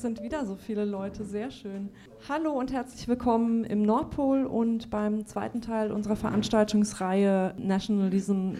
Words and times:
Sind 0.00 0.22
wieder 0.22 0.46
so 0.46 0.56
viele 0.56 0.86
Leute, 0.86 1.26
sehr 1.26 1.50
schön. 1.50 1.90
Hallo 2.26 2.52
und 2.52 2.72
herzlich 2.72 3.06
willkommen 3.06 3.64
im 3.64 3.82
Nordpol 3.82 4.46
und 4.46 4.88
beim 4.88 5.26
zweiten 5.26 5.60
Teil 5.60 5.92
unserer 5.92 6.16
Veranstaltungsreihe 6.16 7.54
Nationalism 7.58 8.52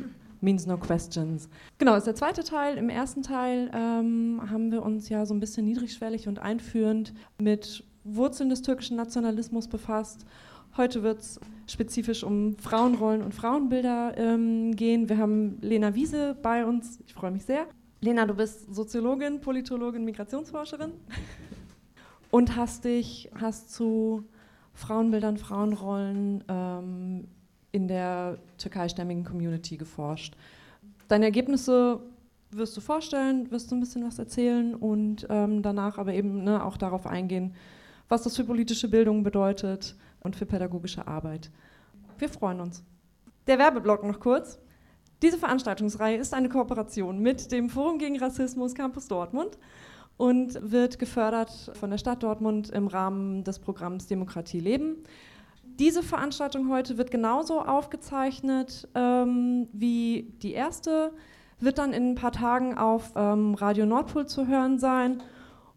Means 0.42 0.66
No 0.66 0.76
Questions. 0.76 1.48
Genau, 1.78 1.92
das 1.92 2.00
ist 2.00 2.08
der 2.08 2.14
zweite 2.16 2.44
Teil. 2.44 2.76
Im 2.76 2.90
ersten 2.90 3.22
Teil 3.22 3.70
ähm, 3.72 4.42
haben 4.50 4.70
wir 4.70 4.82
uns 4.82 5.08
ja 5.08 5.24
so 5.24 5.32
ein 5.32 5.40
bisschen 5.40 5.64
niedrigschwellig 5.64 6.28
und 6.28 6.40
einführend 6.40 7.14
mit 7.38 7.84
Wurzeln 8.04 8.50
des 8.50 8.60
türkischen 8.60 8.98
Nationalismus 8.98 9.66
befasst. 9.66 10.26
Heute 10.76 11.02
wird 11.02 11.20
es 11.20 11.40
spezifisch 11.66 12.22
um 12.22 12.58
Frauenrollen 12.58 13.22
und 13.22 13.34
Frauenbilder 13.34 14.12
ähm, 14.18 14.76
gehen. 14.76 15.08
Wir 15.08 15.16
haben 15.16 15.56
Lena 15.62 15.94
Wiese 15.94 16.36
bei 16.42 16.66
uns. 16.66 17.00
Ich 17.06 17.14
freue 17.14 17.30
mich 17.30 17.46
sehr. 17.46 17.66
Lena, 18.02 18.24
du 18.24 18.34
bist 18.34 18.74
Soziologin, 18.74 19.40
Politologin, 19.42 20.04
Migrationsforscherin 20.04 20.92
und 22.30 22.56
hast 22.56 22.84
dich 22.84 23.30
hast 23.38 23.74
zu 23.74 24.24
Frauenbildern, 24.72 25.36
Frauenrollen 25.36 26.42
ähm, 26.48 27.28
in 27.72 27.88
der 27.88 28.38
türkeistämmigen 28.56 29.24
Community 29.24 29.76
geforscht. 29.76 30.34
Deine 31.08 31.26
Ergebnisse 31.26 32.00
wirst 32.50 32.74
du 32.76 32.80
vorstellen, 32.80 33.50
wirst 33.50 33.70
du 33.70 33.76
ein 33.76 33.80
bisschen 33.80 34.04
was 34.06 34.18
erzählen 34.18 34.74
und 34.74 35.26
ähm, 35.28 35.62
danach 35.62 35.98
aber 35.98 36.14
eben 36.14 36.42
ne, 36.42 36.64
auch 36.64 36.78
darauf 36.78 37.06
eingehen, 37.06 37.54
was 38.08 38.22
das 38.22 38.34
für 38.34 38.44
politische 38.44 38.88
Bildung 38.88 39.22
bedeutet 39.22 39.94
und 40.20 40.36
für 40.36 40.46
pädagogische 40.46 41.06
Arbeit. 41.06 41.50
Wir 42.18 42.30
freuen 42.30 42.60
uns. 42.60 42.82
Der 43.46 43.58
Werbeblock 43.58 44.04
noch 44.04 44.20
kurz. 44.20 44.58
Diese 45.22 45.36
Veranstaltungsreihe 45.36 46.16
ist 46.16 46.32
eine 46.32 46.48
Kooperation 46.48 47.18
mit 47.18 47.52
dem 47.52 47.68
Forum 47.68 47.98
gegen 47.98 48.18
Rassismus 48.18 48.74
Campus 48.74 49.06
Dortmund 49.06 49.58
und 50.16 50.70
wird 50.70 50.98
gefördert 50.98 51.72
von 51.74 51.90
der 51.90 51.98
Stadt 51.98 52.22
Dortmund 52.22 52.70
im 52.70 52.86
Rahmen 52.86 53.44
des 53.44 53.58
Programms 53.58 54.06
Demokratie 54.06 54.60
leben. 54.60 54.96
Diese 55.62 56.02
Veranstaltung 56.02 56.70
heute 56.70 56.98
wird 56.98 57.10
genauso 57.10 57.60
aufgezeichnet 57.60 58.88
ähm, 58.94 59.68
wie 59.72 60.34
die 60.42 60.52
erste, 60.52 61.12
wird 61.58 61.78
dann 61.78 61.92
in 61.92 62.10
ein 62.10 62.14
paar 62.14 62.32
Tagen 62.32 62.76
auf 62.76 63.12
ähm, 63.14 63.54
Radio 63.54 63.86
Nordpol 63.86 64.26
zu 64.26 64.46
hören 64.46 64.78
sein. 64.78 65.22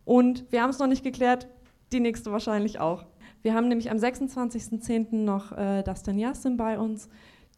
Und 0.05 0.51
wir 0.51 0.61
haben 0.61 0.69
es 0.69 0.79
noch 0.79 0.87
nicht 0.87 1.03
geklärt, 1.03 1.47
die 1.91 1.99
nächste 1.99 2.31
wahrscheinlich 2.31 2.79
auch. 2.79 3.05
Wir 3.41 3.53
haben 3.53 3.67
nämlich 3.67 3.91
am 3.91 3.97
26.10. 3.97 5.15
noch 5.15 5.51
äh, 5.51 5.83
Dastan 5.83 6.17
Yassin 6.17 6.55
bei 6.55 6.79
uns, 6.79 7.09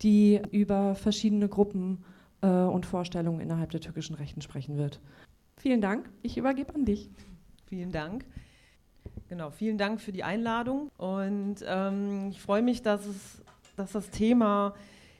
die 0.02 0.42
über 0.52 0.96
verschiedene 0.96 1.48
Gruppen 1.48 2.04
äh, 2.42 2.48
und 2.48 2.86
Vorstellungen 2.86 3.40
innerhalb 3.40 3.72
der 3.72 3.82
türkischen 3.82 4.16
Rechten 4.16 4.42
sprechen 4.42 4.78
wird. 4.78 5.00
Vielen 5.58 5.82
Dank. 5.82 6.10
Ich 6.22 6.38
übergebe 6.38 6.74
an 6.76 6.86
dich. 6.86 7.10
Vielen 7.68 7.92
Dank. 7.92 8.26
Genau, 9.30 9.50
vielen 9.50 9.78
Dank 9.78 10.02
für 10.02 10.12
die 10.12 10.23
Einladung. 10.23 10.90
Und 10.98 11.58
ähm, 11.66 12.28
ich 12.30 12.42
freue 12.42 12.62
mich, 12.62 12.82
dass, 12.82 13.06
es, 13.06 13.42
dass 13.76 13.92
das 13.92 14.10
Thema 14.10 14.73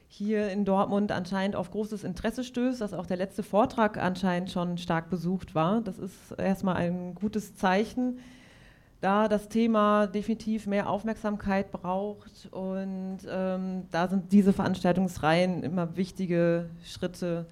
hier 0.08 0.50
in 0.50 0.64
Dortmund 0.64 1.12
anscheinend 1.12 1.56
auf 1.56 1.72
großes 1.72 2.04
Interesse 2.04 2.44
stößt, 2.44 2.80
dass 2.80 2.94
auch 2.94 3.06
der 3.06 3.18
letzte 3.18 3.44
Vortrag 3.44 3.98
anscheinend 3.98 4.52
schon 4.52 4.78
stark 4.78 5.10
besucht 5.10 5.56
war. 5.56 5.82
Das 5.82 5.98
ist 5.98 6.32
erstmal 6.38 6.76
ein 6.76 7.16
gutes 7.16 7.56
Zeichen 7.56 8.20
da 9.02 9.28
das 9.28 9.50
Thema 9.50 10.08
definitiv 10.08 10.68
mehr 10.68 10.90
Aufmerksamkeit 10.90 11.72
braucht 11.72 12.48
und 12.52 13.20
ähm, 13.30 13.84
da 13.92 14.08
sind 14.08 14.32
diese 14.32 14.54
Veranstaltungsreihen 14.54 15.64
immer 15.64 15.96
wichtige 15.96 16.70
Schritte, 16.84 17.46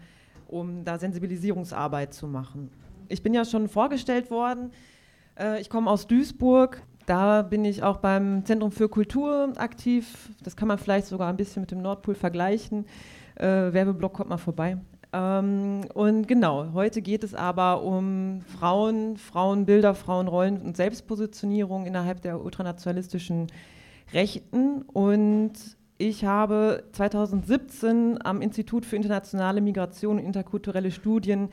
um 0.47 0.83
da 0.83 0.97
Sensibilisierungsarbeit 0.97 2.13
zu 2.13 2.27
machen. 2.27 2.71
Ich 3.09 3.21
bin 3.21 3.33
ja 3.33 3.45
schon 3.45 3.67
vorgestellt 3.67 4.31
worden. 4.31 4.71
Äh, 5.37 5.61
ich 5.61 5.69
komme 5.69 5.89
aus 5.89 6.07
Duisburg. 6.07 6.81
Da 7.05 7.41
bin 7.41 7.65
ich 7.65 7.83
auch 7.83 7.97
beim 7.97 8.45
Zentrum 8.45 8.71
für 8.71 8.87
Kultur 8.87 9.51
aktiv. 9.57 10.29
Das 10.41 10.55
kann 10.55 10.69
man 10.69 10.77
vielleicht 10.77 11.07
sogar 11.07 11.29
ein 11.29 11.35
bisschen 11.37 11.61
mit 11.61 11.71
dem 11.71 11.81
Nordpol 11.81 12.15
vergleichen. 12.15 12.85
Äh, 13.35 13.73
Werbeblock 13.73 14.13
kommt 14.13 14.29
mal 14.29 14.37
vorbei. 14.37 14.77
Ähm, 15.13 15.81
und 15.93 16.27
genau, 16.27 16.73
heute 16.73 17.01
geht 17.01 17.23
es 17.23 17.35
aber 17.35 17.83
um 17.83 18.41
Frauen, 18.41 19.17
Frauenbilder, 19.17 19.93
Frauenrollen 19.93 20.59
und 20.59 20.75
Selbstpositionierung 20.75 21.85
innerhalb 21.85 22.21
der 22.21 22.43
ultranationalistischen 22.43 23.47
Rechten. 24.11 24.81
Und 24.81 25.53
ich 25.99 26.25
habe 26.25 26.85
2017 26.93 28.25
am 28.25 28.41
Institut 28.41 28.85
für 28.85 28.95
internationale 28.95 29.61
Migration 29.61 30.17
und 30.17 30.25
interkulturelle 30.25 30.91
Studien 30.91 31.49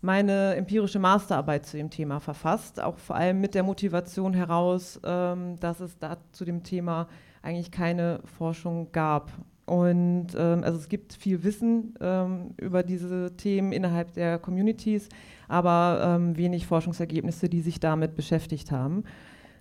meine 0.00 0.54
empirische 0.56 0.98
Masterarbeit 0.98 1.64
zu 1.64 1.78
dem 1.78 1.88
Thema 1.88 2.20
verfasst, 2.20 2.78
auch 2.78 2.98
vor 2.98 3.16
allem 3.16 3.40
mit 3.40 3.54
der 3.54 3.62
Motivation 3.62 4.34
heraus, 4.34 5.00
ähm, 5.02 5.58
dass 5.60 5.80
es 5.80 5.98
da 5.98 6.18
zu 6.32 6.44
dem 6.44 6.62
Thema 6.62 7.08
eigentlich 7.40 7.70
keine 7.70 8.20
Forschung 8.36 8.92
gab. 8.92 9.32
Und 9.66 10.28
ähm, 10.36 10.62
also 10.62 10.78
es 10.78 10.88
gibt 10.88 11.14
viel 11.14 11.42
Wissen 11.42 11.94
ähm, 12.00 12.50
über 12.58 12.82
diese 12.82 13.34
Themen 13.36 13.72
innerhalb 13.72 14.12
der 14.12 14.38
Communities, 14.38 15.08
aber 15.48 16.16
ähm, 16.16 16.36
wenig 16.36 16.66
Forschungsergebnisse, 16.66 17.48
die 17.48 17.60
sich 17.60 17.80
damit 17.80 18.14
beschäftigt 18.14 18.70
haben. 18.70 19.04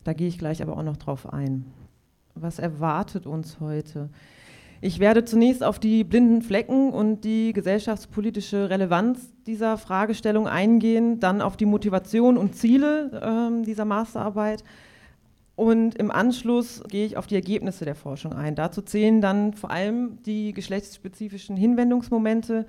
Da 0.03 0.13
gehe 0.13 0.27
ich 0.27 0.37
gleich 0.37 0.61
aber 0.61 0.77
auch 0.77 0.83
noch 0.83 0.97
drauf 0.97 1.31
ein. 1.31 1.65
Was 2.35 2.59
erwartet 2.59 3.25
uns 3.25 3.59
heute? 3.59 4.09
Ich 4.81 4.99
werde 4.99 5.23
zunächst 5.23 5.63
auf 5.63 5.79
die 5.79 6.03
blinden 6.03 6.41
Flecken 6.41 6.89
und 6.91 7.21
die 7.21 7.53
gesellschaftspolitische 7.53 8.69
Relevanz 8.69 9.31
dieser 9.47 9.77
Fragestellung 9.77 10.45
eingehen, 10.45 11.21
dann 11.21 11.41
auf 11.41 11.55
die 11.55 11.65
Motivation 11.65 12.37
und 12.37 12.55
Ziele 12.55 13.21
ähm, 13.23 13.63
dieser 13.63 13.85
Masterarbeit 13.85 14.65
und 15.55 15.95
im 15.95 16.09
Anschluss 16.09 16.81
gehe 16.87 17.05
ich 17.05 17.15
auf 17.17 17.27
die 17.27 17.35
Ergebnisse 17.35 17.85
der 17.85 17.95
Forschung 17.95 18.33
ein. 18.33 18.55
Dazu 18.55 18.81
zählen 18.81 19.21
dann 19.21 19.53
vor 19.53 19.69
allem 19.69 20.17
die 20.23 20.51
geschlechtsspezifischen 20.51 21.55
Hinwendungsmomente, 21.55 22.65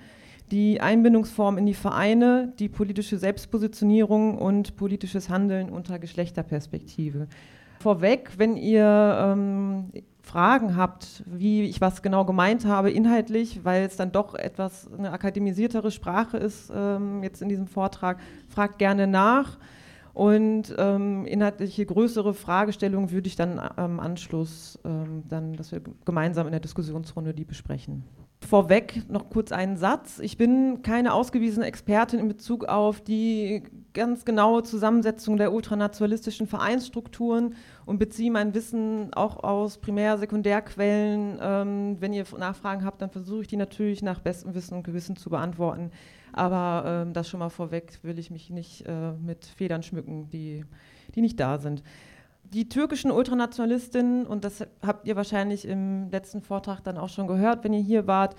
die 0.51 0.81
Einbindungsform 0.81 1.57
in 1.57 1.65
die 1.65 1.75
Vereine, 1.75 2.53
die 2.59 2.69
politische 2.69 3.17
Selbstpositionierung 3.17 4.37
und 4.37 4.77
politisches 4.77 5.31
Handeln 5.31 5.71
unter 5.71 5.99
Geschlechterperspektive. 5.99 7.29
Vorweg, 7.81 8.33
wenn 8.37 8.57
ihr 8.57 9.19
ähm, 9.19 9.91
Fragen 10.23 10.77
habt, 10.77 11.23
wie 11.27 11.63
ich 11.63 11.81
was 11.81 12.03
genau 12.03 12.25
gemeint 12.25 12.67
habe, 12.67 12.91
inhaltlich, 12.91 13.61
weil 13.65 13.85
es 13.85 13.97
dann 13.97 14.13
doch 14.13 14.35
etwas 14.35 14.91
eine 14.97 15.13
akademisiertere 15.13 15.91
Sprache 15.91 16.37
ist 16.37 16.71
ähm, 16.75 17.23
jetzt 17.23 17.43
in 17.43 17.49
diesem 17.49 17.67
Vortrag, 17.67 18.21
fragt 18.49 18.79
gerne 18.79 19.07
nach. 19.07 19.59
Und 20.15 20.73
ähm, 20.79 21.27
inhaltliche 21.27 21.85
größere 21.85 22.35
Fragestellungen 22.35 23.11
würde 23.11 23.27
ich 23.27 23.35
dann 23.35 23.59
am 23.59 23.99
Anschluss, 23.99 24.79
ähm, 24.85 25.25
dann, 25.29 25.55
dass 25.55 25.73
wir 25.73 25.83
gemeinsam 26.05 26.47
in 26.47 26.53
der 26.53 26.61
Diskussionsrunde 26.61 27.35
die 27.35 27.45
besprechen. 27.45 28.05
Vorweg 28.45 29.09
noch 29.09 29.31
kurz 29.31 29.53
einen 29.53 29.77
Satz. 29.77 30.19
Ich 30.21 30.37
bin 30.37 30.83
keine 30.83 31.13
ausgewiesene 31.13 31.67
Expertin 31.67 32.19
in 32.19 32.29
Bezug 32.29 32.65
auf 32.67 33.01
die 33.01 33.63
ganz 33.93 34.25
genaue 34.25 34.63
Zusammensetzung 34.63 35.37
der 35.37 35.53
ultranationalistischen 35.53 36.47
Vereinsstrukturen 36.47 37.55
und 37.87 37.99
beziehe 37.99 38.31
mein 38.31 38.55
Wissen 38.55 39.15
auch 39.15 39.43
aus 39.43 39.79
Primär-, 39.79 40.19
Sekundärquellen. 40.19 41.39
Ähm, 41.41 41.97
wenn 42.01 42.13
ihr 42.13 42.25
Nachfragen 42.39 42.85
habt, 42.85 43.01
dann 43.03 43.11
versuche 43.11 43.43
ich 43.43 43.49
die 43.49 43.57
natürlich 43.57 44.03
nach 44.03 44.21
bestem 44.21 44.55
Wissen 44.55 44.75
und 44.75 44.83
Gewissen 44.83 45.17
zu 45.17 45.31
beantworten. 45.31 45.91
Aber 46.33 46.85
ähm, 46.87 47.13
das 47.13 47.29
schon 47.29 47.41
mal 47.41 47.51
vorweg 47.51 47.99
will 48.03 48.19
ich 48.19 48.31
mich 48.31 48.51
nicht 48.51 48.85
äh, 48.87 49.13
mit 49.13 49.45
Federn 49.45 49.83
schmücken, 49.83 50.29
die, 50.31 50.65
die 51.15 51.21
nicht 51.21 51.39
da 51.39 51.59
sind. 51.59 51.83
Die 52.53 52.69
türkischen 52.69 53.11
Ultranationalistinnen, 53.11 54.27
und 54.27 54.45
das 54.45 54.67
habt 54.85 55.07
ihr 55.07 55.17
wahrscheinlich 55.17 55.67
im 55.67 56.11
letzten 56.11 56.41
Vortrag 56.41 56.83
dann 56.85 56.99
auch 56.99 57.09
schon 57.09 57.27
gehört, 57.27 57.65
wenn 57.65 57.73
ihr 57.73 57.81
hier 57.81 58.07
wart, 58.07 58.37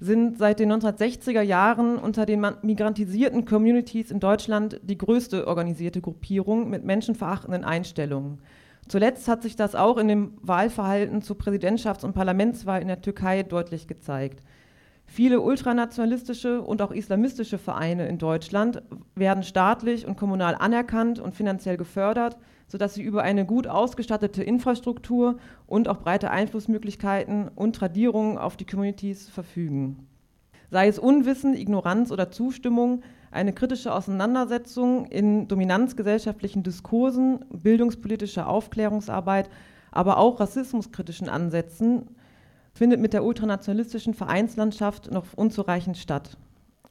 sind 0.00 0.38
seit 0.38 0.58
den 0.58 0.72
1960er 0.72 1.40
Jahren 1.40 1.98
unter 1.98 2.26
den 2.26 2.44
migrantisierten 2.62 3.44
Communities 3.44 4.10
in 4.10 4.20
Deutschland 4.20 4.80
die 4.82 4.98
größte 4.98 5.46
organisierte 5.46 6.00
Gruppierung 6.00 6.68
mit 6.68 6.84
menschenverachtenden 6.84 7.64
Einstellungen. 7.64 8.38
Zuletzt 8.88 9.28
hat 9.28 9.42
sich 9.42 9.56
das 9.56 9.74
auch 9.74 9.96
in 9.96 10.08
dem 10.08 10.32
Wahlverhalten 10.42 11.22
zur 11.22 11.36
Präsidentschafts- 11.36 12.04
und 12.04 12.12
Parlamentswahl 12.12 12.82
in 12.82 12.88
der 12.88 13.00
Türkei 13.00 13.42
deutlich 13.42 13.86
gezeigt. 13.86 14.40
Viele 15.06 15.40
ultranationalistische 15.40 16.60
und 16.60 16.82
auch 16.82 16.90
islamistische 16.90 17.58
Vereine 17.58 18.08
in 18.08 18.18
Deutschland 18.18 18.82
werden 19.14 19.42
staatlich 19.42 20.06
und 20.06 20.16
kommunal 20.16 20.54
anerkannt 20.54 21.18
und 21.18 21.34
finanziell 21.34 21.76
gefördert, 21.76 22.36
sodass 22.68 22.94
sie 22.94 23.02
über 23.02 23.22
eine 23.22 23.44
gut 23.46 23.66
ausgestattete 23.66 24.42
Infrastruktur 24.42 25.36
und 25.66 25.88
auch 25.88 25.98
breite 25.98 26.30
Einflussmöglichkeiten 26.30 27.48
und 27.54 27.76
Tradierungen 27.76 28.38
auf 28.38 28.56
die 28.56 28.66
Communities 28.66 29.28
verfügen. 29.28 30.06
Sei 30.70 30.88
es 30.88 30.98
Unwissen, 30.98 31.54
Ignoranz 31.54 32.10
oder 32.10 32.30
Zustimmung, 32.30 33.02
eine 33.30 33.52
kritische 33.52 33.92
Auseinandersetzung 33.92 35.06
in 35.06 35.48
dominanzgesellschaftlichen 35.48 36.62
Diskursen, 36.62 37.44
bildungspolitischer 37.50 38.48
Aufklärungsarbeit, 38.48 39.50
aber 39.90 40.18
auch 40.18 40.40
rassismuskritischen 40.40 41.28
Ansätzen 41.28 42.08
findet 42.72 43.00
mit 43.00 43.12
der 43.12 43.24
ultranationalistischen 43.24 44.14
Vereinslandschaft 44.14 45.10
noch 45.10 45.26
unzureichend 45.36 45.96
statt. 45.96 46.36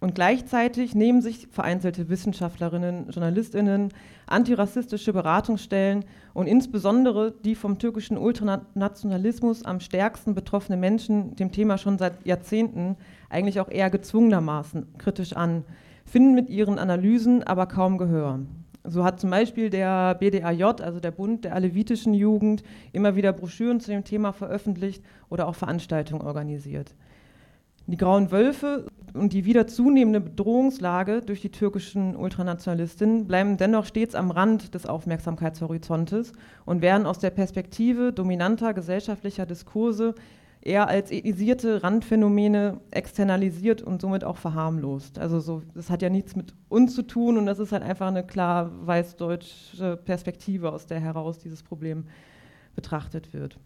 Und 0.03 0.15
gleichzeitig 0.15 0.95
nehmen 0.95 1.21
sich 1.21 1.47
vereinzelte 1.49 2.09
Wissenschaftlerinnen, 2.09 3.09
Journalistinnen, 3.09 3.87
antirassistische 4.27 5.13
Beratungsstellen 5.13 6.03
und 6.33 6.47
insbesondere 6.47 7.31
die 7.31 7.55
vom 7.55 7.79
türkischen 7.79 8.17
Ultranationalismus 8.17 9.63
am 9.63 9.79
stärksten 9.79 10.35
betroffene 10.35 10.75
Menschen 10.75 11.37
dem 11.37 11.53
Thema 11.53 11.77
schon 11.77 11.97
seit 11.97 12.25
Jahrzehnten 12.25 12.97
eigentlich 13.29 13.61
auch 13.61 13.69
eher 13.69 13.89
gezwungenermaßen 13.89 14.97
kritisch 14.97 15.37
an, 15.37 15.63
finden 16.03 16.35
mit 16.35 16.49
ihren 16.49 16.79
Analysen 16.79 17.41
aber 17.43 17.65
kaum 17.65 17.97
Gehör. 17.97 18.41
So 18.83 19.05
hat 19.05 19.21
zum 19.21 19.29
Beispiel 19.29 19.69
der 19.69 20.15
BDAJ, 20.15 20.63
also 20.83 20.99
der 20.99 21.11
Bund 21.11 21.45
der 21.45 21.55
alevitischen 21.55 22.13
Jugend, 22.13 22.61
immer 22.91 23.15
wieder 23.15 23.31
Broschüren 23.31 23.79
zu 23.79 23.89
dem 23.89 24.03
Thema 24.03 24.33
veröffentlicht 24.33 25.01
oder 25.29 25.47
auch 25.47 25.55
Veranstaltungen 25.55 26.23
organisiert. 26.23 26.93
Die 27.85 27.97
Grauen 27.97 28.31
Wölfe 28.31 28.85
und 29.13 29.33
die 29.33 29.43
wieder 29.43 29.67
zunehmende 29.67 30.21
Bedrohungslage 30.21 31.21
durch 31.21 31.41
die 31.41 31.51
türkischen 31.51 32.15
Ultranationalistinnen 32.15 33.27
bleiben 33.27 33.57
dennoch 33.57 33.85
stets 33.85 34.15
am 34.15 34.31
Rand 34.31 34.73
des 34.73 34.85
Aufmerksamkeitshorizontes 34.85 36.31
und 36.65 36.81
werden 36.81 37.05
aus 37.05 37.19
der 37.19 37.29
Perspektive 37.29 38.13
dominanter 38.13 38.73
gesellschaftlicher 38.73 39.45
Diskurse 39.45 40.15
eher 40.61 40.87
als 40.87 41.11
ethnisierte 41.11 41.83
Randphänomene 41.83 42.79
externalisiert 42.91 43.81
und 43.81 44.01
somit 44.01 44.23
auch 44.23 44.37
verharmlost. 44.37 45.19
Also 45.19 45.41
so, 45.41 45.61
das 45.75 45.89
hat 45.89 46.01
ja 46.01 46.09
nichts 46.09 46.37
mit 46.37 46.55
uns 46.69 46.95
zu 46.95 47.03
tun 47.03 47.37
und 47.37 47.45
das 47.45 47.59
ist 47.59 47.73
halt 47.73 47.83
einfach 47.83 48.07
eine 48.07 48.25
klar 48.25 48.71
weißdeutsche 48.87 49.97
Perspektive, 49.97 50.71
aus 50.71 50.87
der 50.87 51.01
heraus 51.01 51.37
dieses 51.37 51.63
Problem 51.63 52.05
betrachtet 52.75 53.33
wird. 53.33 53.59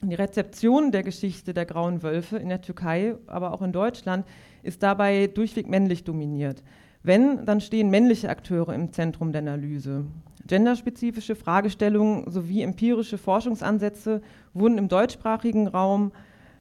Die 0.00 0.14
Rezeption 0.14 0.92
der 0.92 1.02
Geschichte 1.02 1.52
der 1.52 1.66
grauen 1.66 2.02
Wölfe 2.02 2.36
in 2.36 2.48
der 2.48 2.60
Türkei, 2.60 3.16
aber 3.26 3.52
auch 3.52 3.62
in 3.62 3.72
Deutschland, 3.72 4.26
ist 4.62 4.82
dabei 4.82 5.26
durchweg 5.26 5.68
männlich 5.68 6.04
dominiert. 6.04 6.62
Wenn, 7.02 7.44
dann 7.44 7.60
stehen 7.60 7.90
männliche 7.90 8.28
Akteure 8.28 8.74
im 8.74 8.92
Zentrum 8.92 9.32
der 9.32 9.40
Analyse. 9.40 10.04
Genderspezifische 10.46 11.34
Fragestellungen 11.34 12.30
sowie 12.30 12.62
empirische 12.62 13.18
Forschungsansätze 13.18 14.22
wurden 14.54 14.78
im 14.78 14.88
deutschsprachigen 14.88 15.66
Raum 15.66 16.12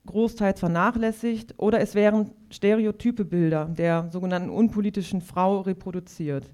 großteils 0.07 0.60
vernachlässigt 0.60 1.54
oder 1.57 1.80
es 1.80 1.94
wären 1.94 2.31
stereotype 2.50 3.24
Bilder 3.24 3.66
der 3.66 4.10
sogenannten 4.12 4.50
unpolitischen 4.50 5.22
Frau 5.22 5.62
reproduziert. 5.62 6.50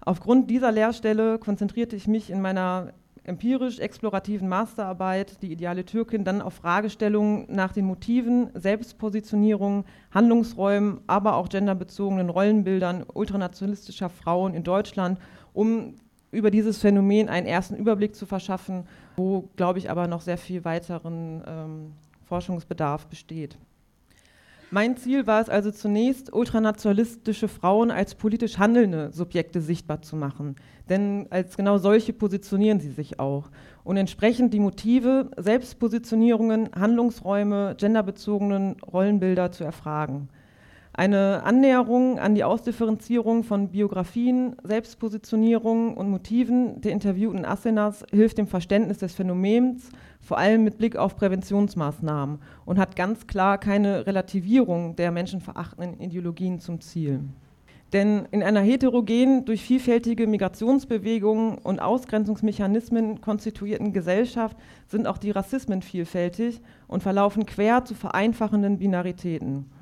Aufgrund 0.00 0.50
dieser 0.50 0.72
Lehrstelle 0.72 1.38
konzentrierte 1.38 1.94
ich 1.94 2.08
mich 2.08 2.30
in 2.30 2.40
meiner 2.40 2.92
empirisch-explorativen 3.24 4.48
Masterarbeit, 4.48 5.42
die 5.42 5.52
ideale 5.52 5.84
Türkin, 5.84 6.24
dann 6.24 6.42
auf 6.42 6.54
Fragestellungen 6.54 7.46
nach 7.48 7.72
den 7.72 7.84
Motiven, 7.84 8.50
Selbstpositionierung, 8.54 9.84
Handlungsräumen, 10.10 11.00
aber 11.06 11.36
auch 11.36 11.48
genderbezogenen 11.48 12.30
Rollenbildern 12.30 13.04
ultranationalistischer 13.12 14.08
Frauen 14.08 14.54
in 14.54 14.64
Deutschland, 14.64 15.18
um 15.52 15.94
über 16.32 16.50
dieses 16.50 16.78
Phänomen 16.78 17.28
einen 17.28 17.46
ersten 17.46 17.74
Überblick 17.74 18.14
zu 18.14 18.26
verschaffen, 18.26 18.84
wo, 19.16 19.48
glaube 19.56 19.78
ich, 19.78 19.90
aber 19.90 20.06
noch 20.06 20.20
sehr 20.20 20.38
viel 20.38 20.64
weiteren 20.64 21.42
ähm, 21.46 21.92
Forschungsbedarf 22.24 23.06
besteht. 23.06 23.58
Mein 24.72 24.96
Ziel 24.96 25.26
war 25.26 25.40
es 25.40 25.48
also 25.48 25.72
zunächst, 25.72 26.32
ultranationalistische 26.32 27.48
Frauen 27.48 27.90
als 27.90 28.14
politisch 28.14 28.58
handelnde 28.58 29.10
Subjekte 29.10 29.60
sichtbar 29.60 30.00
zu 30.00 30.14
machen. 30.14 30.54
Denn 30.88 31.26
als 31.30 31.56
genau 31.56 31.78
solche 31.78 32.12
positionieren 32.12 32.78
sie 32.78 32.92
sich 32.92 33.18
auch. 33.18 33.50
Und 33.82 33.96
entsprechend 33.96 34.54
die 34.54 34.60
Motive, 34.60 35.32
Selbstpositionierungen, 35.36 36.68
Handlungsräume, 36.72 37.74
genderbezogenen 37.80 38.76
Rollenbilder 38.80 39.50
zu 39.50 39.64
erfragen. 39.64 40.28
Eine 41.00 41.44
Annäherung 41.44 42.18
an 42.18 42.34
die 42.34 42.44
Ausdifferenzierung 42.44 43.42
von 43.42 43.68
Biografien, 43.70 44.56
Selbstpositionierungen 44.62 45.94
und 45.94 46.10
Motiven 46.10 46.82
der 46.82 46.92
interviewten 46.92 47.46
Asenas 47.46 48.04
hilft 48.10 48.36
dem 48.36 48.46
Verständnis 48.46 48.98
des 48.98 49.14
Phänomens, 49.14 49.88
vor 50.20 50.36
allem 50.36 50.62
mit 50.62 50.76
Blick 50.76 50.96
auf 50.96 51.16
Präventionsmaßnahmen 51.16 52.38
und 52.66 52.78
hat 52.78 52.96
ganz 52.96 53.26
klar 53.26 53.56
keine 53.56 54.06
Relativierung 54.06 54.94
der 54.94 55.10
menschenverachtenden 55.10 56.00
Ideologien 56.00 56.60
zum 56.60 56.82
Ziel. 56.82 57.20
Denn 57.94 58.28
in 58.30 58.42
einer 58.42 58.60
heterogenen, 58.60 59.46
durch 59.46 59.62
vielfältige 59.62 60.26
Migrationsbewegungen 60.26 61.56
und 61.56 61.80
Ausgrenzungsmechanismen 61.80 63.22
konstituierten 63.22 63.94
Gesellschaft 63.94 64.54
sind 64.86 65.06
auch 65.06 65.16
die 65.16 65.30
Rassismen 65.30 65.80
vielfältig 65.80 66.60
und 66.88 67.02
verlaufen 67.02 67.46
quer 67.46 67.86
zu 67.86 67.94
vereinfachenden 67.94 68.76
Binaritäten. 68.76 69.79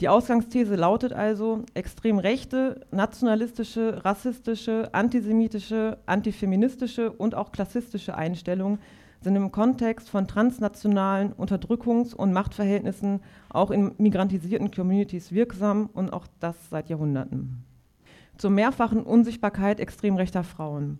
Die 0.00 0.10
Ausgangsthese 0.10 0.76
lautet 0.76 1.14
also, 1.14 1.62
extrem 1.72 2.18
rechte, 2.18 2.80
nationalistische, 2.90 4.04
rassistische, 4.04 4.90
antisemitische, 4.92 5.96
antifeministische 6.04 7.10
und 7.10 7.34
auch 7.34 7.50
klassistische 7.50 8.14
Einstellungen 8.14 8.78
sind 9.22 9.36
im 9.36 9.50
Kontext 9.50 10.10
von 10.10 10.28
transnationalen 10.28 11.32
Unterdrückungs- 11.32 12.14
und 12.14 12.34
Machtverhältnissen 12.34 13.20
auch 13.48 13.70
in 13.70 13.92
migrantisierten 13.96 14.70
Communities 14.70 15.32
wirksam 15.32 15.88
und 15.94 16.12
auch 16.12 16.26
das 16.40 16.56
seit 16.68 16.90
Jahrhunderten. 16.90 17.64
Zur 18.36 18.50
mehrfachen 18.50 19.02
Unsichtbarkeit 19.02 19.80
extrem 19.80 20.16
rechter 20.16 20.44
Frauen. 20.44 20.98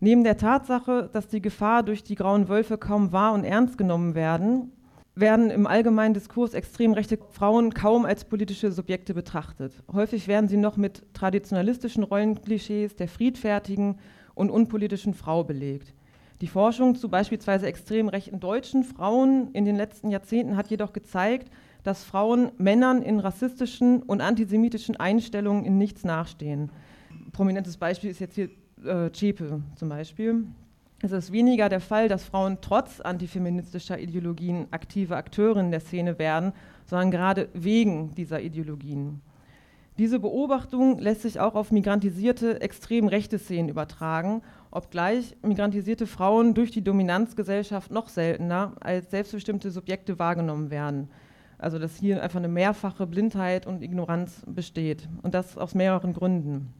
Neben 0.00 0.24
der 0.24 0.38
Tatsache, 0.38 1.10
dass 1.12 1.28
die 1.28 1.42
Gefahr 1.42 1.82
durch 1.82 2.02
die 2.02 2.14
grauen 2.14 2.48
Wölfe 2.48 2.78
kaum 2.78 3.12
wahr 3.12 3.34
und 3.34 3.44
ernst 3.44 3.76
genommen 3.76 4.14
werden, 4.14 4.72
werden 5.20 5.50
im 5.50 5.66
allgemeinen 5.66 6.14
Diskurs 6.14 6.54
extrem 6.54 6.92
rechte 6.92 7.18
Frauen 7.30 7.74
kaum 7.74 8.04
als 8.04 8.24
politische 8.24 8.72
Subjekte 8.72 9.14
betrachtet. 9.14 9.72
Häufig 9.92 10.28
werden 10.28 10.48
sie 10.48 10.56
noch 10.56 10.76
mit 10.76 11.02
traditionalistischen 11.14 12.02
Rollenklischees 12.02 12.96
der 12.96 13.08
friedfertigen 13.08 13.98
und 14.34 14.50
unpolitischen 14.50 15.14
Frau 15.14 15.44
belegt. 15.44 15.94
Die 16.40 16.46
Forschung 16.46 16.94
zu 16.94 17.10
beispielsweise 17.10 17.66
extrem 17.66 18.08
rechten 18.08 18.40
deutschen 18.40 18.82
Frauen 18.82 19.50
in 19.52 19.66
den 19.66 19.76
letzten 19.76 20.10
Jahrzehnten 20.10 20.56
hat 20.56 20.68
jedoch 20.68 20.94
gezeigt, 20.94 21.50
dass 21.82 22.04
Frauen 22.04 22.52
Männern 22.56 23.02
in 23.02 23.20
rassistischen 23.20 24.02
und 24.02 24.20
antisemitischen 24.20 24.96
Einstellungen 24.96 25.64
in 25.64 25.76
nichts 25.76 26.04
nachstehen. 26.04 26.70
Prominentes 27.32 27.76
Beispiel 27.76 28.10
ist 28.10 28.20
jetzt 28.20 28.34
hier 28.34 28.48
äh, 28.84 29.10
Zschäpe 29.12 29.62
zum 29.76 29.88
Beispiel. 29.88 30.44
Es 31.02 31.12
ist 31.12 31.32
weniger 31.32 31.70
der 31.70 31.80
Fall, 31.80 32.08
dass 32.08 32.24
Frauen 32.24 32.58
trotz 32.60 33.00
antifeministischer 33.00 33.98
Ideologien 33.98 34.66
aktive 34.70 35.16
Akteurinnen 35.16 35.70
der 35.70 35.80
Szene 35.80 36.18
werden, 36.18 36.52
sondern 36.84 37.10
gerade 37.10 37.48
wegen 37.54 38.14
dieser 38.14 38.42
Ideologien. 38.42 39.22
Diese 39.96 40.18
Beobachtung 40.18 40.98
lässt 40.98 41.22
sich 41.22 41.40
auch 41.40 41.54
auf 41.54 41.72
migrantisierte 41.72 42.60
extrem 42.60 43.08
rechte 43.08 43.38
Szenen 43.38 43.70
übertragen, 43.70 44.42
obgleich 44.70 45.36
migrantisierte 45.42 46.06
Frauen 46.06 46.52
durch 46.52 46.70
die 46.70 46.84
Dominanzgesellschaft 46.84 47.90
noch 47.90 48.08
seltener 48.08 48.74
als 48.80 49.10
selbstbestimmte 49.10 49.70
Subjekte 49.70 50.18
wahrgenommen 50.18 50.70
werden. 50.70 51.08
Also 51.56 51.78
dass 51.78 51.96
hier 51.96 52.22
einfach 52.22 52.38
eine 52.38 52.48
mehrfache 52.48 53.06
Blindheit 53.06 53.66
und 53.66 53.82
Ignoranz 53.82 54.42
besteht 54.46 55.08
und 55.22 55.34
das 55.34 55.56
aus 55.56 55.74
mehreren 55.74 56.12
Gründen. 56.12 56.72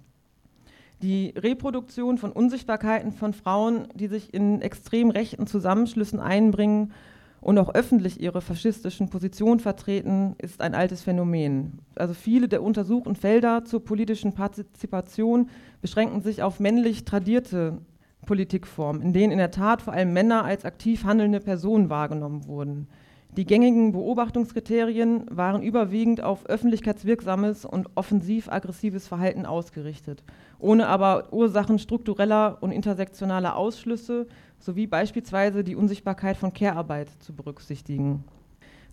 Die 1.03 1.33
Reproduktion 1.37 2.19
von 2.19 2.31
Unsichtbarkeiten 2.31 3.13
von 3.13 3.33
Frauen, 3.33 3.89
die 3.95 4.09
sich 4.09 4.35
in 4.35 4.61
extrem 4.61 5.09
rechten 5.11 5.47
Zusammenschlüssen 5.47 6.21
einbringen 6.21 6.93
und 7.41 7.59
auch 7.59 7.75
öffentlich 7.75 8.21
ihre 8.21 8.43
faschistischen 8.43 9.09
Positionen 9.09 9.61
vertreten, 9.61 10.35
ist 10.37 10.61
ein 10.61 10.75
altes 10.75 11.01
Phänomen. 11.01 11.79
Also 11.95 12.13
viele 12.13 12.49
der 12.49 12.63
untersuchten 12.63 13.17
Felder 13.17 13.65
zur 13.65 13.83
politischen 13.83 14.35
Partizipation 14.35 15.49
beschränken 15.81 16.21
sich 16.21 16.43
auf 16.43 16.61
männlich 16.61 17.07
tradierte 17.07 17.79
Politikformen, 18.27 19.01
in 19.01 19.15
denen 19.15 19.33
in 19.33 19.39
der 19.39 19.51
Tat 19.51 19.81
vor 19.81 19.95
allem 19.95 20.13
Männer 20.13 20.45
als 20.45 20.67
aktiv 20.67 21.05
handelnde 21.05 21.41
Personen 21.41 21.89
wahrgenommen 21.89 22.47
wurden. 22.47 22.89
Die 23.37 23.47
gängigen 23.47 23.93
Beobachtungskriterien 23.93 25.25
waren 25.31 25.63
überwiegend 25.63 26.21
auf 26.21 26.47
öffentlichkeitswirksames 26.47 27.65
und 27.65 27.89
offensiv-aggressives 27.95 29.07
Verhalten 29.07 29.47
ausgerichtet, 29.47 30.25
ohne 30.59 30.89
aber 30.89 31.33
Ursachen 31.33 31.79
struktureller 31.79 32.59
und 32.61 32.73
intersektionaler 32.73 33.55
Ausschlüsse 33.57 34.27
sowie 34.59 34.89
beispielsweise 34.89 35.63
die 35.63 35.77
Unsichtbarkeit 35.77 36.37
von 36.37 36.53
Care-Arbeit 36.53 37.09
zu 37.21 37.33
berücksichtigen. 37.33 38.25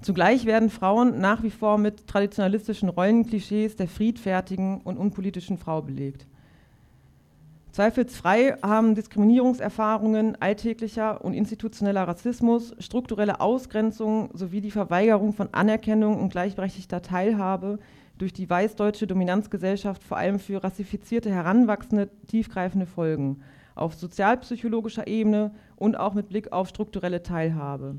Zugleich 0.01 0.46
werden 0.46 0.70
Frauen 0.70 1.20
nach 1.20 1.41
wie 1.41 1.50
vor 1.50 1.79
mit 1.79 2.06
traditionalistischen 2.06 2.89
Rollenklischees 2.89 3.75
der 3.75 3.88
friedfertigen 3.88 4.82
und 4.82 4.98
unpolitischen 4.98 5.58
Frau 5.58 5.82
belegt. 5.82 6.27
Zweifelsfrei 7.77 8.55
haben 8.63 8.96
Diskriminierungserfahrungen, 8.96 10.36
alltäglicher 10.41 11.24
und 11.24 11.36
institutioneller 11.36 12.07
Rassismus, 12.07 12.74
strukturelle 12.79 13.39
Ausgrenzung 13.39 14.31
sowie 14.34 14.62
die 14.62 14.72
Verweigerung 14.72 15.31
von 15.31 15.50
Anerkennung 15.51 16.19
und 16.19 16.29
gleichberechtigter 16.29 17.03
Teilhabe 17.03 17.77
durch 18.17 18.34
die 18.34 18.50
weißdeutsche 18.50 19.05
Dominanzgesellschaft 19.05 20.03
vor 20.03 20.17
allem 20.17 20.39
für 20.39 20.63
rassifizierte 20.63 21.29
Heranwachsende 21.29 22.10
tiefgreifende 22.25 22.88
Folgen 22.88 23.43
auf 23.75 23.93
sozialpsychologischer 23.93 25.05
Ebene 25.05 25.51
und 25.75 26.00
auch 26.00 26.15
mit 26.15 26.29
Blick 26.29 26.51
auf 26.51 26.69
strukturelle 26.69 27.22
Teilhabe. 27.22 27.98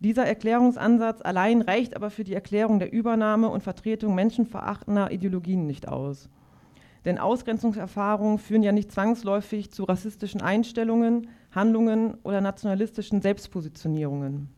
Dieser 0.00 0.26
Erklärungsansatz 0.26 1.22
allein 1.22 1.62
reicht 1.62 1.96
aber 1.96 2.10
für 2.10 2.24
die 2.24 2.34
Erklärung 2.34 2.78
der 2.78 2.92
Übernahme 2.92 3.48
und 3.48 3.62
Vertretung 3.62 4.14
menschenverachtender 4.14 5.10
Ideologien 5.12 5.64
nicht 5.64 5.88
aus. 5.88 6.28
Denn 7.08 7.16
Ausgrenzungserfahrungen 7.16 8.36
führen 8.36 8.62
ja 8.62 8.70
nicht 8.70 8.92
zwangsläufig 8.92 9.70
zu 9.70 9.84
rassistischen 9.84 10.42
Einstellungen, 10.42 11.28
Handlungen 11.52 12.18
oder 12.22 12.42
nationalistischen 12.42 13.22
Selbstpositionierungen. 13.22 14.50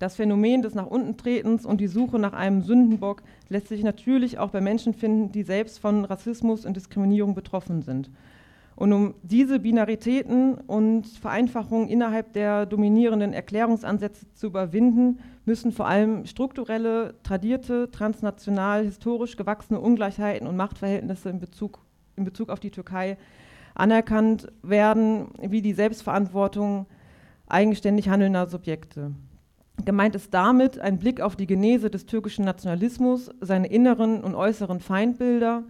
Das 0.00 0.16
Phänomen 0.16 0.62
des 0.62 0.74
Nach 0.74 0.88
unten 0.88 1.16
Tretens 1.16 1.64
und 1.64 1.80
die 1.80 1.86
Suche 1.86 2.18
nach 2.18 2.32
einem 2.32 2.62
Sündenbock 2.62 3.22
lässt 3.48 3.68
sich 3.68 3.84
natürlich 3.84 4.40
auch 4.40 4.50
bei 4.50 4.60
Menschen 4.60 4.94
finden, 4.94 5.30
die 5.30 5.44
selbst 5.44 5.78
von 5.78 6.04
Rassismus 6.04 6.66
und 6.66 6.76
Diskriminierung 6.76 7.36
betroffen 7.36 7.82
sind. 7.82 8.10
Und 8.80 8.94
um 8.94 9.14
diese 9.22 9.58
Binaritäten 9.58 10.54
und 10.54 11.06
Vereinfachungen 11.06 11.90
innerhalb 11.90 12.32
der 12.32 12.64
dominierenden 12.64 13.34
Erklärungsansätze 13.34 14.32
zu 14.32 14.46
überwinden, 14.46 15.18
müssen 15.44 15.70
vor 15.70 15.86
allem 15.86 16.24
strukturelle, 16.24 17.12
tradierte, 17.22 17.90
transnational, 17.90 18.82
historisch 18.86 19.36
gewachsene 19.36 19.78
Ungleichheiten 19.78 20.46
und 20.46 20.56
Machtverhältnisse 20.56 21.28
in 21.28 21.40
Bezug, 21.40 21.80
in 22.16 22.24
Bezug 22.24 22.48
auf 22.48 22.58
die 22.58 22.70
Türkei 22.70 23.18
anerkannt 23.74 24.50
werden, 24.62 25.26
wie 25.42 25.60
die 25.60 25.74
Selbstverantwortung 25.74 26.86
eigenständig 27.48 28.08
handelnder 28.08 28.46
Subjekte. 28.46 29.10
Gemeint 29.84 30.14
ist 30.14 30.32
damit 30.32 30.78
ein 30.78 30.98
Blick 30.98 31.20
auf 31.20 31.36
die 31.36 31.46
Genese 31.46 31.90
des 31.90 32.06
türkischen 32.06 32.46
Nationalismus, 32.46 33.30
seine 33.42 33.66
inneren 33.66 34.24
und 34.24 34.34
äußeren 34.34 34.80
Feindbilder, 34.80 35.64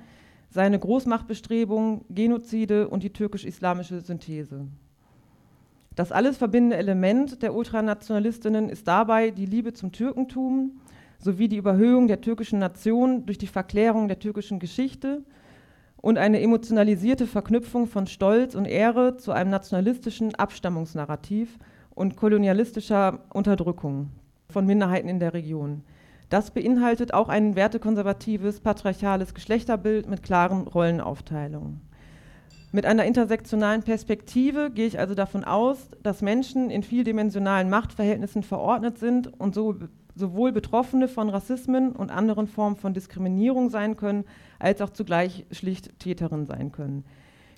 seine 0.50 0.78
Großmachtbestrebungen, 0.78 2.04
Genozide 2.10 2.88
und 2.88 3.02
die 3.02 3.12
türkisch-islamische 3.12 4.00
Synthese. 4.00 4.66
Das 5.94 6.12
alles 6.12 6.36
verbindende 6.36 6.76
Element 6.76 7.42
der 7.42 7.54
Ultranationalistinnen 7.54 8.68
ist 8.68 8.86
dabei 8.86 9.30
die 9.30 9.46
Liebe 9.46 9.72
zum 9.72 9.92
Türkentum 9.92 10.80
sowie 11.18 11.48
die 11.48 11.56
Überhöhung 11.56 12.08
der 12.08 12.20
türkischen 12.20 12.58
Nation 12.58 13.26
durch 13.26 13.38
die 13.38 13.46
Verklärung 13.46 14.08
der 14.08 14.18
türkischen 14.18 14.58
Geschichte 14.58 15.22
und 15.96 16.16
eine 16.16 16.40
emotionalisierte 16.40 17.26
Verknüpfung 17.26 17.86
von 17.86 18.06
Stolz 18.06 18.54
und 18.54 18.64
Ehre 18.64 19.16
zu 19.18 19.32
einem 19.32 19.50
nationalistischen 19.50 20.34
Abstammungsnarrativ 20.34 21.58
und 21.94 22.16
kolonialistischer 22.16 23.20
Unterdrückung 23.34 24.08
von 24.48 24.64
Minderheiten 24.64 25.08
in 25.08 25.20
der 25.20 25.34
Region. 25.34 25.82
Das 26.30 26.52
beinhaltet 26.52 27.12
auch 27.12 27.28
ein 27.28 27.56
wertekonservatives, 27.56 28.60
patriarchales 28.60 29.34
Geschlechterbild 29.34 30.08
mit 30.08 30.22
klaren 30.22 30.68
Rollenaufteilungen. 30.68 31.80
Mit 32.70 32.86
einer 32.86 33.04
intersektionalen 33.04 33.82
Perspektive 33.82 34.70
gehe 34.70 34.86
ich 34.86 35.00
also 35.00 35.16
davon 35.16 35.42
aus, 35.42 35.88
dass 36.04 36.22
Menschen 36.22 36.70
in 36.70 36.84
vieldimensionalen 36.84 37.68
Machtverhältnissen 37.68 38.44
verordnet 38.44 38.96
sind 38.98 39.40
und 39.40 39.56
so, 39.56 39.74
sowohl 40.14 40.52
Betroffene 40.52 41.08
von 41.08 41.28
Rassismen 41.30 41.90
und 41.90 42.12
anderen 42.12 42.46
Formen 42.46 42.76
von 42.76 42.94
Diskriminierung 42.94 43.68
sein 43.68 43.96
können, 43.96 44.24
als 44.60 44.80
auch 44.82 44.90
zugleich 44.90 45.46
schlicht 45.50 45.98
Täterin 45.98 46.46
sein 46.46 46.70
können. 46.70 47.04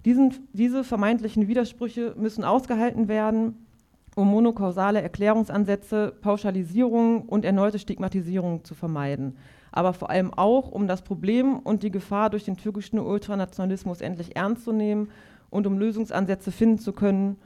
Diesen, 0.06 0.48
diese 0.54 0.82
vermeintlichen 0.82 1.46
Widersprüche 1.46 2.14
müssen 2.16 2.42
ausgehalten 2.42 3.06
werden 3.06 3.66
um 4.14 4.28
monokausale 4.28 5.00
Erklärungsansätze, 5.00 6.12
Pauschalisierungen 6.20 7.22
und 7.22 7.44
erneute 7.44 7.78
Stigmatisierung 7.78 8.64
zu 8.64 8.74
vermeiden, 8.74 9.36
aber 9.70 9.94
vor 9.94 10.10
allem 10.10 10.32
auch, 10.34 10.70
um 10.70 10.86
das 10.86 11.02
Problem 11.02 11.58
und 11.58 11.82
die 11.82 11.90
Gefahr 11.90 12.28
durch 12.28 12.44
den 12.44 12.56
türkischen 12.56 12.98
Ultranationalismus 12.98 14.00
endlich 14.00 14.36
ernst 14.36 14.64
zu 14.64 14.72
nehmen 14.72 15.08
und 15.48 15.66
um 15.66 15.78
Lösungsansätze 15.78 16.52
finden 16.52 16.78
zu 16.78 16.92
können. 16.92 17.36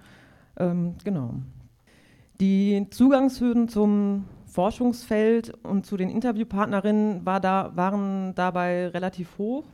Ähm, 0.59 0.95
genau. 1.05 1.35
Die 2.41 2.87
Zugangshürden 2.91 3.69
zum 3.69 4.25
Forschungsfeld 4.47 5.53
und 5.65 5.87
zu 5.87 5.97
den 5.97 6.11
Interviewpartnerinnen 6.11 7.25
war 7.25 7.41
da, 7.41 7.73
waren 7.75 8.35
dabei 8.35 8.89
relativ 8.89 9.39
hoch. 9.39 9.65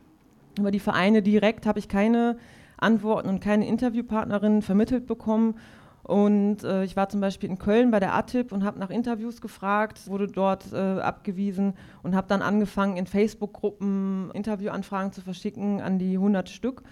Über 0.59 0.71
die 0.71 0.81
Vereine 0.81 1.23
direkt 1.23 1.67
habe 1.67 1.79
ich 1.79 1.89
keine 1.89 2.37
Antworten 2.77 3.29
und 3.29 3.41
keine 3.41 3.67
Interviewpartnerinnen 3.67 4.61
vermittelt 4.61 5.07
bekommen 5.07 5.55
und 6.03 6.65
äh, 6.65 6.83
ich 6.83 6.97
war 6.97 7.09
zum 7.09 7.21
Beispiel 7.21 7.49
in 7.49 7.59
Köln 7.59 7.93
bei 7.93 8.01
der 8.01 8.15
ATIP 8.15 8.51
und 8.51 8.65
habe 8.65 8.79
nach 8.79 8.91
Interviews 8.91 9.41
gefragt, 9.41 10.09
wurde 10.09 10.27
dort 10.27 10.73
äh, 10.73 10.77
abgewiesen 10.77 11.75
und 12.03 12.17
habe 12.17 12.27
dann 12.27 12.43
angefangen, 12.43 12.97
in 12.97 13.07
Facebook-Gruppen 13.07 14.31
Interviewanfragen 14.33 15.13
zu 15.13 15.21
verschicken 15.21 15.81
an 15.81 15.99
die 15.99 16.15
100 16.15 16.49
Stück. 16.49 16.83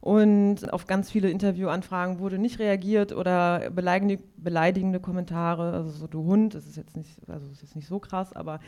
Und 0.00 0.72
auf 0.72 0.88
ganz 0.88 1.10
viele 1.10 1.30
Interviewanfragen 1.30 2.18
wurde 2.18 2.36
nicht 2.36 2.58
reagiert 2.58 3.12
oder 3.12 3.70
beleidigende, 3.70 4.18
beleidigende 4.36 4.98
Kommentare, 4.98 5.74
also 5.74 5.90
so 5.90 6.06
du 6.08 6.24
Hund, 6.24 6.54
das 6.54 6.66
ist 6.66 6.76
jetzt 6.76 6.96
nicht, 6.96 7.20
also 7.28 7.48
ist 7.52 7.62
jetzt 7.62 7.76
nicht 7.76 7.86
so 7.86 8.00
krass, 8.00 8.32
aber 8.32 8.58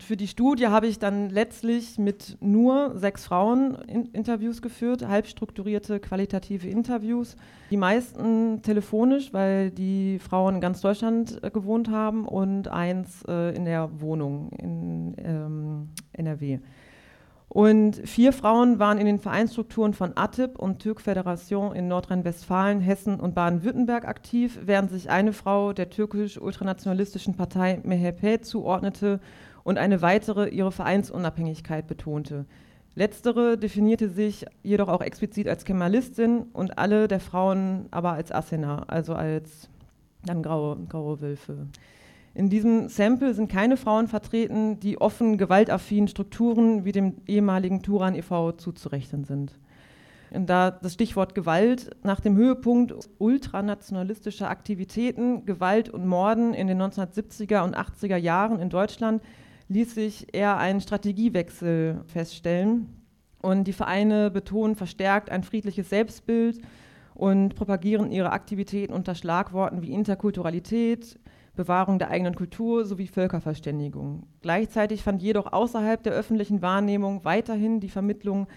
für 0.00 0.16
die 0.16 0.26
Studie 0.26 0.66
habe 0.66 0.86
ich 0.86 0.98
dann 0.98 1.30
letztlich 1.30 1.98
mit 1.98 2.36
nur 2.40 2.98
sechs 2.98 3.24
Frauen 3.24 3.76
in 3.86 4.06
Interviews 4.06 4.60
geführt, 4.60 5.06
halb 5.06 5.26
strukturierte, 5.26 6.00
qualitative 6.00 6.68
Interviews. 6.68 7.36
Die 7.70 7.76
meisten 7.76 8.60
telefonisch, 8.62 9.32
weil 9.32 9.70
die 9.70 10.18
Frauen 10.18 10.56
in 10.56 10.60
ganz 10.60 10.80
Deutschland 10.80 11.42
äh, 11.42 11.50
gewohnt 11.50 11.90
haben 11.90 12.26
und 12.26 12.68
eins 12.68 13.24
äh, 13.28 13.54
in 13.54 13.64
der 13.64 14.00
Wohnung 14.00 14.50
in 14.58 15.14
ähm, 15.18 15.88
NRW. 16.12 16.58
Und 17.48 17.96
vier 18.04 18.32
Frauen 18.32 18.80
waren 18.80 18.98
in 18.98 19.06
den 19.06 19.20
Vereinsstrukturen 19.20 19.94
von 19.94 20.16
ATIP 20.16 20.58
und 20.58 20.80
Türk 20.80 21.00
Föderation 21.00 21.72
in 21.76 21.86
Nordrhein-Westfalen, 21.86 22.80
Hessen 22.80 23.20
und 23.20 23.36
Baden-Württemberg 23.36 24.08
aktiv, 24.08 24.58
während 24.64 24.90
sich 24.90 25.08
eine 25.08 25.32
Frau 25.32 25.72
der 25.72 25.88
türkisch-ultranationalistischen 25.88 27.36
Partei 27.36 27.80
MHP 27.84 28.42
zuordnete 28.42 29.20
und 29.64 29.78
eine 29.78 30.02
weitere 30.02 30.48
ihre 30.48 30.70
Vereinsunabhängigkeit 30.70 31.86
betonte. 31.86 32.46
Letztere 32.94 33.58
definierte 33.58 34.08
sich 34.08 34.46
jedoch 34.62 34.88
auch 34.88 35.00
explizit 35.00 35.48
als 35.48 35.64
Kemalistin 35.64 36.42
und 36.52 36.78
alle 36.78 37.08
der 37.08 37.18
Frauen 37.18 37.86
aber 37.90 38.12
als 38.12 38.30
Asena, 38.30 38.84
also 38.86 39.14
als 39.14 39.68
dann 40.24 40.42
graue, 40.42 40.78
graue 40.88 41.20
Wölfe. 41.20 41.66
In 42.34 42.50
diesem 42.50 42.88
Sample 42.88 43.34
sind 43.34 43.50
keine 43.50 43.76
Frauen 43.76 44.08
vertreten, 44.08 44.80
die 44.80 45.00
offen 45.00 45.38
gewaltaffinen 45.38 46.08
Strukturen 46.08 46.84
wie 46.84 46.92
dem 46.92 47.16
ehemaligen 47.26 47.82
Turan 47.82 48.14
e.V. 48.14 48.52
zuzurechnen 48.52 49.24
sind. 49.24 49.58
Und 50.30 50.46
da 50.50 50.72
das 50.72 50.94
Stichwort 50.94 51.36
Gewalt 51.36 51.90
nach 52.02 52.18
dem 52.18 52.36
Höhepunkt 52.36 52.92
ultranationalistischer 53.18 54.50
Aktivitäten, 54.50 55.46
Gewalt 55.46 55.88
und 55.88 56.06
Morden 56.06 56.54
in 56.54 56.66
den 56.66 56.82
1970er 56.82 57.62
und 57.62 57.76
80er 57.76 58.16
Jahren 58.16 58.58
in 58.58 58.68
Deutschland 58.68 59.22
ließ 59.68 59.94
sich 59.94 60.34
eher 60.34 60.56
ein 60.58 60.80
Strategiewechsel 60.80 62.02
feststellen. 62.06 62.88
Und 63.40 63.64
die 63.64 63.72
Vereine 63.72 64.30
betonen 64.30 64.74
verstärkt 64.74 65.30
ein 65.30 65.44
friedliches 65.44 65.90
Selbstbild 65.90 66.60
und 67.14 67.54
propagieren 67.54 68.10
ihre 68.10 68.32
Aktivitäten 68.32 68.92
unter 68.92 69.14
Schlagworten 69.14 69.82
wie 69.82 69.92
Interkulturalität, 69.92 71.18
Bewahrung 71.54 71.98
der 71.98 72.10
eigenen 72.10 72.34
Kultur 72.34 72.84
sowie 72.84 73.06
Völkerverständigung. 73.06 74.26
Gleichzeitig 74.42 75.02
fand 75.02 75.22
jedoch 75.22 75.52
außerhalb 75.52 76.02
der 76.02 76.12
öffentlichen 76.12 76.62
Wahrnehmung 76.62 77.24
weiterhin 77.24 77.80
die 77.80 77.90
Vermittlung 77.90 78.48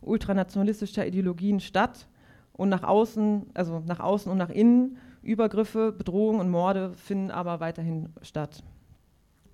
ultranationalistischer 0.00 1.06
Ideologien 1.06 1.60
statt 1.60 2.08
und 2.52 2.70
nach 2.70 2.82
außen, 2.82 3.50
also 3.52 3.82
nach 3.86 4.00
außen 4.00 4.32
und 4.32 4.38
nach 4.38 4.48
innen, 4.50 4.96
Übergriffe, 5.22 5.92
Bedrohungen 5.92 6.40
und 6.40 6.50
Morde 6.50 6.94
finden 6.94 7.30
aber 7.30 7.60
weiterhin 7.60 8.10
statt. 8.22 8.62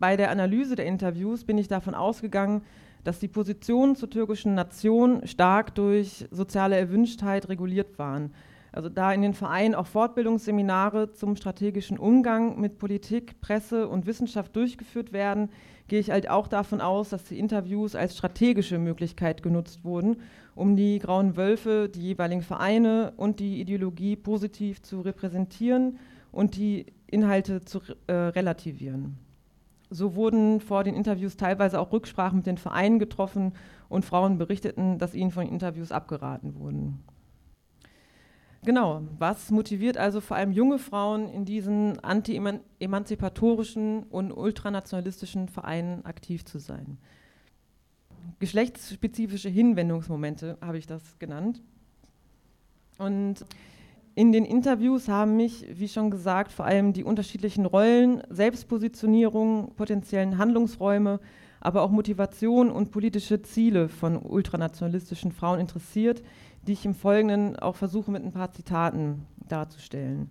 Bei 0.02 0.16
der 0.16 0.32
Analyse 0.32 0.74
der 0.74 0.86
Interviews 0.86 1.44
bin 1.44 1.58
ich 1.58 1.68
davon 1.68 1.94
ausgegangen, 1.94 2.62
dass 3.04 3.20
die 3.20 3.28
Positionen 3.28 3.94
zur 3.94 4.10
türkischen 4.10 4.56
Nation 4.56 5.24
stark 5.28 5.76
durch 5.76 6.26
soziale 6.32 6.76
Erwünschtheit 6.76 7.48
reguliert 7.48 8.00
waren. 8.00 8.34
Also 8.72 8.88
da 8.88 9.12
in 9.12 9.22
den 9.22 9.32
Vereinen 9.32 9.76
auch 9.76 9.86
Fortbildungsseminare 9.86 11.12
zum 11.12 11.36
strategischen 11.36 12.00
Umgang 12.00 12.60
mit 12.60 12.78
Politik, 12.78 13.40
Presse 13.40 13.86
und 13.86 14.06
Wissenschaft 14.06 14.56
durchgeführt 14.56 15.12
werden, 15.12 15.50
gehe 15.86 16.00
ich 16.00 16.10
halt 16.10 16.28
auch 16.28 16.48
davon 16.48 16.80
aus, 16.80 17.10
dass 17.10 17.22
die 17.22 17.38
Interviews 17.38 17.94
als 17.94 18.16
strategische 18.16 18.80
Möglichkeit 18.80 19.40
genutzt 19.44 19.84
wurden, 19.84 20.16
um 20.56 20.74
die 20.74 20.98
grauen 20.98 21.36
Wölfe, 21.36 21.88
die 21.88 22.08
jeweiligen 22.08 22.42
Vereine 22.42 23.12
und 23.16 23.38
die 23.38 23.60
Ideologie 23.60 24.16
positiv 24.16 24.82
zu 24.82 25.02
repräsentieren 25.02 26.00
und 26.32 26.56
die 26.56 26.86
Inhalte 27.06 27.64
zu 27.64 27.82
äh, 28.08 28.12
relativieren. 28.12 29.16
So 29.92 30.14
wurden 30.14 30.60
vor 30.60 30.84
den 30.84 30.94
Interviews 30.94 31.36
teilweise 31.36 31.78
auch 31.78 31.92
Rücksprachen 31.92 32.38
mit 32.38 32.46
den 32.46 32.56
Vereinen 32.56 32.98
getroffen 32.98 33.52
und 33.90 34.06
Frauen 34.06 34.38
berichteten, 34.38 34.98
dass 34.98 35.14
ihnen 35.14 35.30
von 35.30 35.46
Interviews 35.46 35.92
abgeraten 35.92 36.54
wurden. 36.54 37.04
Genau, 38.64 39.02
was 39.18 39.50
motiviert 39.50 39.98
also 39.98 40.22
vor 40.22 40.38
allem 40.38 40.50
junge 40.50 40.78
Frauen 40.78 41.28
in 41.28 41.44
diesen 41.44 42.00
anti-emanzipatorischen 42.00 44.04
und 44.04 44.32
ultranationalistischen 44.32 45.48
Vereinen 45.48 46.06
aktiv 46.06 46.46
zu 46.46 46.58
sein? 46.58 46.96
Geschlechtsspezifische 48.38 49.50
Hinwendungsmomente 49.50 50.56
habe 50.62 50.78
ich 50.78 50.86
das 50.86 51.18
genannt. 51.18 51.60
Und 52.96 53.44
in 54.14 54.32
den 54.32 54.44
Interviews 54.44 55.08
haben 55.08 55.36
mich, 55.36 55.66
wie 55.72 55.88
schon 55.88 56.10
gesagt, 56.10 56.52
vor 56.52 56.66
allem 56.66 56.92
die 56.92 57.04
unterschiedlichen 57.04 57.64
Rollen, 57.64 58.22
Selbstpositionierungen, 58.28 59.74
potenziellen 59.74 60.38
Handlungsräume, 60.38 61.20
aber 61.60 61.82
auch 61.82 61.90
Motivation 61.90 62.70
und 62.70 62.90
politische 62.90 63.40
Ziele 63.42 63.88
von 63.88 64.16
ultranationalistischen 64.16 65.32
Frauen 65.32 65.60
interessiert, 65.60 66.22
die 66.66 66.72
ich 66.72 66.84
im 66.84 66.94
Folgenden 66.94 67.56
auch 67.56 67.76
versuche 67.76 68.10
mit 68.10 68.22
ein 68.22 68.32
paar 68.32 68.52
Zitaten 68.52 69.26
darzustellen. 69.48 70.30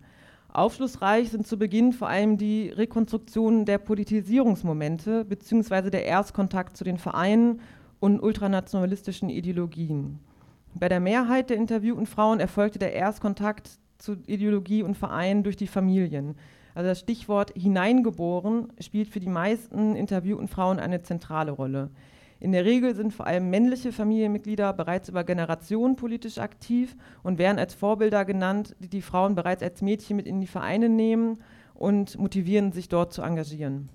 Aufschlussreich 0.53 1.31
sind 1.31 1.47
zu 1.47 1.57
Beginn 1.57 1.93
vor 1.93 2.09
allem 2.09 2.38
die 2.38 2.69
Rekonstruktionen 2.69 3.65
der 3.65 3.77
Politisierungsmomente 3.77 5.25
bzw. 5.25 5.89
der 5.89 6.05
Erstkontakt 6.05 6.75
zu 6.75 6.83
den 6.83 6.97
Vereinen 6.97 7.61
und 8.00 8.21
ultranationalistischen 8.21 9.29
Ideologien. 9.29 10.19
Bei 10.74 10.90
der 10.90 11.00
Mehrheit 11.00 11.50
der 11.50 11.58
interviewten 11.58 12.06
Frauen 12.06 12.40
erfolgte 12.40 12.80
der 12.80 12.94
Erstkontakt 12.94 13.70
zu 13.98 14.18
Ideologie 14.25 14.84
und 14.84 14.98
Vereinen 14.98 15.44
durch 15.44 15.58
die 15.58 15.68
Familien. 15.68 16.36
Also 16.74 16.90
das 16.90 17.00
Stichwort 17.00 17.51
hineingeboren 17.56 18.72
spielt 18.80 19.10
für 19.10 19.20
die 19.20 19.28
meisten 19.28 19.96
interviewten 19.96 20.48
Frauen 20.48 20.80
eine 20.80 21.01
zentrale 21.01 21.51
Rolle. 21.51 21.92
In 22.40 22.54
der 22.54 22.66
Regel 22.66 22.96
sind 22.96 23.13
vor 23.13 23.28
allem 23.28 23.51
männliche 23.51 23.92
Familienmitglieder 23.92 24.74
bereits 24.74 25.10
über 25.10 25.24
Generationen 25.24 25.96
politisch 25.96 26.40
aktiv 26.40 26.96
und 27.22 27.38
werden 27.38 27.60
als 27.60 27.75
Vorbilder 27.75 28.25
genannt, 28.25 28.75
die 28.80 28.90
die 28.90 29.04
Frauen 29.04 29.36
bereits 29.36 29.62
als 29.62 29.84
Mädchen 29.84 30.16
mit 30.16 30.25
in 30.25 30.42
die 30.42 30.48
Vereine 30.48 30.90
nehmen 30.90 31.38
und 31.75 32.18
motivieren, 32.18 32.72
sich 32.72 32.90
dort 32.90 33.13
zu 33.13 33.22
engagieren. 33.22 33.90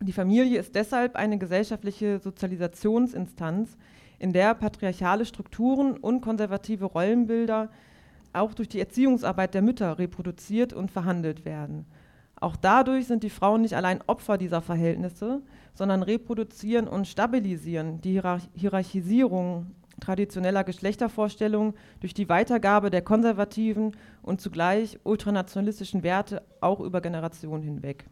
Die 0.00 0.12
Familie 0.12 0.60
ist 0.60 0.76
deshalb 0.76 1.16
eine 1.16 1.36
gesellschaftliche 1.36 2.20
Sozialisationsinstanz, 2.20 3.76
in 4.20 4.32
der 4.32 4.54
patriarchale 4.54 5.24
Strukturen 5.24 5.96
und 5.96 6.20
konservative 6.20 6.84
Rollenbilder 6.84 7.70
auch 8.32 8.54
durch 8.54 8.68
die 8.68 8.78
Erziehungsarbeit 8.78 9.54
der 9.54 9.62
Mütter 9.62 9.98
reproduziert 9.98 10.72
und 10.72 10.90
verhandelt 10.90 11.44
werden. 11.44 11.86
Auch 12.36 12.54
dadurch 12.54 13.06
sind 13.06 13.22
die 13.22 13.30
Frauen 13.30 13.62
nicht 13.62 13.74
allein 13.74 14.00
Opfer 14.06 14.38
dieser 14.38 14.62
Verhältnisse, 14.62 15.42
sondern 15.74 16.02
reproduzieren 16.02 16.86
und 16.86 17.08
stabilisieren 17.08 18.00
die 18.02 18.20
Hierarchisierung 18.54 19.66
traditioneller 20.00 20.64
Geschlechtervorstellungen 20.64 21.74
durch 22.00 22.14
die 22.14 22.28
Weitergabe 22.28 22.90
der 22.90 23.02
konservativen 23.02 23.96
und 24.22 24.40
zugleich 24.40 24.98
ultranationalistischen 25.02 26.02
Werte 26.02 26.42
auch 26.60 26.80
über 26.80 27.00
Generationen 27.00 27.62
hinweg. 27.62 28.06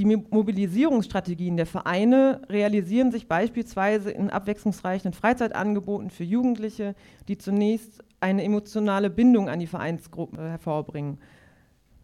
Die 0.00 0.06
Mobilisierungsstrategien 0.06 1.58
der 1.58 1.66
Vereine 1.66 2.40
realisieren 2.48 3.12
sich 3.12 3.28
beispielsweise 3.28 4.10
in 4.10 4.30
abwechslungsreichen 4.30 5.12
Freizeitangeboten 5.12 6.08
für 6.08 6.24
Jugendliche, 6.24 6.94
die 7.28 7.36
zunächst 7.36 8.02
eine 8.18 8.42
emotionale 8.42 9.10
Bindung 9.10 9.50
an 9.50 9.58
die 9.58 9.66
Vereinsgruppe 9.66 10.40
hervorbringen. 10.40 11.18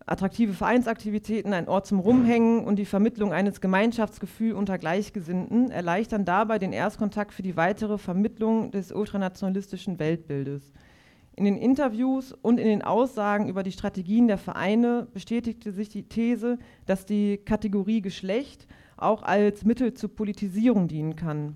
Attraktive 0.04 0.52
Vereinsaktivitäten, 0.52 1.54
ein 1.54 1.68
Ort 1.68 1.86
zum 1.86 2.00
Rumhängen 2.00 2.66
und 2.66 2.76
die 2.76 2.84
Vermittlung 2.84 3.32
eines 3.32 3.62
Gemeinschaftsgefühls 3.62 4.54
unter 4.54 4.76
Gleichgesinnten 4.76 5.70
erleichtern 5.70 6.26
dabei 6.26 6.58
den 6.58 6.74
Erstkontakt 6.74 7.32
für 7.32 7.42
die 7.42 7.56
weitere 7.56 7.96
Vermittlung 7.96 8.72
des 8.72 8.92
ultranationalistischen 8.92 9.98
Weltbildes. 9.98 10.70
In 11.36 11.44
den 11.44 11.58
Interviews 11.58 12.32
und 12.32 12.58
in 12.58 12.66
den 12.66 12.82
Aussagen 12.82 13.48
über 13.50 13.62
die 13.62 13.72
Strategien 13.72 14.26
der 14.26 14.38
Vereine 14.38 15.06
bestätigte 15.12 15.70
sich 15.70 15.90
die 15.90 16.04
These, 16.04 16.58
dass 16.86 17.04
die 17.04 17.36
Kategorie 17.36 18.00
Geschlecht 18.00 18.66
auch 18.96 19.22
als 19.22 19.62
Mittel 19.66 19.92
zur 19.92 20.16
Politisierung 20.16 20.88
dienen 20.88 21.14
kann, 21.14 21.54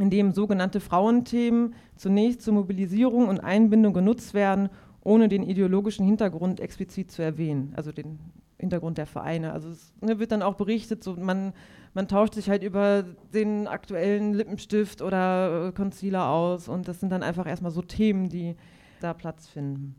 indem 0.00 0.32
sogenannte 0.32 0.80
Frauenthemen 0.80 1.74
zunächst 1.94 2.40
zur 2.40 2.54
Mobilisierung 2.54 3.28
und 3.28 3.40
Einbindung 3.40 3.92
genutzt 3.92 4.32
werden, 4.32 4.70
ohne 5.04 5.28
den 5.28 5.42
ideologischen 5.42 6.06
Hintergrund 6.06 6.60
explizit 6.60 7.10
zu 7.10 7.20
erwähnen, 7.20 7.74
also 7.76 7.92
den 7.92 8.18
Hintergrund 8.58 8.96
der 8.96 9.06
Vereine. 9.06 9.52
Also 9.52 9.68
es 9.68 9.92
ne, 10.00 10.20
wird 10.20 10.32
dann 10.32 10.40
auch 10.40 10.54
berichtet, 10.54 11.04
so 11.04 11.16
man, 11.16 11.52
man 11.92 12.08
tauscht 12.08 12.32
sich 12.32 12.48
halt 12.48 12.62
über 12.62 13.04
den 13.34 13.66
aktuellen 13.66 14.32
Lippenstift 14.32 15.02
oder 15.02 15.68
äh, 15.68 15.72
Concealer 15.72 16.28
aus 16.28 16.68
und 16.68 16.88
das 16.88 17.00
sind 17.00 17.10
dann 17.10 17.22
einfach 17.22 17.46
erstmal 17.46 17.72
so 17.72 17.82
Themen, 17.82 18.30
die 18.30 18.56
da 19.02 19.14
Platz 19.14 19.48
finden. 19.48 19.94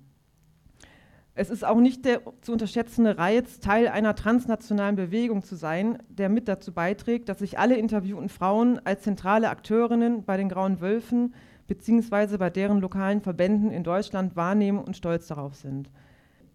Es 1.35 1.49
ist 1.49 1.65
auch 1.65 1.79
nicht 1.79 2.05
der 2.05 2.21
zu 2.41 2.51
unterschätzende 2.51 3.17
Reiz, 3.17 3.59
Teil 3.59 3.87
einer 3.87 4.15
transnationalen 4.15 4.95
Bewegung 4.95 5.41
zu 5.41 5.55
sein, 5.55 5.97
der 6.09 6.29
mit 6.29 6.47
dazu 6.47 6.73
beiträgt, 6.73 7.27
dass 7.27 7.39
sich 7.39 7.57
alle 7.57 7.75
interviewten 7.75 8.29
Frauen 8.29 8.79
als 8.85 9.01
zentrale 9.01 9.49
Akteurinnen 9.49 10.25
bei 10.25 10.37
den 10.37 10.47
Grauen 10.47 10.79
Wölfen 10.79 11.33
bzw. 11.67 12.37
bei 12.37 12.51
deren 12.51 12.81
lokalen 12.81 13.21
Verbänden 13.21 13.71
in 13.71 13.83
Deutschland 13.83 14.35
wahrnehmen 14.35 14.77
und 14.77 14.95
stolz 14.95 15.27
darauf 15.27 15.55
sind. 15.55 15.89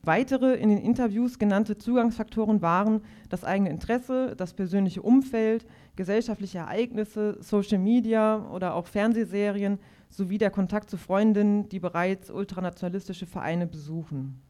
Weitere 0.02 0.54
in 0.54 0.68
den 0.68 0.78
Interviews 0.78 1.40
genannte 1.40 1.76
Zugangsfaktoren 1.76 2.62
waren 2.62 3.00
das 3.28 3.44
eigene 3.44 3.70
Interesse, 3.70 4.34
das 4.36 4.54
persönliche 4.54 5.02
Umfeld, 5.02 5.66
gesellschaftliche 5.96 6.58
Ereignisse, 6.58 7.36
Social 7.40 7.78
Media 7.78 8.48
oder 8.52 8.74
auch 8.74 8.86
Fernsehserien 8.86 9.80
sowie 10.10 10.38
der 10.38 10.50
Kontakt 10.50 10.90
zu 10.90 10.96
Freundinnen, 10.96 11.68
die 11.68 11.80
bereits 11.80 12.30
ultranationalistische 12.30 13.26
Vereine 13.26 13.66
besuchen. 13.66 14.40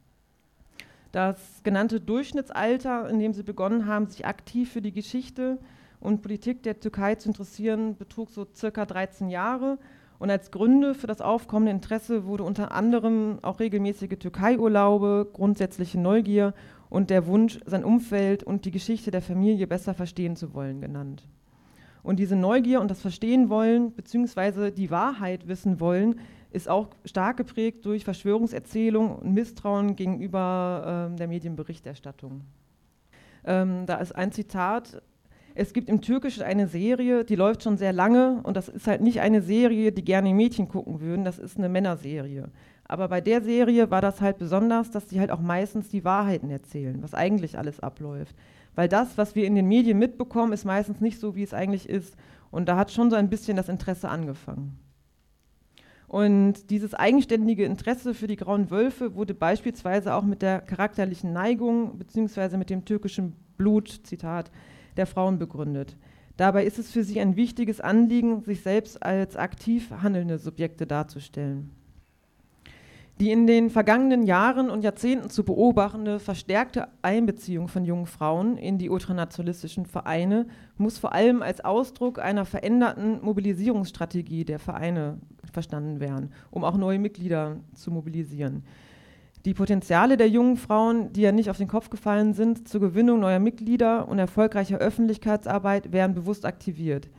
Das 1.11 1.61
genannte 1.63 1.99
Durchschnittsalter, 1.99 3.09
in 3.09 3.19
dem 3.19 3.33
sie 3.33 3.43
begonnen 3.43 3.87
haben, 3.87 4.07
sich 4.07 4.25
aktiv 4.25 4.71
für 4.71 4.81
die 4.81 4.91
Geschichte 4.91 5.57
und 5.99 6.21
Politik 6.21 6.63
der 6.63 6.79
Türkei 6.79 7.15
zu 7.15 7.29
interessieren, 7.29 7.95
betrug 7.97 8.29
so 8.29 8.47
circa 8.55 8.85
13 8.85 9.29
Jahre. 9.29 9.79
Und 10.19 10.29
als 10.29 10.51
Gründe 10.51 10.93
für 10.95 11.07
das 11.07 11.21
aufkommende 11.21 11.71
Interesse 11.71 12.25
wurde 12.25 12.43
unter 12.43 12.73
anderem 12.73 13.39
auch 13.41 13.59
regelmäßige 13.59 14.19
Türkei-Urlaube, 14.19 15.29
grundsätzliche 15.33 15.99
Neugier 15.99 16.53
und 16.89 17.09
der 17.09 17.25
Wunsch, 17.25 17.59
sein 17.65 17.85
Umfeld 17.85 18.43
und 18.43 18.65
die 18.65 18.71
Geschichte 18.71 19.11
der 19.11 19.21
Familie 19.21 19.65
besser 19.65 19.93
verstehen 19.93 20.35
zu 20.35 20.53
wollen 20.53 20.81
genannt. 20.81 21.23
Und 22.03 22.17
diese 22.17 22.35
Neugier 22.35 22.81
und 22.81 22.89
das 22.89 23.01
Verstehen 23.01 23.49
wollen, 23.49 23.93
beziehungsweise 23.93 24.71
die 24.71 24.89
Wahrheit 24.91 25.47
wissen 25.47 25.79
wollen, 25.79 26.19
ist 26.51 26.67
auch 26.67 26.87
stark 27.05 27.37
geprägt 27.37 27.85
durch 27.85 28.03
Verschwörungserzählungen 28.03 29.11
und 29.11 29.33
Misstrauen 29.33 29.95
gegenüber 29.95 31.07
ähm, 31.09 31.17
der 31.17 31.27
Medienberichterstattung. 31.27 32.41
Ähm, 33.45 33.85
da 33.85 33.97
ist 33.97 34.13
ein 34.13 34.31
Zitat, 34.31 35.01
es 35.55 35.73
gibt 35.73 35.89
im 35.89 36.01
Türkischen 36.01 36.43
eine 36.43 36.67
Serie, 36.67 37.25
die 37.25 37.35
läuft 37.35 37.63
schon 37.63 37.77
sehr 37.77 37.93
lange 37.93 38.39
und 38.43 38.55
das 38.55 38.69
ist 38.69 38.87
halt 38.87 39.01
nicht 39.01 39.21
eine 39.21 39.41
Serie, 39.41 39.91
die 39.91 40.03
gerne 40.03 40.33
Mädchen 40.33 40.67
gucken 40.67 41.01
würden, 41.01 41.25
das 41.25 41.37
ist 41.37 41.57
eine 41.57 41.69
Männerserie. 41.69 42.49
Aber 42.85 43.07
bei 43.07 43.21
der 43.21 43.41
Serie 43.41 43.91
war 43.91 44.01
das 44.01 44.21
halt 44.21 44.39
besonders, 44.39 44.89
dass 44.89 45.09
sie 45.09 45.19
halt 45.19 45.31
auch 45.31 45.41
meistens 45.41 45.89
die 45.89 46.03
Wahrheiten 46.03 46.49
erzählen, 46.49 47.01
was 47.01 47.13
eigentlich 47.13 47.57
alles 47.57 47.79
abläuft 47.79 48.35
weil 48.79 48.87
das, 48.87 49.17
was 49.17 49.35
wir 49.35 49.45
in 49.45 49.55
den 49.55 49.67
Medien 49.67 49.99
mitbekommen, 49.99 50.53
ist 50.53 50.63
meistens 50.63 51.01
nicht 51.01 51.19
so, 51.19 51.35
wie 51.35 51.43
es 51.43 51.53
eigentlich 51.53 51.89
ist. 51.89 52.15
Und 52.49 52.69
da 52.69 52.77
hat 52.77 52.93
schon 52.93 53.09
so 53.09 53.17
ein 53.17 53.29
bisschen 53.29 53.57
das 53.57 53.67
Interesse 53.67 54.07
angefangen. 54.07 54.79
Und 56.07 56.69
dieses 56.69 56.93
eigenständige 56.93 57.65
Interesse 57.65 58.13
für 58.13 58.27
die 58.27 58.37
grauen 58.37 58.71
Wölfe 58.71 59.15
wurde 59.15 59.33
beispielsweise 59.33 60.13
auch 60.13 60.23
mit 60.23 60.41
der 60.41 60.61
charakterlichen 60.61 61.33
Neigung 61.33 61.97
bzw. 61.97 62.55
mit 62.55 62.69
dem 62.69 62.85
türkischen 62.85 63.35
Blut, 63.57 63.89
Zitat, 64.03 64.49
der 64.95 65.07
Frauen 65.07 65.39
begründet. 65.39 65.97
Dabei 66.37 66.63
ist 66.63 66.79
es 66.79 66.89
für 66.89 67.03
sie 67.03 67.19
ein 67.19 67.35
wichtiges 67.35 67.81
Anliegen, 67.81 68.43
sich 68.43 68.61
selbst 68.61 69.03
als 69.03 69.35
aktiv 69.35 69.91
handelnde 69.91 70.37
Subjekte 70.37 70.87
darzustellen. 70.87 71.71
Die 73.19 73.31
in 73.31 73.47
den 73.47 73.69
vergangenen 73.69 74.23
Jahren 74.23 74.69
und 74.69 74.81
Jahrzehnten 74.81 75.29
zu 75.29 75.43
beobachtende 75.43 76.19
verstärkte 76.19 76.87
Einbeziehung 77.01 77.67
von 77.67 77.83
jungen 77.83 78.05
Frauen 78.05 78.55
in 78.55 78.77
die 78.77 78.89
ultranationalistischen 78.89 79.85
Vereine 79.85 80.47
muss 80.77 80.97
vor 80.97 81.11
allem 81.11 81.41
als 81.41 81.59
Ausdruck 81.59 82.19
einer 82.19 82.45
veränderten 82.45 83.19
Mobilisierungsstrategie 83.21 84.45
der 84.45 84.57
Vereine 84.57 85.17
verstanden 85.51 85.99
werden, 85.99 86.31
um 86.49 86.63
auch 86.63 86.77
neue 86.77 86.97
Mitglieder 86.97 87.57
zu 87.73 87.91
mobilisieren. 87.91 88.63
Die 89.43 89.53
Potenziale 89.53 90.15
der 90.15 90.29
jungen 90.29 90.55
Frauen, 90.55 91.11
die 91.11 91.21
ja 91.21 91.33
nicht 91.33 91.49
auf 91.49 91.57
den 91.57 91.67
Kopf 91.67 91.89
gefallen 91.89 92.33
sind, 92.33 92.69
zur 92.69 92.79
Gewinnung 92.79 93.19
neuer 93.19 93.39
Mitglieder 93.39 94.07
und 94.07 94.19
erfolgreicher 94.19 94.77
Öffentlichkeitsarbeit 94.77 95.91
werden 95.91 96.15
bewusst 96.15 96.45
aktiviert. 96.45 97.09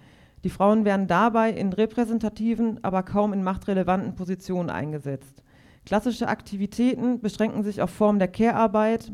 Die 0.44 0.50
Frauen 0.50 0.86
werden 0.86 1.08
dabei 1.08 1.50
in 1.50 1.74
repräsentativen, 1.74 2.82
aber 2.82 3.02
kaum 3.02 3.34
in 3.34 3.42
machtrelevanten 3.42 4.14
Positionen 4.14 4.70
eingesetzt. 4.70 5.42
Klassische 5.86 6.28
Aktivitäten 6.28 7.20
beschränken 7.20 7.62
sich 7.62 7.82
auf 7.82 7.90
Formen 7.90 8.18
der 8.18 8.28
Care-Arbeit 8.28 9.12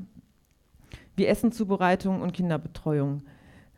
wie 1.16 1.26
Essenzubereitung 1.26 2.20
und 2.20 2.32
Kinderbetreuung. 2.32 3.22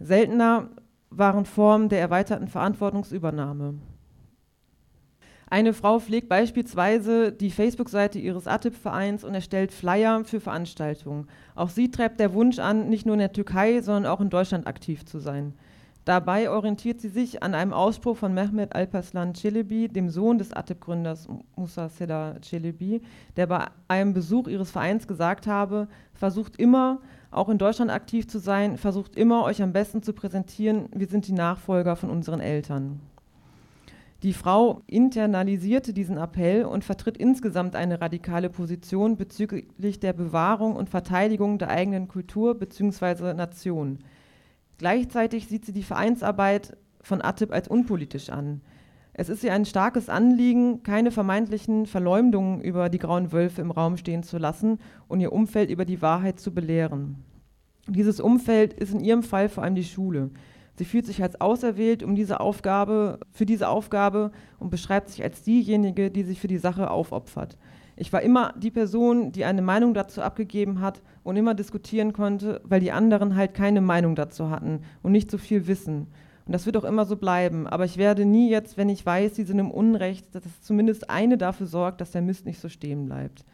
Seltener 0.00 0.70
waren 1.10 1.44
Formen 1.44 1.88
der 1.88 2.00
erweiterten 2.00 2.48
Verantwortungsübernahme. 2.48 3.74
Eine 5.50 5.72
Frau 5.72 5.98
pflegt 5.98 6.28
beispielsweise 6.28 7.32
die 7.32 7.50
Facebook-Seite 7.50 8.18
ihres 8.18 8.46
ATIP-Vereins 8.46 9.24
und 9.24 9.34
erstellt 9.34 9.72
Flyer 9.72 10.22
für 10.24 10.40
Veranstaltungen. 10.40 11.26
Auch 11.54 11.70
sie 11.70 11.90
treibt 11.90 12.20
der 12.20 12.34
Wunsch 12.34 12.58
an, 12.58 12.90
nicht 12.90 13.06
nur 13.06 13.14
in 13.14 13.20
der 13.20 13.32
Türkei, 13.32 13.80
sondern 13.80 14.12
auch 14.12 14.20
in 14.20 14.28
Deutschland 14.28 14.66
aktiv 14.66 15.06
zu 15.06 15.18
sein. 15.18 15.54
Dabei 16.08 16.48
orientiert 16.48 17.02
sie 17.02 17.10
sich 17.10 17.42
an 17.42 17.52
einem 17.52 17.74
Ausspruch 17.74 18.16
von 18.16 18.32
Mehmet 18.32 18.74
Alpaslan 18.74 19.34
Çelebi, 19.34 19.88
dem 19.88 20.08
Sohn 20.08 20.38
des 20.38 20.54
ATIP-Gründers 20.54 21.28
Musa 21.54 21.90
Seda 21.90 22.40
Çelebi, 22.40 23.02
der 23.36 23.46
bei 23.46 23.66
einem 23.88 24.14
Besuch 24.14 24.48
ihres 24.48 24.70
Vereins 24.70 25.06
gesagt 25.06 25.46
habe, 25.46 25.86
versucht 26.14 26.56
immer, 26.56 27.02
auch 27.30 27.50
in 27.50 27.58
Deutschland 27.58 27.90
aktiv 27.90 28.26
zu 28.26 28.38
sein, 28.38 28.78
versucht 28.78 29.16
immer, 29.16 29.44
euch 29.44 29.60
am 29.60 29.74
besten 29.74 30.02
zu 30.02 30.14
präsentieren, 30.14 30.88
wir 30.94 31.08
sind 31.08 31.28
die 31.28 31.34
Nachfolger 31.34 31.94
von 31.94 32.08
unseren 32.08 32.40
Eltern. 32.40 33.00
Die 34.22 34.32
Frau 34.32 34.80
internalisierte 34.86 35.92
diesen 35.92 36.16
Appell 36.16 36.64
und 36.64 36.84
vertritt 36.84 37.18
insgesamt 37.18 37.76
eine 37.76 38.00
radikale 38.00 38.48
Position 38.48 39.18
bezüglich 39.18 40.00
der 40.00 40.14
Bewahrung 40.14 40.74
und 40.74 40.88
Verteidigung 40.88 41.58
der 41.58 41.68
eigenen 41.68 42.08
Kultur 42.08 42.54
bzw. 42.54 43.34
Nation. 43.34 43.98
Gleichzeitig 44.78 45.48
sieht 45.48 45.64
sie 45.64 45.72
die 45.72 45.82
Vereinsarbeit 45.82 46.76
von 47.02 47.20
ATIP 47.20 47.52
als 47.52 47.68
unpolitisch 47.68 48.30
an. 48.30 48.60
Es 49.12 49.28
ist 49.28 49.42
ihr 49.42 49.52
ein 49.52 49.64
starkes 49.64 50.08
Anliegen, 50.08 50.84
keine 50.84 51.10
vermeintlichen 51.10 51.86
Verleumdungen 51.86 52.60
über 52.60 52.88
die 52.88 52.98
grauen 52.98 53.32
Wölfe 53.32 53.60
im 53.60 53.72
Raum 53.72 53.96
stehen 53.96 54.22
zu 54.22 54.38
lassen 54.38 54.78
und 55.08 55.20
ihr 55.20 55.32
Umfeld 55.32 55.70
über 55.70 55.84
die 55.84 56.00
Wahrheit 56.00 56.38
zu 56.38 56.54
belehren. 56.54 57.24
Dieses 57.88 58.20
Umfeld 58.20 58.74
ist 58.74 58.92
in 58.92 59.00
ihrem 59.00 59.24
Fall 59.24 59.48
vor 59.48 59.64
allem 59.64 59.74
die 59.74 59.82
Schule. 59.82 60.30
Sie 60.76 60.84
fühlt 60.84 61.06
sich 61.06 61.20
als 61.20 61.40
auserwählt 61.40 62.04
um 62.04 62.14
diese 62.14 62.38
Aufgabe, 62.38 63.18
für 63.32 63.46
diese 63.46 63.68
Aufgabe 63.68 64.30
und 64.60 64.70
beschreibt 64.70 65.08
sich 65.08 65.24
als 65.24 65.42
diejenige, 65.42 66.12
die 66.12 66.22
sich 66.22 66.38
für 66.38 66.46
die 66.46 66.58
Sache 66.58 66.88
aufopfert. 66.88 67.58
Ich 68.00 68.12
war 68.12 68.22
immer 68.22 68.54
die 68.56 68.70
Person, 68.70 69.32
die 69.32 69.44
eine 69.44 69.60
Meinung 69.60 69.92
dazu 69.92 70.22
abgegeben 70.22 70.80
hat 70.80 71.02
und 71.24 71.36
immer 71.36 71.54
diskutieren 71.54 72.12
konnte, 72.12 72.60
weil 72.62 72.78
die 72.78 72.92
anderen 72.92 73.34
halt 73.34 73.54
keine 73.54 73.80
Meinung 73.80 74.14
dazu 74.14 74.50
hatten 74.50 74.82
und 75.02 75.10
nicht 75.10 75.32
so 75.32 75.36
viel 75.36 75.66
wissen. 75.66 76.06
Und 76.46 76.52
das 76.52 76.64
wird 76.64 76.76
auch 76.76 76.84
immer 76.84 77.04
so 77.06 77.16
bleiben. 77.16 77.66
Aber 77.66 77.84
ich 77.84 77.96
werde 77.96 78.24
nie 78.24 78.50
jetzt, 78.50 78.76
wenn 78.76 78.88
ich 78.88 79.04
weiß, 79.04 79.34
sie 79.34 79.42
sind 79.42 79.58
im 79.58 79.72
Unrecht, 79.72 80.32
dass 80.32 80.44
zumindest 80.62 81.10
eine 81.10 81.36
dafür 81.36 81.66
sorgt, 81.66 82.00
dass 82.00 82.12
der 82.12 82.22
Mist 82.22 82.46
nicht 82.46 82.60
so 82.60 82.68
stehen 82.68 83.06
bleibt. 83.06 83.44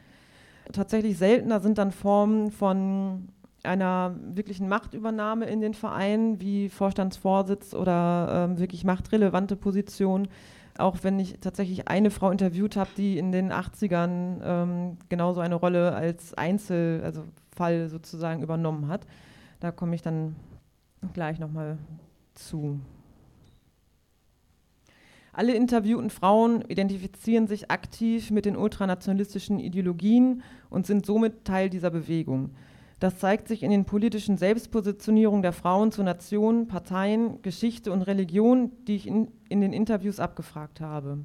Tatsächlich 0.73 1.17
seltener 1.17 1.61
sind 1.61 1.79
dann 1.79 1.91
Formen 1.91 2.51
von 2.51 3.29
einer 3.63 4.15
wirklichen 4.35 4.69
Machtübernahme 4.69 5.47
in 5.47 5.63
den 5.63 5.73
Vereinen, 5.73 6.39
wie 6.41 6.69
Vorstandsvorsitz 6.69 7.73
oder 7.73 8.51
äh, 8.53 8.59
wirklich 8.59 8.85
machtrelevante 8.85 9.57
Positionen 9.57 10.29
auch 10.79 10.99
wenn 11.03 11.19
ich 11.21 11.39
tatsächlich 11.41 11.89
eine 11.89 12.11
Frau 12.11 12.31
interviewt 12.31 12.77
habe, 12.77 12.91
die 12.97 13.19
in 13.19 13.33
den 13.33 13.53
80ern 13.53 14.41
ähm, 14.43 14.99
genauso 15.09 15.41
eine 15.41 15.55
Rolle 15.55 15.95
als 15.95 16.35
Einzel, 16.35 17.03
also 17.05 17.25
Fall 17.55 17.89
sozusagen 17.89 18.43
übernommen 18.43 18.89
hat. 18.89 19.07
Da 19.61 19.71
komme 19.71 19.95
ich 19.95 20.03
dann 20.03 20.37
gleich 21.13 21.39
nochmal 21.39 21.79
zu. 22.35 22.81
Alle 25.33 25.55
interviewten 25.55 26.11
Frauen 26.11 26.63
identifizieren 26.69 27.49
sich 27.49 27.71
aktiv 27.71 28.31
mit 28.31 28.45
den 28.45 28.57
ultranationalistischen 28.57 29.59
Ideologien 29.59 30.43
und 30.71 30.87
sind 30.87 31.07
somit 31.07 31.45
Teil 31.45 31.71
dieser 31.71 31.91
Bewegung. 31.91 32.51
Das 33.05 33.19
zeigt 33.19 33.49
sich 33.49 33.63
in 33.63 33.71
den 33.71 33.85
politischen 33.85 34.39
Selbstpositionierungen 34.39 35.43
der 35.43 35.53
Frauen 35.53 35.93
zu 35.93 36.03
Nationen, 36.03 36.69
Parteien, 36.69 37.43
Geschichte 37.43 37.93
und 37.93 38.01
Religion, 38.01 38.73
die 38.87 38.97
ich 38.97 39.07
in, 39.07 39.29
in 39.51 39.61
den 39.61 39.75
Interviews 39.75 40.21
abgefragt 40.21 40.81
habe. 40.81 41.19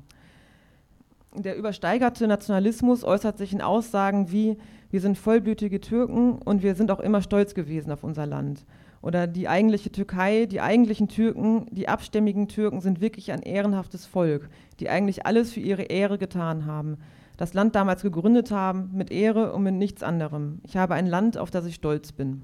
Der 1.33 1.55
übersteigerte 1.55 2.27
Nationalismus 2.27 3.05
äußert 3.05 3.37
sich 3.37 3.53
in 3.53 3.61
Aussagen 3.61 4.29
wie, 4.29 4.57
wir 4.91 4.99
sind 4.99 5.17
vollblütige 5.17 5.79
Türken 5.79 6.33
und 6.33 6.63
wir 6.63 6.75
sind 6.75 6.91
auch 6.91 6.99
immer 6.99 7.21
stolz 7.21 7.53
gewesen 7.53 7.93
auf 7.93 8.03
unser 8.03 8.25
Land. 8.25 8.65
Oder 9.01 9.25
die 9.25 9.47
eigentliche 9.47 9.89
Türkei, 9.89 10.47
die 10.47 10.59
eigentlichen 10.59 11.07
Türken, 11.07 11.65
die 11.71 11.87
abstämmigen 11.87 12.49
Türken 12.49 12.81
sind 12.81 12.99
wirklich 12.99 13.31
ein 13.31 13.41
ehrenhaftes 13.41 14.05
Volk, 14.05 14.49
die 14.81 14.89
eigentlich 14.89 15.25
alles 15.25 15.53
für 15.53 15.61
ihre 15.61 15.83
Ehre 15.83 16.17
getan 16.17 16.65
haben 16.65 16.97
das 17.39 17.53
Land 17.53 17.73
damals 17.73 18.01
gegründet 18.01 18.51
haben, 18.51 18.89
mit 18.93 19.11
Ehre 19.11 19.53
und 19.53 19.63
mit 19.63 19.73
nichts 19.73 20.03
anderem. 20.03 20.59
Ich 20.63 20.75
habe 20.75 20.93
ein 20.95 21.07
Land, 21.07 21.37
auf 21.37 21.49
das 21.49 21.65
ich 21.65 21.75
stolz 21.75 22.11
bin. 22.11 22.41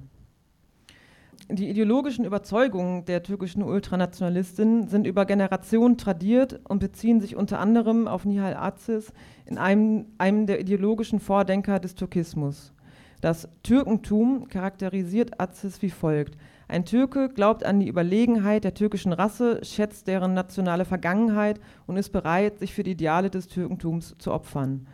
Die 1.50 1.70
ideologischen 1.70 2.24
Überzeugungen 2.24 3.04
der 3.04 3.22
türkischen 3.22 3.62
Ultranationalistinnen 3.62 4.88
sind 4.88 5.06
über 5.06 5.26
Generationen 5.26 5.98
tradiert 5.98 6.62
und 6.64 6.80
beziehen 6.80 7.20
sich 7.20 7.36
unter 7.36 7.60
anderem 7.60 8.08
auf 8.08 8.24
Nihal 8.24 8.56
Aziz 8.56 9.12
in 9.46 9.58
einem, 9.58 10.06
einem 10.18 10.48
der 10.48 10.62
ideologischen 10.62 11.20
Vordenker 11.20 11.82
des 11.82 11.96
Türkismus. 11.96 12.72
Das 13.20 13.50
Türkentum 13.64 14.48
charakterisiert 14.48 15.42
Aziz 15.42 15.82
wie 15.82 15.90
folgt. 15.90 16.38
Ein 16.68 16.86
Türke 16.86 17.30
glaubt 17.30 17.64
an 17.64 17.80
die 17.80 17.88
Überlegenheit 17.88 18.64
der 18.64 18.74
türkischen 18.74 19.14
Rasse, 19.14 19.60
schätzt 19.64 20.08
deren 20.08 20.34
nationale 20.34 20.86
Vergangenheit 20.86 21.60
und 21.86 21.98
ist 21.98 22.12
bereit, 22.12 22.60
sich 22.60 22.74
für 22.74 22.84
die 22.84 22.92
Ideale 22.92 23.30
des 23.30 23.48
Türkentums 23.48 24.16
zu 24.18 24.34
opfern. 24.34 24.88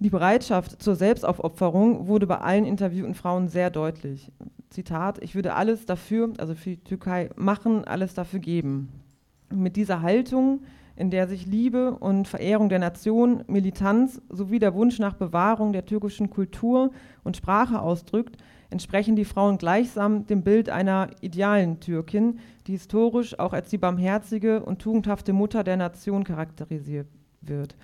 Die 0.00 0.10
Bereitschaft 0.10 0.82
zur 0.82 0.96
Selbstaufopferung 0.96 2.08
wurde 2.08 2.26
bei 2.26 2.38
allen 2.38 2.66
interviewten 2.66 3.14
Frauen 3.14 3.48
sehr 3.48 3.70
deutlich. 3.70 4.30
Zitat, 4.68 5.22
ich 5.22 5.34
würde 5.34 5.54
alles 5.54 5.86
dafür, 5.86 6.32
also 6.38 6.54
für 6.54 6.70
die 6.70 6.84
Türkei 6.84 7.30
machen, 7.36 7.84
alles 7.84 8.12
dafür 8.12 8.40
geben. 8.40 8.88
Mit 9.50 9.76
dieser 9.76 10.02
Haltung, 10.02 10.62
in 10.96 11.10
der 11.10 11.28
sich 11.28 11.46
Liebe 11.46 11.92
und 11.92 12.26
Verehrung 12.26 12.68
der 12.68 12.80
Nation, 12.80 13.44
Militanz 13.46 14.20
sowie 14.28 14.58
der 14.58 14.74
Wunsch 14.74 14.98
nach 14.98 15.14
Bewahrung 15.14 15.72
der 15.72 15.86
türkischen 15.86 16.28
Kultur 16.28 16.90
und 17.22 17.36
Sprache 17.36 17.80
ausdrückt, 17.80 18.36
entsprechen 18.74 19.14
die 19.14 19.24
Frauen 19.24 19.56
gleichsam 19.56 20.26
dem 20.26 20.42
Bild 20.42 20.68
einer 20.68 21.08
idealen 21.20 21.78
Türkin, 21.78 22.40
die 22.66 22.72
historisch 22.72 23.38
auch 23.38 23.52
als 23.52 23.70
die 23.70 23.78
barmherzige 23.78 24.64
und 24.64 24.80
tugendhafte 24.80 25.32
Mutter 25.32 25.62
der 25.62 25.76
Nation 25.76 26.24
charakterisiert 26.24 27.06
wird. 27.40 27.76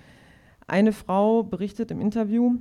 Eine 0.67 0.91
Frau 0.91 1.43
berichtet 1.43 1.91
im 1.91 2.01
Interview, 2.01 2.57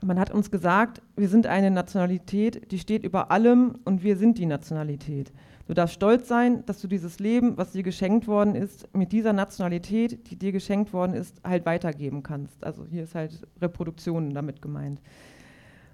man 0.00 0.20
hat 0.20 0.30
uns 0.30 0.52
gesagt, 0.52 1.02
wir 1.16 1.28
sind 1.28 1.48
eine 1.48 1.72
Nationalität, 1.72 2.70
die 2.70 2.78
steht 2.78 3.04
über 3.04 3.32
allem 3.32 3.80
und 3.84 4.04
wir 4.04 4.16
sind 4.16 4.38
die 4.38 4.46
Nationalität. 4.46 5.32
Du 5.66 5.74
darfst 5.74 5.96
stolz 5.96 6.28
sein, 6.28 6.64
dass 6.66 6.80
du 6.80 6.86
dieses 6.86 7.18
Leben, 7.18 7.56
was 7.56 7.72
dir 7.72 7.82
geschenkt 7.82 8.28
worden 8.28 8.54
ist, 8.54 8.88
mit 8.94 9.10
dieser 9.10 9.32
Nationalität, 9.32 10.30
die 10.30 10.36
dir 10.36 10.52
geschenkt 10.52 10.92
worden 10.92 11.14
ist, 11.14 11.42
halt 11.42 11.66
weitergeben 11.66 12.22
kannst. 12.22 12.62
Also 12.62 12.86
hier 12.86 13.02
ist 13.02 13.16
halt 13.16 13.42
Reproduktion 13.60 14.32
damit 14.32 14.62
gemeint. 14.62 15.00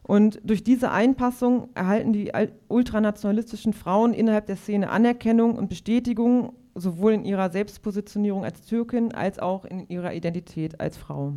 Und 0.02 0.40
durch 0.44 0.64
diese 0.64 0.90
Einpassung 0.90 1.68
erhalten 1.74 2.12
die 2.12 2.32
ultranationalistischen 2.68 3.72
Frauen 3.72 4.14
innerhalb 4.14 4.46
der 4.46 4.56
Szene 4.56 4.90
Anerkennung 4.90 5.56
und 5.56 5.68
Bestätigung, 5.68 6.54
sowohl 6.74 7.12
in 7.12 7.24
ihrer 7.24 7.50
Selbstpositionierung 7.50 8.44
als 8.44 8.62
Türkin 8.62 9.14
als 9.14 9.38
auch 9.38 9.64
in 9.64 9.88
ihrer 9.88 10.14
Identität 10.14 10.80
als 10.80 10.96
Frau. 10.96 11.34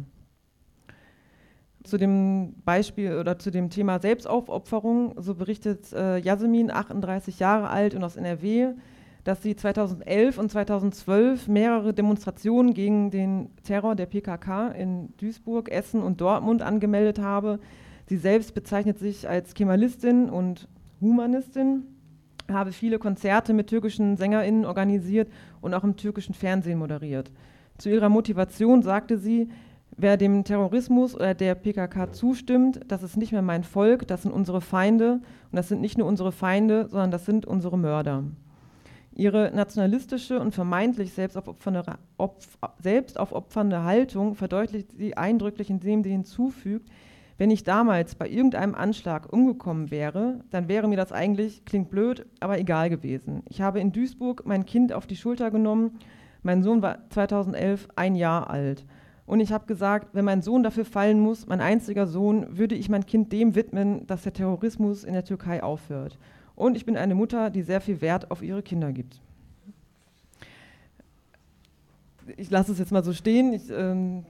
Zu 1.84 1.98
dem 1.98 2.56
Beispiel 2.66 3.18
oder 3.18 3.38
zu 3.38 3.52
dem 3.52 3.70
Thema 3.70 4.00
Selbstaufopferung, 4.00 5.14
so 5.18 5.36
berichtet 5.36 5.94
äh, 5.94 6.18
Jasmin, 6.18 6.72
38 6.72 7.38
Jahre 7.38 7.70
alt 7.70 7.94
und 7.94 8.04
aus 8.04 8.16
NRW, 8.16 8.74
dass 9.24 9.44
sie 9.44 9.56
2011 9.56 10.38
und 10.40 10.50
2012 10.50 11.48
mehrere 11.48 11.94
Demonstrationen 11.94 12.74
gegen 12.74 13.12
den 13.12 13.50
Terror 13.64 13.96
der 13.96 14.08
PKK 14.08 14.70
in 14.70 15.16
Duisburg, 15.18 15.70
Essen 15.70 16.02
und 16.02 16.22
Dortmund 16.22 16.64
angemeldet 16.64 17.20
habe, 17.20 17.60
Sie 18.08 18.18
selbst 18.18 18.54
bezeichnet 18.54 19.00
sich 19.00 19.28
als 19.28 19.54
Kemalistin 19.54 20.30
und 20.30 20.68
Humanistin, 21.02 21.84
habe 22.52 22.72
viele 22.72 23.00
Konzerte 23.00 23.54
mit 23.54 23.68
türkischen 23.68 24.18
SängerInnen 24.18 24.66
organisiert 24.66 25.32
und 25.62 25.74
auch 25.74 25.84
im 25.84 25.96
türkischen 25.96 26.36
Fernsehen 26.36 26.78
moderiert. 26.78 27.32
Zu 27.78 27.90
ihrer 27.90 28.10
Motivation 28.10 28.84
sagte 28.84 29.18
sie, 29.18 29.50
wer 29.98 30.18
dem 30.18 30.44
Terrorismus 30.44 31.16
oder 31.16 31.34
der 31.34 31.56
PKK 31.56 32.14
zustimmt, 32.14 32.82
das 32.88 33.04
ist 33.04 33.18
nicht 33.18 33.32
mehr 33.32 33.42
mein 33.42 33.64
Volk, 33.64 34.08
das 34.08 34.22
sind 34.22 34.32
unsere 34.32 34.62
Feinde 34.62 35.14
und 35.52 35.56
das 35.56 35.70
sind 35.70 35.82
nicht 35.82 35.98
nur 35.98 36.08
unsere 36.08 36.32
Feinde, 36.32 36.88
sondern 36.88 37.12
das 37.12 37.26
sind 37.26 37.46
unsere 37.46 37.78
Mörder. 37.78 38.24
Ihre 39.14 39.52
nationalistische 39.54 40.40
und 40.40 40.54
vermeintlich 40.54 41.14
selbstaufopfernde, 41.14 41.84
selbstaufopfernde 42.82 43.84
Haltung 43.84 44.36
verdeutlicht 44.36 44.92
sie 44.92 45.16
eindrücklich, 45.16 45.70
indem 45.70 46.04
sie 46.04 46.12
hinzufügt, 46.12 46.90
wenn 47.38 47.52
ich 47.52 47.64
damals 47.64 48.16
bei 48.16 48.30
irgendeinem 48.30 48.76
Anschlag 48.76 49.32
umgekommen 49.32 49.92
wäre, 49.92 50.40
dann 50.52 50.70
wäre 50.70 50.88
mir 50.88 50.96
das 50.96 51.12
eigentlich, 51.12 51.66
klingt 51.66 51.90
blöd, 51.90 52.26
aber 52.40 52.60
egal 52.60 52.90
gewesen. 52.90 53.44
Ich 53.50 53.62
habe 53.62 53.80
in 53.80 53.92
Duisburg 53.92 54.44
mein 54.46 54.66
Kind 54.66 54.94
auf 54.94 55.06
die 55.06 55.18
Schulter 55.18 55.52
genommen. 55.52 56.00
Mein 56.44 56.64
Sohn 56.64 56.82
war 56.82 57.10
2011 57.10 57.90
ein 57.96 58.16
Jahr 58.16 58.50
alt. 58.50 58.86
Und 59.26 59.40
ich 59.40 59.52
habe 59.52 59.66
gesagt, 59.66 60.10
wenn 60.14 60.24
mein 60.24 60.44
Sohn 60.44 60.64
dafür 60.64 60.86
fallen 60.86 61.20
muss, 61.20 61.48
mein 61.48 61.60
einziger 61.60 62.08
Sohn, 62.08 62.58
würde 62.58 62.76
ich 62.76 62.90
mein 62.90 63.06
Kind 63.06 63.34
dem 63.34 63.56
widmen, 63.56 64.06
dass 64.08 64.24
der 64.24 64.34
Terrorismus 64.34 65.04
in 65.04 65.14
der 65.14 65.26
Türkei 65.26 65.64
aufhört. 65.64 66.18
Und 66.56 66.78
ich 66.78 66.86
bin 66.86 66.96
eine 66.96 67.16
Mutter, 67.16 67.50
die 67.50 67.64
sehr 67.64 67.82
viel 67.82 68.00
Wert 68.02 68.32
auf 68.32 68.42
ihre 68.42 68.62
Kinder 68.62 68.94
gibt. 68.94 69.20
Ich 72.38 72.50
lasse 72.50 72.72
es 72.72 72.80
jetzt 72.80 72.92
mal 72.92 73.04
so 73.04 73.14
stehen, 73.14 73.54
ich, 73.54 73.70
ähm, 73.72 74.26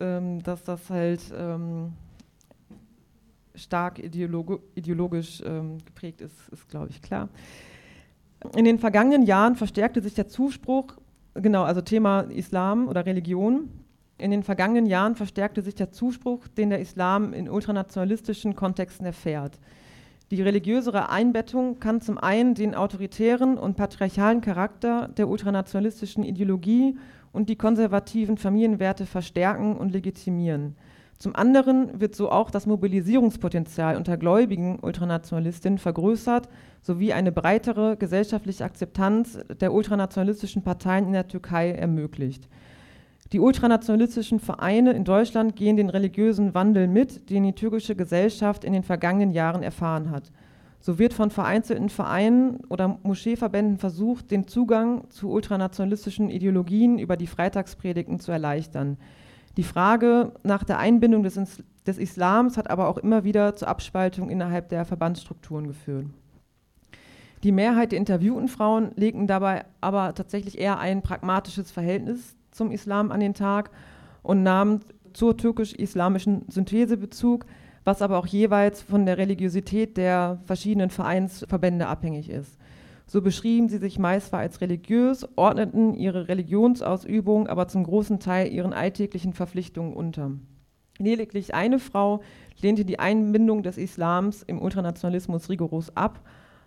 ähm, 0.00 0.42
dass 0.42 0.62
das 0.64 0.90
halt 0.90 1.20
ähm, 1.36 1.92
stark 3.56 3.98
ideologo 3.98 4.60
ideologisch 4.74 5.42
ähm, 5.44 5.78
geprägt 5.84 6.20
ist, 6.20 6.48
ist, 6.50 6.68
glaube 6.68 6.88
ich, 6.90 7.02
klar. 7.02 7.28
In 8.54 8.64
den 8.64 8.78
vergangenen 8.78 9.22
Jahren 9.22 9.56
verstärkte 9.56 10.00
sich 10.00 10.14
der 10.14 10.28
Zuspruch, 10.28 10.96
genau, 11.34 11.64
also 11.64 11.80
Thema 11.80 12.20
Islam 12.20 12.88
oder 12.88 13.06
Religion. 13.06 13.68
In 14.18 14.30
den 14.30 14.42
vergangenen 14.42 14.86
Jahren 14.86 15.14
verstärkte 15.14 15.62
sich 15.62 15.74
der 15.74 15.90
Zuspruch, 15.90 16.46
den 16.48 16.70
der 16.70 16.80
Islam 16.80 17.32
in 17.32 17.50
ultranationalistischen 17.50 18.54
Kontexten 18.54 19.04
erfährt. 19.04 19.58
Die 20.30 20.42
religiösere 20.42 21.08
Einbettung 21.08 21.78
kann 21.78 22.00
zum 22.00 22.18
einen 22.18 22.54
den 22.54 22.74
autoritären 22.74 23.58
und 23.58 23.76
patriarchalen 23.76 24.40
Charakter 24.40 25.08
der 25.08 25.28
ultranationalistischen 25.28 26.24
Ideologie 26.24 26.96
und 27.32 27.48
die 27.48 27.56
konservativen 27.56 28.36
Familienwerte 28.36 29.06
verstärken 29.06 29.76
und 29.76 29.92
legitimieren. 29.92 30.74
Zum 31.18 31.34
anderen 31.34 31.98
wird 31.98 32.14
so 32.14 32.30
auch 32.30 32.50
das 32.50 32.66
Mobilisierungspotenzial 32.66 33.96
unter 33.96 34.18
gläubigen 34.18 34.78
Ultranationalistinnen 34.80 35.78
vergrößert, 35.78 36.48
sowie 36.82 37.14
eine 37.14 37.32
breitere 37.32 37.96
gesellschaftliche 37.96 38.64
Akzeptanz 38.64 39.38
der 39.60 39.72
ultranationalistischen 39.72 40.62
Parteien 40.62 41.06
in 41.06 41.12
der 41.14 41.26
Türkei 41.26 41.72
ermöglicht. 41.72 42.48
Die 43.32 43.40
ultranationalistischen 43.40 44.38
Vereine 44.38 44.92
in 44.92 45.04
Deutschland 45.04 45.56
gehen 45.56 45.76
den 45.76 45.90
religiösen 45.90 46.54
Wandel 46.54 46.86
mit, 46.86 47.28
den 47.30 47.44
die 47.44 47.54
türkische 47.54 47.96
Gesellschaft 47.96 48.62
in 48.62 48.72
den 48.72 48.84
vergangenen 48.84 49.32
Jahren 49.32 49.62
erfahren 49.62 50.10
hat. 50.10 50.30
So 50.80 50.98
wird 50.98 51.14
von 51.14 51.30
vereinzelten 51.30 51.88
Vereinen 51.88 52.60
oder 52.68 53.00
Moscheeverbänden 53.02 53.78
versucht, 53.78 54.30
den 54.30 54.46
Zugang 54.46 55.10
zu 55.10 55.30
ultranationalistischen 55.30 56.30
Ideologien 56.30 56.98
über 56.98 57.16
die 57.16 57.26
Freitagspredigten 57.26 58.20
zu 58.20 58.30
erleichtern. 58.30 58.98
Die 59.56 59.62
Frage 59.62 60.32
nach 60.42 60.64
der 60.64 60.78
Einbindung 60.78 61.22
des, 61.22 61.38
des 61.86 61.98
Islams 61.98 62.56
hat 62.56 62.70
aber 62.70 62.88
auch 62.88 62.98
immer 62.98 63.24
wieder 63.24 63.56
zur 63.56 63.68
Abspaltung 63.68 64.28
innerhalb 64.28 64.68
der 64.68 64.84
Verbandsstrukturen 64.84 65.66
geführt. 65.66 66.06
Die 67.42 67.52
Mehrheit 67.52 67.92
der 67.92 67.98
interviewten 67.98 68.48
Frauen 68.48 68.90
legten 68.96 69.26
dabei 69.26 69.64
aber 69.80 70.14
tatsächlich 70.14 70.58
eher 70.58 70.78
ein 70.78 71.02
pragmatisches 71.02 71.70
Verhältnis 71.70 72.36
zum 72.50 72.70
Islam 72.70 73.12
an 73.12 73.20
den 73.20 73.34
Tag 73.34 73.70
und 74.22 74.42
nahmen 74.42 74.80
zur 75.12 75.36
türkisch-islamischen 75.36 76.44
Synthese 76.48 76.96
Bezug, 76.96 77.46
was 77.84 78.02
aber 78.02 78.18
auch 78.18 78.26
jeweils 78.26 78.82
von 78.82 79.06
der 79.06 79.16
Religiosität 79.16 79.96
der 79.96 80.38
verschiedenen 80.44 80.90
Vereinsverbände 80.90 81.86
abhängig 81.86 82.28
ist. 82.28 82.58
So 83.06 83.22
beschrieben 83.22 83.68
sie 83.68 83.78
sich 83.78 83.98
meist 83.98 84.34
als 84.34 84.60
religiös, 84.60 85.26
ordneten 85.36 85.94
ihre 85.94 86.28
Religionsausübung 86.28 87.46
aber 87.46 87.68
zum 87.68 87.84
großen 87.84 88.18
Teil 88.18 88.52
ihren 88.52 88.72
alltäglichen 88.72 89.32
Verpflichtungen 89.32 89.94
unter. 89.94 90.32
Lediglich 90.98 91.54
eine 91.54 91.78
Frau 91.78 92.20
lehnte 92.60 92.84
die 92.84 92.98
Einbindung 92.98 93.62
des 93.62 93.78
Islams 93.78 94.42
im 94.42 94.60
Ultranationalismus 94.60 95.48
rigoros 95.48 95.96
ab 95.96 96.20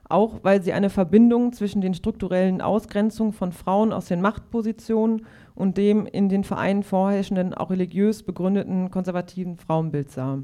auch 0.10 0.39
weil 0.43 0.62
sie 0.62 0.73
eine 0.73 0.89
Verbindung 0.89 1.54
zwischen 1.54 1.82
den 1.82 1.93
strukturellen 1.93 2.62
Ausgrenzungen 2.62 3.32
von 3.32 3.52
Frauen 3.52 3.93
aus 3.93 4.08
den 4.08 4.21
Machtpositionen 4.21 5.25
und 5.54 5.78
dem 5.78 6.08
in 6.08 6.30
den 6.30 6.43
Vereinen 6.43 6.82
vorherrschenden, 6.82 7.54
auch 7.54 7.69
religiös 7.69 8.23
begründeten 8.23 8.89
konservativen 8.89 9.56
Frauenbild 9.56 10.10
sah. 10.10 10.39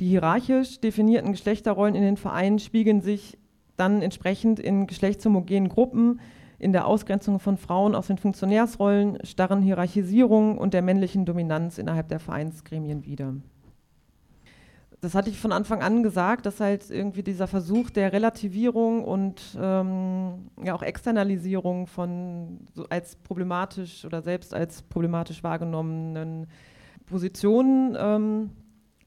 Die 0.00 0.08
hierarchisch 0.08 0.80
definierten 0.80 1.30
Geschlechterrollen 1.30 1.94
in 1.94 2.02
den 2.02 2.16
Vereinen 2.16 2.58
spiegeln 2.58 3.00
sich 3.00 3.38
dann 3.76 4.02
entsprechend 4.02 4.60
in 4.60 4.86
geschlechtshomogenen 4.86 5.68
Gruppen, 5.68 6.20
in 6.58 6.72
der 6.72 6.86
Ausgrenzung 6.86 7.40
von 7.40 7.56
Frauen 7.56 7.94
aus 7.94 8.06
den 8.06 8.18
Funktionärsrollen, 8.18 9.18
starren 9.24 9.62
Hierarchisierung 9.62 10.56
und 10.56 10.72
der 10.72 10.82
männlichen 10.82 11.24
Dominanz 11.24 11.78
innerhalb 11.78 12.08
der 12.08 12.20
Vereinsgremien 12.20 13.04
wider 13.04 13.34
das 15.04 15.14
hatte 15.14 15.28
ich 15.28 15.38
von 15.38 15.52
Anfang 15.52 15.82
an 15.82 16.02
gesagt, 16.02 16.46
dass 16.46 16.60
halt 16.60 16.90
irgendwie 16.90 17.22
dieser 17.22 17.46
Versuch 17.46 17.90
der 17.90 18.12
Relativierung 18.12 19.04
und 19.04 19.42
ähm, 19.60 20.50
ja 20.64 20.74
auch 20.74 20.82
Externalisierung 20.82 21.86
von 21.86 22.60
so 22.74 22.86
als 22.88 23.16
problematisch 23.16 24.04
oder 24.06 24.22
selbst 24.22 24.54
als 24.54 24.82
problematisch 24.82 25.44
wahrgenommenen 25.44 26.46
Positionen 27.04 27.94
ähm, 27.98 28.50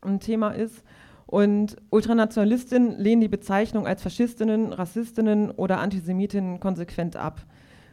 ein 0.02 0.20
Thema 0.20 0.52
ist. 0.52 0.84
Und 1.28 1.76
Ultranationalistinnen 1.90 2.98
lehnen 2.98 3.22
die 3.22 3.28
Bezeichnung 3.28 3.86
als 3.86 4.02
Faschistinnen, 4.02 4.72
Rassistinnen 4.72 5.52
oder 5.52 5.80
Antisemitinnen 5.80 6.60
konsequent 6.62 7.18
ab. 7.18 7.46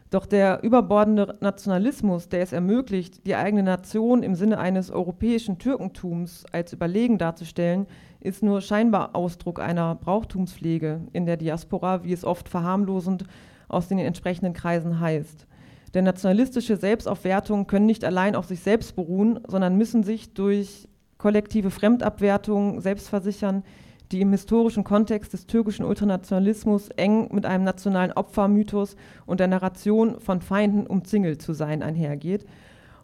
Doch 0.09 0.25
der 0.25 0.63
überbordende 0.63 1.35
Nationalismus, 1.41 2.29
der 2.29 2.41
es 2.41 2.53
ermöglicht, 2.53 3.27
die 3.27 3.35
eigene 3.35 3.63
Nation 3.63 4.23
im 4.23 4.35
Sinne 4.35 4.59
eines 4.59 4.89
europäischen 4.89 5.57
Türkentums 5.57 6.45
als 6.53 6.71
überlegen 6.71 7.17
darzustellen, 7.17 7.87
ist 8.21 8.41
nur 8.41 8.61
scheinbar 8.61 9.15
Ausdruck 9.15 9.59
einer 9.59 9.95
Brauchtumspflege 9.95 11.01
in 11.11 11.25
der 11.25 11.35
Diaspora, 11.35 12.05
wie 12.05 12.13
es 12.13 12.23
oft 12.23 12.47
verharmlosend 12.47 13.25
aus 13.67 13.89
den 13.89 13.99
entsprechenden 13.99 14.53
Kreisen 14.53 15.01
heißt. 15.01 15.47
Denn 15.93 16.05
nationalistische 16.05 16.77
Selbstaufwertungen 16.77 17.67
können 17.67 17.85
nicht 17.85 18.05
allein 18.05 18.35
auf 18.35 18.45
sich 18.45 18.61
selbst 18.61 18.95
beruhen, 18.95 19.39
sondern 19.47 19.77
müssen 19.77 20.03
sich 20.03 20.33
durch 20.33 20.87
kollektive 21.25 21.71
Fremdabwertung 21.71 22.81
selbst 22.81 23.09
versichern, 23.09 23.63
die 24.11 24.21
im 24.21 24.29
historischen 24.29 24.83
Kontext 24.83 25.33
des 25.33 25.47
türkischen 25.47 25.83
Ultranationalismus 25.83 26.89
eng 26.89 27.33
mit 27.33 27.47
einem 27.47 27.63
nationalen 27.63 28.11
Opfermythos 28.11 28.95
und 29.25 29.39
der 29.39 29.47
Narration 29.47 30.19
von 30.19 30.39
Feinden 30.41 30.85
umzingelt 30.85 31.41
zu 31.41 31.53
sein 31.53 31.81
einhergeht. 31.81 32.45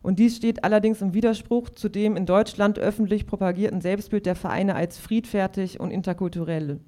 Und 0.04 0.20
dies 0.20 0.38
steht 0.38 0.64
allerdings 0.64 1.02
im 1.02 1.16
Widerspruch 1.16 1.72
zu 1.72 1.90
dem 1.90 2.16
in 2.16 2.28
Deutschland 2.28 2.78
öffentlich 2.78 3.26
propagierten 3.26 3.82
Selbstbild 3.82 4.28
der 4.28 4.36
Vereine 4.36 4.76
als 4.76 5.00
friedfertig 5.00 5.80
und 5.80 5.90
interkulturell. 5.90 6.80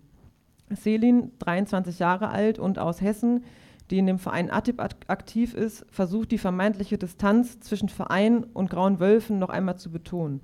Selin, 0.70 1.32
23 1.40 1.98
Jahre 1.98 2.30
alt 2.30 2.60
und 2.60 2.78
aus 2.78 3.02
Hessen, 3.02 3.44
die 3.90 3.98
in 3.98 4.06
dem 4.06 4.20
Verein 4.20 4.52
ATIP 4.52 4.80
aktiv 5.08 5.56
ist, 5.56 5.84
versucht 5.90 6.30
die 6.30 6.38
vermeintliche 6.38 7.00
Distanz 7.00 7.60
zwischen 7.60 7.90
Verein 7.90 8.44
und 8.44 8.70
Grauen 8.70 9.00
Wölfen 9.00 9.40
noch 9.40 9.50
einmal 9.50 9.80
zu 9.80 9.90
betonen. 9.90 10.40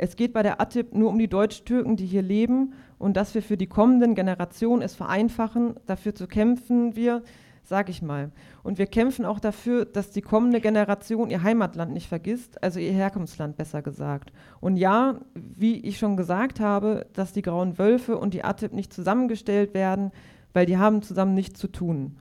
Es 0.00 0.14
geht 0.14 0.32
bei 0.32 0.44
der 0.44 0.60
ATIP 0.60 0.94
nur 0.94 1.10
um 1.10 1.18
die 1.18 1.28
Deutsch-Türken, 1.28 1.96
die 1.96 2.06
hier 2.06 2.22
leben 2.22 2.72
und 2.98 3.16
dass 3.16 3.34
wir 3.34 3.42
für 3.42 3.56
die 3.56 3.66
kommenden 3.66 4.14
Generationen 4.14 4.80
es 4.80 4.94
vereinfachen, 4.94 5.74
dafür 5.86 6.14
zu 6.14 6.28
kämpfen 6.28 6.94
wir, 6.94 7.22
sage 7.64 7.90
ich 7.90 8.00
mal. 8.00 8.30
Und 8.62 8.78
wir 8.78 8.86
kämpfen 8.86 9.24
auch 9.24 9.40
dafür, 9.40 9.84
dass 9.84 10.12
die 10.12 10.22
kommende 10.22 10.60
Generation 10.60 11.30
ihr 11.30 11.42
Heimatland 11.42 11.92
nicht 11.92 12.08
vergisst, 12.08 12.62
also 12.62 12.78
ihr 12.78 12.92
Herkunftsland 12.92 13.56
besser 13.56 13.82
gesagt. 13.82 14.32
Und 14.60 14.76
ja, 14.76 15.20
wie 15.34 15.80
ich 15.80 15.98
schon 15.98 16.16
gesagt 16.16 16.60
habe, 16.60 17.06
dass 17.12 17.32
die 17.32 17.42
Grauen 17.42 17.76
Wölfe 17.76 18.16
und 18.16 18.34
die 18.34 18.44
ATIP 18.44 18.72
nicht 18.72 18.92
zusammengestellt 18.92 19.74
werden, 19.74 20.12
weil 20.52 20.64
die 20.64 20.78
haben 20.78 21.02
zusammen 21.02 21.34
nichts 21.34 21.58
zu 21.58 21.66
tun. 21.66 22.18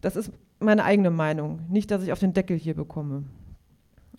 Das 0.00 0.16
ist 0.16 0.32
meine 0.60 0.84
eigene 0.84 1.10
Meinung, 1.10 1.60
nicht, 1.68 1.90
dass 1.90 2.02
ich 2.02 2.12
auf 2.12 2.20
den 2.20 2.32
Deckel 2.32 2.56
hier 2.56 2.74
bekomme. 2.74 3.24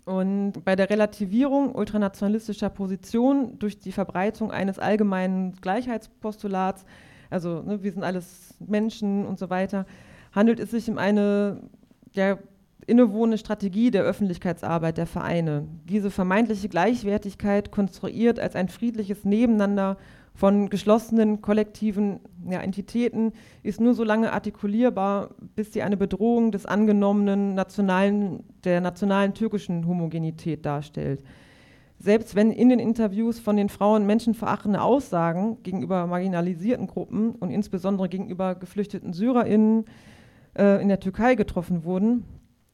Und 0.07 0.63
bei 0.63 0.77
der 0.77 0.89
Relativierung 0.89 1.75
ultranationalistischer 1.75 2.69
Positionen 2.69 3.59
durch 3.59 3.77
die 3.77 3.91
Verbreitung 3.91 4.53
eines 4.53 4.79
allgemeinen 4.79 5.57
Gleichheitspostulats, 5.59 6.85
also 7.29 7.61
ne, 7.61 7.83
wir 7.83 7.91
sind 7.91 8.05
alles 8.05 8.55
Menschen 8.65 9.25
und 9.25 9.37
so 9.37 9.49
weiter, 9.49 9.85
handelt 10.31 10.61
es 10.61 10.71
sich 10.71 10.89
um 10.89 10.97
eine 10.97 11.59
ja, 12.13 12.37
innewohnende 12.85 13.37
Strategie 13.37 13.91
der 13.91 14.03
Öffentlichkeitsarbeit 14.03 14.97
der 14.97 15.07
Vereine. 15.07 15.67
Diese 15.89 16.09
vermeintliche 16.09 16.69
Gleichwertigkeit 16.69 17.73
konstruiert 17.73 18.39
als 18.39 18.55
ein 18.55 18.69
friedliches 18.69 19.25
Nebeneinander 19.25 19.97
von 20.37 20.69
geschlossenen 20.69 21.41
kollektiven 21.41 22.19
ja, 22.47 22.59
Entitäten 22.59 23.33
ist 23.63 23.81
nur 23.81 23.95
so 23.95 24.03
lange 24.03 24.31
artikulierbar, 24.31 25.31
bis 25.55 25.73
sie 25.73 25.81
eine 25.81 25.97
Bedrohung 25.97 26.51
des 26.51 26.67
angenommenen 26.67 27.55
nationalen, 27.55 28.43
der 28.63 28.79
nationalen 28.79 29.33
türkischen 29.33 29.87
Homogenität 29.87 30.63
darstellt. 30.63 31.23
Selbst 31.97 32.35
wenn 32.35 32.51
in 32.51 32.69
den 32.69 32.77
Interviews 32.77 33.39
von 33.39 33.57
den 33.57 33.67
Frauen 33.67 34.05
menschenverachtende 34.05 34.79
Aussagen 34.79 35.63
gegenüber 35.63 36.05
marginalisierten 36.05 36.85
Gruppen 36.85 37.31
und 37.31 37.49
insbesondere 37.49 38.07
gegenüber 38.07 38.53
geflüchteten 38.53 39.13
SyrerInnen 39.13 39.85
äh, 40.55 40.79
in 40.79 40.87
der 40.87 40.99
Türkei 40.99 41.33
getroffen 41.33 41.83
wurden, 41.83 42.25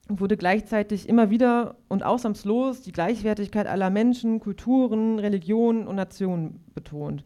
wurde 0.10 0.36
gleichzeitig 0.36 1.08
immer 1.08 1.30
wieder 1.30 1.78
und 1.88 2.04
ausnahmslos 2.04 2.82
die 2.82 2.92
Gleichwertigkeit 2.92 3.68
aller 3.68 3.90
Menschen, 3.90 4.42
Kulturen, 4.42 5.18
Religionen 5.18 5.88
und 5.88 5.96
Nationen 5.96 6.60
betont. 6.74 7.24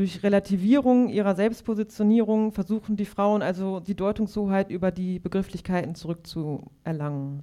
Durch 0.00 0.22
Relativierung 0.22 1.10
ihrer 1.10 1.34
Selbstpositionierung 1.34 2.52
versuchen 2.52 2.96
die 2.96 3.04
Frauen 3.04 3.42
also 3.42 3.80
die 3.80 3.94
Deutungshoheit 3.94 4.70
über 4.70 4.90
die 4.90 5.18
Begrifflichkeiten 5.18 5.94
zurückzuerlangen. 5.94 7.42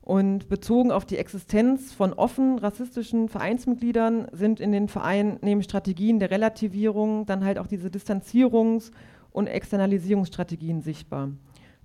Und 0.00 0.48
bezogen 0.48 0.92
auf 0.92 1.04
die 1.04 1.16
Existenz 1.16 1.92
von 1.92 2.12
offen 2.12 2.60
rassistischen 2.60 3.28
Vereinsmitgliedern 3.28 4.28
sind 4.30 4.60
in 4.60 4.70
den 4.70 4.86
Vereinen 4.86 5.40
neben 5.42 5.64
Strategien 5.64 6.20
der 6.20 6.30
Relativierung 6.30 7.26
dann 7.26 7.44
halt 7.44 7.58
auch 7.58 7.66
diese 7.66 7.88
Distanzierungs- 7.88 8.92
und 9.32 9.48
Externalisierungsstrategien 9.48 10.80
sichtbar. 10.80 11.30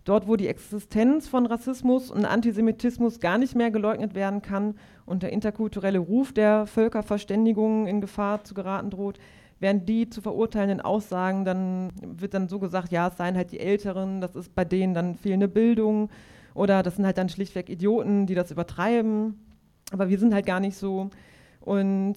Dort, 0.04 0.28
wo 0.28 0.36
die 0.36 0.50
Existenz 0.50 1.28
von 1.28 1.48
Rassismus 1.48 2.12
und 2.12 2.26
Antisemitismus 2.26 3.20
gar 3.20 3.40
nicht 3.40 3.56
mehr 3.56 3.72
geleugnet 3.72 4.14
werden 4.14 4.44
kann 4.44 4.76
und 5.08 5.24
der 5.24 5.32
interkulturelle 5.32 5.98
Ruf 5.98 6.32
der 6.32 6.68
Völkerverständigung 6.68 7.88
in 7.88 8.02
Gefahr 8.02 8.44
zu 8.44 8.54
geraten 8.54 8.92
droht, 8.92 9.18
während 9.64 9.88
die 9.88 10.10
zu 10.10 10.22
verurteilenden 10.22 10.82
Aussagen, 10.82 11.46
dann 11.46 11.90
wird 12.02 12.34
dann 12.34 12.50
so 12.50 12.60
gesagt, 12.60 12.92
ja, 12.92 13.08
es 13.08 13.16
seien 13.16 13.38
halt 13.38 13.54
die 13.54 13.62
Älteren, 13.62 14.20
das 14.20 14.36
ist 14.36 14.54
bei 14.54 14.66
denen 14.66 14.94
dann 14.94 15.16
fehlende 15.16 15.48
Bildung 15.48 16.10
oder 16.54 16.84
das 16.84 16.98
sind 16.98 17.06
halt 17.06 17.18
dann 17.18 17.30
schlichtweg 17.30 17.70
Idioten, 17.70 18.28
die 18.28 18.36
das 18.36 18.52
übertreiben. 18.52 19.40
Aber 19.92 20.10
wir 20.10 20.20
sind 20.20 20.34
halt 20.34 20.46
gar 20.46 20.60
nicht 20.60 20.76
so. 20.76 21.10
Und 21.62 22.16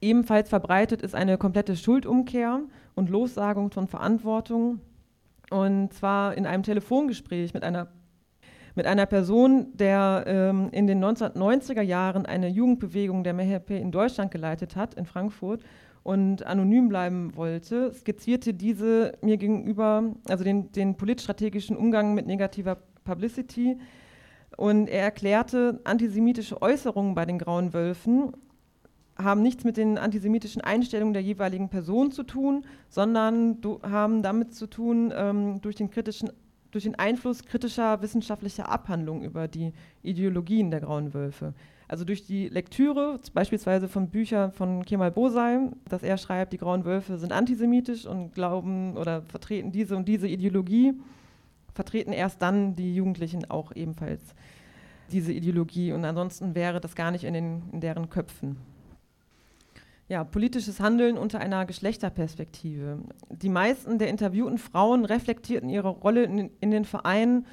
ebenfalls 0.00 0.48
verbreitet 0.48 1.02
ist 1.02 1.14
eine 1.14 1.38
komplette 1.38 1.76
Schuldumkehr 1.76 2.60
und 2.96 3.10
Lossagung 3.10 3.70
von 3.70 3.86
Verantwortung. 3.86 4.80
Und 5.50 5.94
zwar 5.94 6.36
in 6.36 6.46
einem 6.46 6.64
Telefongespräch 6.64 7.54
mit 7.54 7.62
einer, 7.62 7.92
mit 8.74 8.86
einer 8.86 9.06
Person, 9.06 9.68
der 9.76 10.24
ähm, 10.26 10.68
in 10.72 10.88
den 10.88 11.02
1990er 11.04 11.82
Jahren 11.82 12.26
eine 12.26 12.48
Jugendbewegung 12.48 13.22
der 13.22 13.34
MHP 13.34 13.70
in 13.70 13.92
Deutschland 13.92 14.32
geleitet 14.32 14.74
hat, 14.74 14.94
in 14.94 15.06
Frankfurt, 15.06 15.62
und 16.02 16.44
anonym 16.46 16.88
bleiben 16.88 17.36
wollte, 17.36 17.92
skizzierte 17.94 18.54
diese 18.54 19.12
mir 19.22 19.36
gegenüber, 19.36 20.04
also 20.28 20.44
den, 20.44 20.72
den 20.72 20.96
politstrategischen 20.96 21.76
Umgang 21.76 22.14
mit 22.14 22.26
negativer 22.26 22.78
Publicity. 23.04 23.78
Und 24.56 24.88
er 24.88 25.02
erklärte, 25.02 25.80
antisemitische 25.84 26.60
Äußerungen 26.60 27.14
bei 27.14 27.24
den 27.24 27.38
Grauen 27.38 27.72
Wölfen 27.72 28.32
haben 29.16 29.42
nichts 29.42 29.64
mit 29.64 29.76
den 29.76 29.98
antisemitischen 29.98 30.62
Einstellungen 30.62 31.12
der 31.12 31.22
jeweiligen 31.22 31.68
Person 31.68 32.10
zu 32.10 32.22
tun, 32.22 32.64
sondern 32.88 33.58
haben 33.82 34.22
damit 34.22 34.54
zu 34.54 34.66
tun, 34.66 35.12
ähm, 35.14 35.60
durch, 35.60 35.76
den 35.76 35.90
kritischen, 35.90 36.30
durch 36.72 36.84
den 36.84 36.96
Einfluss 36.96 37.44
kritischer 37.44 38.02
wissenschaftlicher 38.02 38.68
Abhandlungen 38.68 39.22
über 39.22 39.46
die 39.46 39.72
Ideologien 40.02 40.70
der 40.70 40.80
Grauen 40.80 41.14
Wölfe. 41.14 41.54
Also 41.86 42.04
durch 42.04 42.26
die 42.26 42.48
Lektüre, 42.48 43.20
beispielsweise 43.34 43.86
von 43.86 44.08
Büchern 44.08 44.50
von 44.52 44.84
Kemal 44.84 45.10
Bosai, 45.10 45.70
dass 45.88 46.02
er 46.02 46.16
schreibt, 46.16 46.54
die 46.54 46.58
Grauen 46.58 46.84
Wölfe 46.84 47.18
sind 47.18 47.32
antisemitisch 47.32 48.06
und 48.06 48.34
glauben 48.34 48.96
oder 48.96 49.22
vertreten 49.22 49.70
diese 49.70 49.96
und 49.96 50.08
diese 50.08 50.26
Ideologie, 50.26 50.94
vertreten 51.74 52.12
erst 52.12 52.40
dann 52.40 52.74
die 52.74 52.94
Jugendlichen 52.94 53.50
auch 53.50 53.76
ebenfalls 53.76 54.34
diese 55.10 55.32
Ideologie. 55.32 55.92
Und 55.92 56.06
ansonsten 56.06 56.54
wäre 56.54 56.80
das 56.80 56.94
gar 56.94 57.10
nicht 57.10 57.24
in, 57.24 57.34
den, 57.34 57.62
in 57.72 57.80
deren 57.80 58.08
Köpfen 58.08 58.56
ja, 60.12 60.24
politisches 60.24 60.78
Handeln 60.78 61.16
unter 61.16 61.40
einer 61.40 61.64
Geschlechterperspektive. 61.64 62.98
Die 63.30 63.48
meisten 63.48 63.96
der 63.96 64.10
interviewten 64.10 64.58
Frauen 64.58 65.06
reflektierten 65.06 65.70
ihre 65.70 65.88
Rolle 65.88 66.24
in, 66.24 66.50
in 66.60 66.70
den 66.70 66.84
Vereinen 66.84 67.46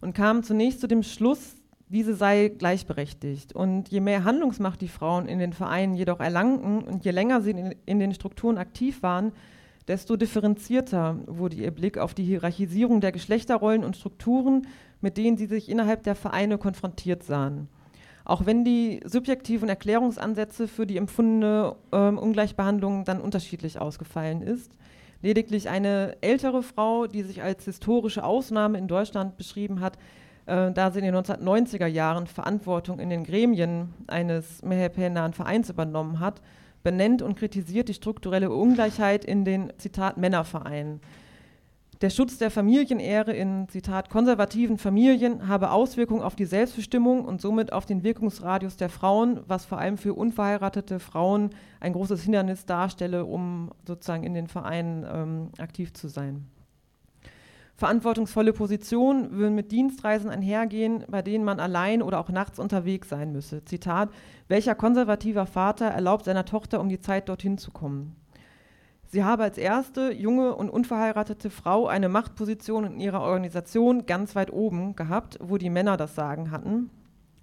und 0.00 0.14
kamen 0.14 0.42
zunächst 0.42 0.80
zu 0.80 0.86
dem 0.86 1.02
Schluss, 1.02 1.56
diese 1.90 2.14
sei 2.14 2.48
gleichberechtigt. 2.48 3.52
Und 3.52 3.90
je 3.90 4.00
mehr 4.00 4.24
Handlungsmacht 4.24 4.80
die 4.80 4.88
Frauen 4.88 5.28
in 5.28 5.38
den 5.38 5.52
Vereinen 5.52 5.94
jedoch 5.94 6.20
erlangten 6.20 6.80
und 6.84 7.04
je 7.04 7.10
länger 7.10 7.42
sie 7.42 7.50
in, 7.50 7.74
in 7.84 7.98
den 7.98 8.14
Strukturen 8.14 8.56
aktiv 8.56 9.02
waren, 9.02 9.32
desto 9.86 10.16
differenzierter 10.16 11.18
wurde 11.26 11.56
ihr 11.56 11.70
Blick 11.70 11.98
auf 11.98 12.14
die 12.14 12.24
Hierarchisierung 12.24 13.02
der 13.02 13.12
Geschlechterrollen 13.12 13.84
und 13.84 13.94
Strukturen, 13.94 14.66
mit 15.02 15.18
denen 15.18 15.36
sie 15.36 15.46
sich 15.46 15.68
innerhalb 15.68 16.02
der 16.02 16.14
Vereine 16.14 16.56
konfrontiert 16.56 17.24
sahen. 17.24 17.68
Auch 18.26 18.44
wenn 18.44 18.64
die 18.64 18.98
subjektiven 19.04 19.68
Erklärungsansätze 19.68 20.66
für 20.66 20.84
die 20.84 20.96
empfundene 20.96 21.76
äh, 21.92 21.96
Ungleichbehandlung 21.96 23.04
dann 23.04 23.20
unterschiedlich 23.20 23.80
ausgefallen 23.80 24.42
ist. 24.42 24.72
Lediglich 25.22 25.68
eine 25.68 26.16
ältere 26.22 26.64
Frau, 26.64 27.06
die 27.06 27.22
sich 27.22 27.44
als 27.44 27.64
historische 27.66 28.24
Ausnahme 28.24 28.78
in 28.78 28.88
Deutschland 28.88 29.36
beschrieben 29.36 29.80
hat, 29.80 29.96
äh, 30.46 30.72
da 30.72 30.90
sie 30.90 30.98
in 30.98 31.04
den 31.04 31.14
1990er 31.14 31.86
Jahren 31.86 32.26
Verantwortung 32.26 32.98
in 32.98 33.10
den 33.10 33.22
Gremien 33.22 33.94
eines 34.08 34.60
mehrheitnahen 34.60 35.32
Vereins 35.32 35.70
übernommen 35.70 36.18
hat, 36.18 36.42
benennt 36.82 37.22
und 37.22 37.38
kritisiert 37.38 37.88
die 37.88 37.94
strukturelle 37.94 38.50
Ungleichheit 38.50 39.24
in 39.24 39.44
den, 39.44 39.72
Zitat, 39.78 40.16
Männervereinen. 40.16 41.00
Der 42.02 42.10
Schutz 42.10 42.36
der 42.36 42.50
Familienehre 42.50 43.32
in, 43.32 43.68
Zitat, 43.68 44.10
konservativen 44.10 44.76
Familien 44.76 45.48
habe 45.48 45.70
Auswirkungen 45.70 46.20
auf 46.20 46.36
die 46.36 46.44
Selbstbestimmung 46.44 47.24
und 47.24 47.40
somit 47.40 47.72
auf 47.72 47.86
den 47.86 48.02
Wirkungsradius 48.02 48.76
der 48.76 48.90
Frauen, 48.90 49.40
was 49.46 49.64
vor 49.64 49.78
allem 49.78 49.96
für 49.96 50.12
unverheiratete 50.12 50.98
Frauen 51.00 51.50
ein 51.80 51.94
großes 51.94 52.22
Hindernis 52.22 52.66
darstelle, 52.66 53.24
um 53.24 53.70
sozusagen 53.86 54.24
in 54.24 54.34
den 54.34 54.46
Vereinen 54.46 55.06
ähm, 55.10 55.48
aktiv 55.58 55.94
zu 55.94 56.08
sein. 56.08 56.46
Verantwortungsvolle 57.76 58.52
Positionen 58.52 59.30
würden 59.32 59.54
mit 59.54 59.72
Dienstreisen 59.72 60.28
einhergehen, 60.28 61.04
bei 61.08 61.22
denen 61.22 61.44
man 61.44 61.60
allein 61.60 62.02
oder 62.02 62.20
auch 62.20 62.28
nachts 62.28 62.58
unterwegs 62.58 63.08
sein 63.08 63.32
müsse. 63.32 63.64
Zitat, 63.64 64.10
welcher 64.48 64.74
konservativer 64.74 65.46
Vater 65.46 65.86
erlaubt 65.86 66.26
seiner 66.26 66.44
Tochter, 66.44 66.78
um 66.78 66.90
die 66.90 67.00
Zeit 67.00 67.30
dorthin 67.30 67.56
zu 67.56 67.70
kommen? 67.70 68.16
Sie 69.08 69.22
habe 69.22 69.44
als 69.44 69.56
erste 69.56 70.12
junge 70.12 70.54
und 70.56 70.68
unverheiratete 70.68 71.48
Frau 71.48 71.86
eine 71.86 72.08
Machtposition 72.08 72.84
in 72.84 73.00
ihrer 73.00 73.20
Organisation 73.20 74.04
ganz 74.06 74.34
weit 74.34 74.52
oben 74.52 74.96
gehabt, 74.96 75.38
wo 75.40 75.58
die 75.58 75.70
Männer 75.70 75.96
das 75.96 76.14
Sagen 76.16 76.50
hatten. 76.50 76.90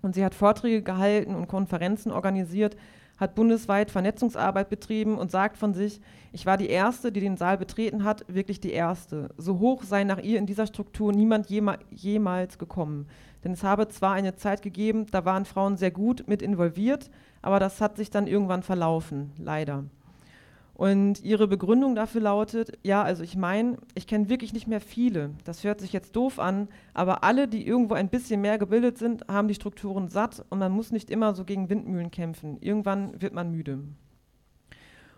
Und 0.01 0.15
sie 0.15 0.25
hat 0.25 0.35
Vorträge 0.35 0.81
gehalten 0.81 1.33
und 1.33 1.47
Konferenzen 1.47 2.11
organisiert, 2.11 2.75
hat 3.17 3.35
bundesweit 3.35 3.91
Vernetzungsarbeit 3.91 4.69
betrieben 4.69 5.17
und 5.17 5.31
sagt 5.31 5.57
von 5.57 5.73
sich, 5.73 6.01
ich 6.33 6.45
war 6.45 6.57
die 6.57 6.67
Erste, 6.67 7.11
die 7.13 7.21
den 7.21 7.37
Saal 7.37 7.57
betreten 7.57 8.03
hat, 8.03 8.25
wirklich 8.27 8.59
die 8.59 8.71
Erste. 8.71 9.29
So 9.37 9.59
hoch 9.59 9.83
sei 9.83 10.03
nach 10.03 10.19
ihr 10.19 10.39
in 10.39 10.45
dieser 10.45 10.67
Struktur 10.67 11.13
niemand 11.13 11.49
jema 11.49 11.77
jemals 11.91 12.57
gekommen. 12.57 13.07
Denn 13.43 13.53
es 13.53 13.63
habe 13.63 13.87
zwar 13.87 14.13
eine 14.13 14.35
Zeit 14.35 14.61
gegeben, 14.61 15.05
da 15.11 15.23
waren 15.23 15.45
Frauen 15.45 15.77
sehr 15.77 15.91
gut 15.91 16.25
mit 16.27 16.41
involviert, 16.41 17.09
aber 17.41 17.59
das 17.59 17.79
hat 17.79 17.95
sich 17.95 18.09
dann 18.09 18.27
irgendwann 18.27 18.63
verlaufen, 18.63 19.31
leider. 19.37 19.85
Und 20.75 21.21
ihre 21.21 21.47
Begründung 21.47 21.93
dafür 21.93 22.21
lautet, 22.21 22.79
ja, 22.81 23.03
also 23.03 23.21
ich 23.21 23.35
meine, 23.35 23.77
ich 23.93 24.07
kenne 24.07 24.27
wirklich 24.27 24.53
nicht 24.53 24.67
mehr 24.67 24.81
viele. 24.81 25.31
Das 25.43 25.63
hört 25.63 25.79
sich 25.79 25.93
jetzt 25.93 26.15
doof 26.15 26.39
an, 26.39 26.67
aber 26.95 27.23
alle, 27.23 27.47
die 27.47 27.65
irgendwo 27.65 27.93
ein 27.93 28.09
bisschen 28.09 28.41
mehr 28.41 28.57
gebildet 28.57 28.97
sind, 28.97 29.27
haben 29.27 29.47
die 29.47 29.53
Strukturen 29.53 30.07
satt 30.07 30.43
und 30.49 30.57
man 30.57 30.71
muss 30.71 30.91
nicht 30.91 31.11
immer 31.11 31.35
so 31.35 31.45
gegen 31.45 31.69
Windmühlen 31.69 32.09
kämpfen. 32.09 32.57
Irgendwann 32.59 33.21
wird 33.21 33.33
man 33.33 33.51
müde. 33.51 33.79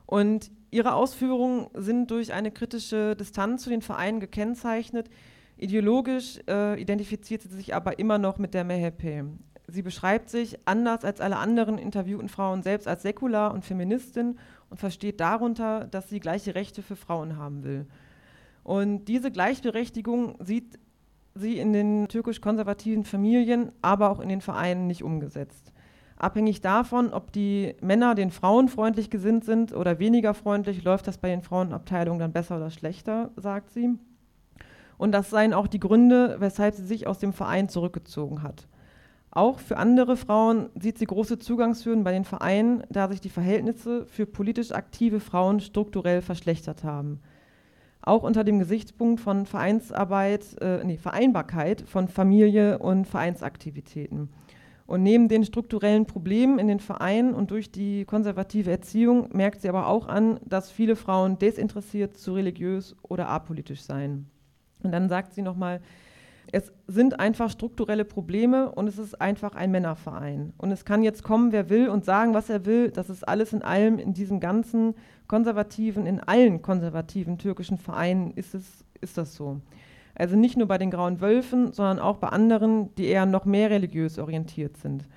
Und 0.06 0.52
ihre 0.72 0.94
Ausführungen 0.94 1.68
sind 1.74 2.12
durch 2.12 2.34
eine 2.34 2.52
kritische 2.52 3.15
Distanz 3.15 3.63
zu 3.63 3.70
den 3.70 3.82
Vereinen 3.82 4.20
gekennzeichnet. 4.20 5.10
Ideologisch 5.58 6.39
äh, 6.50 6.80
identifiziert 6.80 7.41
sie 7.41 7.50
sich 7.50 7.74
aber 7.74 7.98
immer 7.98 8.18
noch 8.18 8.38
mit 8.38 8.54
der 8.54 8.65
Mehepe. 8.65 9.26
Sie 9.68 9.82
beschreibt 9.82 10.30
sich, 10.30 10.60
anders 10.65 11.04
als 11.04 11.22
alle 11.22 11.38
anderen 11.38 11.78
interviewten 11.80 12.30
Frauen, 12.30 12.62
selbst 12.62 12.88
als 12.88 13.02
säkular 13.02 13.54
und 13.54 13.65
Feministin 13.65 14.38
versteht 14.77 15.19
darunter, 15.19 15.85
dass 15.85 16.09
sie 16.09 16.19
gleiche 16.19 16.55
Rechte 16.55 16.81
für 16.81 16.95
Frauen 16.95 17.38
haben 17.38 17.63
will. 17.63 17.88
Und 18.63 19.05
diese 19.05 19.31
Gleichberechtigung 19.31 20.38
sieht 20.39 20.79
sie 21.35 21.59
in 21.59 21.73
den 21.73 22.07
türkisch-konservativen 22.07 23.03
Familien, 23.03 23.71
aber 23.81 24.09
auch 24.09 24.19
in 24.19 24.29
den 24.29 24.41
Vereinen 24.41 24.88
nicht 24.88 25.03
umgesetzt. 25.03 25.71
Abhängig 26.17 26.61
davon, 26.61 27.11
ob 27.11 27.33
die 27.33 27.75
Männer 27.81 28.15
den 28.15 28.31
Frauen 28.31 28.69
freundlich 28.69 29.09
gesinnt 29.09 29.43
sind 29.43 29.73
oder 29.73 29.99
weniger 29.99 30.33
freundlich, 30.33 30.83
läuft 30.83 31.07
das 31.07 31.17
bei 31.17 31.27
den 31.27 31.41
Frauenabteilungen 31.41 32.19
dann 32.19 32.31
besser 32.31 32.55
oder 32.55 32.69
schlechter, 32.69 33.31
sagt 33.35 33.71
sie. 33.71 33.89
Und 34.97 35.11
das 35.11 35.29
seien 35.29 35.53
auch 35.53 35.67
die 35.67 35.79
Gründe, 35.79 36.38
weshalb 36.39 36.75
sie 36.75 36.85
sich 36.85 37.05
aus 37.05 37.19
dem 37.19 37.33
Verein 37.33 37.67
zurückgezogen 37.67 38.43
hat. 38.43 38.67
Auch 39.36 39.60
für 39.60 39.76
andere 39.76 40.15
Frauen 40.15 40.69
sieht 40.80 40.98
sie 40.98 41.06
große 41.06 41.38
Zugangshürden 41.38 42.06
bei 42.06 42.13
den 42.13 42.24
Vereinen, 42.24 42.84
da 42.89 43.10
sich 43.10 43.19
die 43.19 43.30
Verhältnisse 43.30 44.06
für 44.06 44.26
politisch 44.26 44.71
aktive 44.71 45.19
Frauen 45.19 45.60
strukturell 45.60 46.21
verschlechtert 46.21 46.86
haben. 46.86 47.19
Auch 48.02 48.24
unter 48.24 48.45
dem 48.45 48.60
Gesichtspunkt 48.60 49.19
von 49.19 49.45
Vereinsarbeit, 49.45 50.56
äh, 50.62 50.82
nee, 50.86 50.95
Vereinbarkeit 50.95 51.82
von 51.82 52.08
Familie 52.08 52.80
und 52.80 53.08
Vereinsaktivitäten. 53.08 54.30
Und 54.88 55.04
neben 55.04 55.28
den 55.28 55.43
strukturellen 55.43 56.06
Problemen 56.06 56.58
in 56.58 56.69
den 56.69 56.80
Vereinen 56.80 57.34
und 57.34 57.52
durch 57.52 57.69
die 57.69 58.06
konservative 58.06 58.71
Erziehung 58.71 59.28
merkt 59.34 59.60
sie 59.60 59.67
aber 59.67 59.88
auch 59.88 60.08
an, 60.08 60.39
dass 60.45 60.71
viele 60.71 60.95
Frauen 60.95 61.39
desinteressiert 61.39 62.15
zu 62.15 62.36
religiös 62.36 62.95
oder 63.02 63.28
apolitisch 63.28 63.82
seien. 63.82 64.30
Und 64.82 64.93
dann 64.93 65.10
sagt 65.10 65.34
sie 65.34 65.41
nochmal, 65.41 65.82
es 66.51 66.71
sind 66.88 67.19
einfach 67.19 67.49
strukturelle 67.49 68.05
Probleme 68.05 68.71
und 68.71 68.88
es 68.88 68.97
ist 68.97 69.19
einfach 69.19 69.55
ein 69.55 69.71
Männerverein. 69.71 70.53
Und 70.58 70.71
es 70.71 70.86
kann 70.86 71.03
jetzt 71.03 71.23
kommen, 71.23 71.51
wer 71.51 71.69
will 71.69 71.89
und 71.89 72.05
sagen, 72.05 72.34
was 72.34 72.49
er 72.49 72.65
will. 72.65 72.91
Das 72.91 73.10
ist 73.10 73.27
alles 73.27 73.53
in 73.53 73.62
allem 73.62 73.99
in 73.99 74.13
diesem 74.13 74.39
ganzen 74.39 74.95
konservativen, 75.27 76.05
in 76.05 76.19
allen 76.19 76.62
konservativen 76.62 77.38
türkischen 77.38 77.77
Vereinen 77.77 78.31
ist, 78.31 78.53
es, 78.53 78.86
ist 79.01 79.17
das 79.17 79.36
so. 79.36 79.62
Also 80.13 80.36
nicht 80.36 80.58
nur 80.58 80.67
bei 80.67 80.77
den 80.77 80.91
Grauen 80.91 81.19
Wölfen, 81.19 81.73
sondern 81.73 81.99
auch 81.99 82.17
bei 82.17 82.29
anderen, 82.29 82.93
die 82.95 83.05
eher 83.05 83.26
noch 83.26 83.45
mehr 83.45 83.70
religiös 83.70 84.17
orientiert 84.17 84.78
sind. 84.78 85.07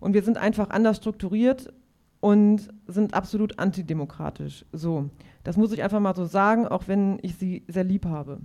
Und 0.00 0.14
wir 0.14 0.22
sind 0.22 0.38
einfach 0.38 0.70
anders 0.70 0.96
strukturiert 0.96 1.72
und 2.20 2.68
sind 2.86 3.14
absolut 3.14 3.58
antidemokratisch. 3.58 4.64
So, 4.72 5.10
das 5.44 5.56
muss 5.56 5.72
ich 5.72 5.82
einfach 5.82 6.00
mal 6.00 6.14
so 6.14 6.24
sagen, 6.24 6.66
auch 6.66 6.88
wenn 6.88 7.18
ich 7.22 7.36
sie 7.36 7.64
sehr 7.68 7.84
lieb 7.84 8.06
habe. 8.06 8.38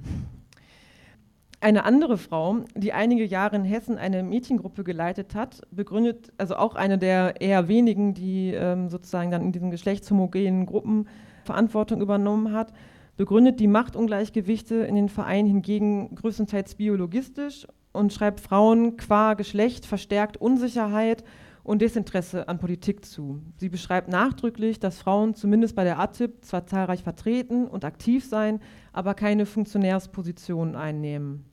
Eine 1.63 1.85
andere 1.85 2.17
Frau, 2.17 2.65
die 2.75 2.91
einige 2.91 3.23
Jahre 3.23 3.55
in 3.55 3.63
Hessen 3.63 3.97
eine 3.97 4.21
Mädchengruppe 4.21 4.83
geleitet 4.83 5.33
hat, 5.33 5.61
begründet, 5.71 6.33
also 6.37 6.57
auch 6.57 6.75
eine 6.75 6.97
der 6.97 7.39
eher 7.39 7.69
wenigen, 7.69 8.13
die 8.13 8.51
ähm, 8.53 8.89
sozusagen 8.89 9.31
dann 9.31 9.43
in 9.43 9.53
diesen 9.53 9.71
geschlechtshomogenen 9.71 10.65
Gruppen 10.65 11.07
Verantwortung 11.45 12.01
übernommen 12.01 12.51
hat, 12.51 12.73
begründet 13.15 13.61
die 13.61 13.67
Machtungleichgewichte 13.67 14.75
in 14.75 14.95
den 14.95 15.07
Vereinen 15.07 15.47
hingegen 15.47 16.13
größtenteils 16.15 16.75
biologistisch 16.75 17.65
und 17.93 18.11
schreibt 18.11 18.41
Frauen 18.41 18.97
qua 18.97 19.33
Geschlecht 19.35 19.85
verstärkt 19.85 20.35
Unsicherheit 20.35 21.23
und 21.63 21.81
Desinteresse 21.81 22.49
an 22.49 22.59
Politik 22.59 23.05
zu. 23.05 23.39
Sie 23.55 23.69
beschreibt 23.69 24.09
nachdrücklich, 24.09 24.81
dass 24.81 24.99
Frauen 24.99 25.33
zumindest 25.33 25.77
bei 25.77 25.85
der 25.85 25.97
ATIP 25.97 26.43
zwar 26.43 26.65
zahlreich 26.65 27.03
vertreten 27.03 27.67
und 27.67 27.85
aktiv 27.85 28.25
seien, 28.25 28.59
aber 28.91 29.13
keine 29.13 29.45
Funktionärspositionen 29.45 30.75
einnehmen. 30.75 31.45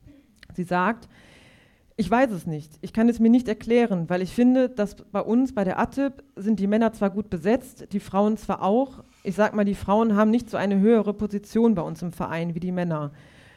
Sie 0.55 0.65
sagt, 0.65 1.09
ich 1.97 2.11
weiß 2.11 2.31
es 2.31 2.47
nicht, 2.47 2.73
ich 2.81 2.95
kann 2.95 3.11
es 3.11 3.21
mir 3.21 3.29
nicht 3.29 3.47
erklären, 3.47 4.09
weil 4.09 4.23
ich 4.23 4.33
finde, 4.33 4.71
dass 4.71 4.95
bei 4.95 5.21
uns 5.21 5.55
bei 5.55 5.65
der 5.65 5.79
ATIP 5.79 6.23
sind 6.35 6.59
die 6.59 6.67
Männer 6.67 6.95
zwar 6.95 7.11
gut 7.11 7.29
besetzt, 7.29 7.89
die 7.93 8.01
Frauen 8.01 8.39
zwar 8.39 8.63
auch, 8.63 9.05
ich 9.23 9.35
sage 9.35 9.55
mal, 9.55 9.67
die 9.67 9.75
Frauen 9.75 10.17
haben 10.17 10.31
nicht 10.31 10.49
so 10.49 10.57
eine 10.57 10.81
höhere 10.81 11.13
Position 11.13 11.75
bei 11.75 11.83
uns 11.83 12.01
im 12.01 12.13
Verein 12.13 12.55
wie 12.55 12.61
die 12.61 12.73
Männer. 12.73 13.13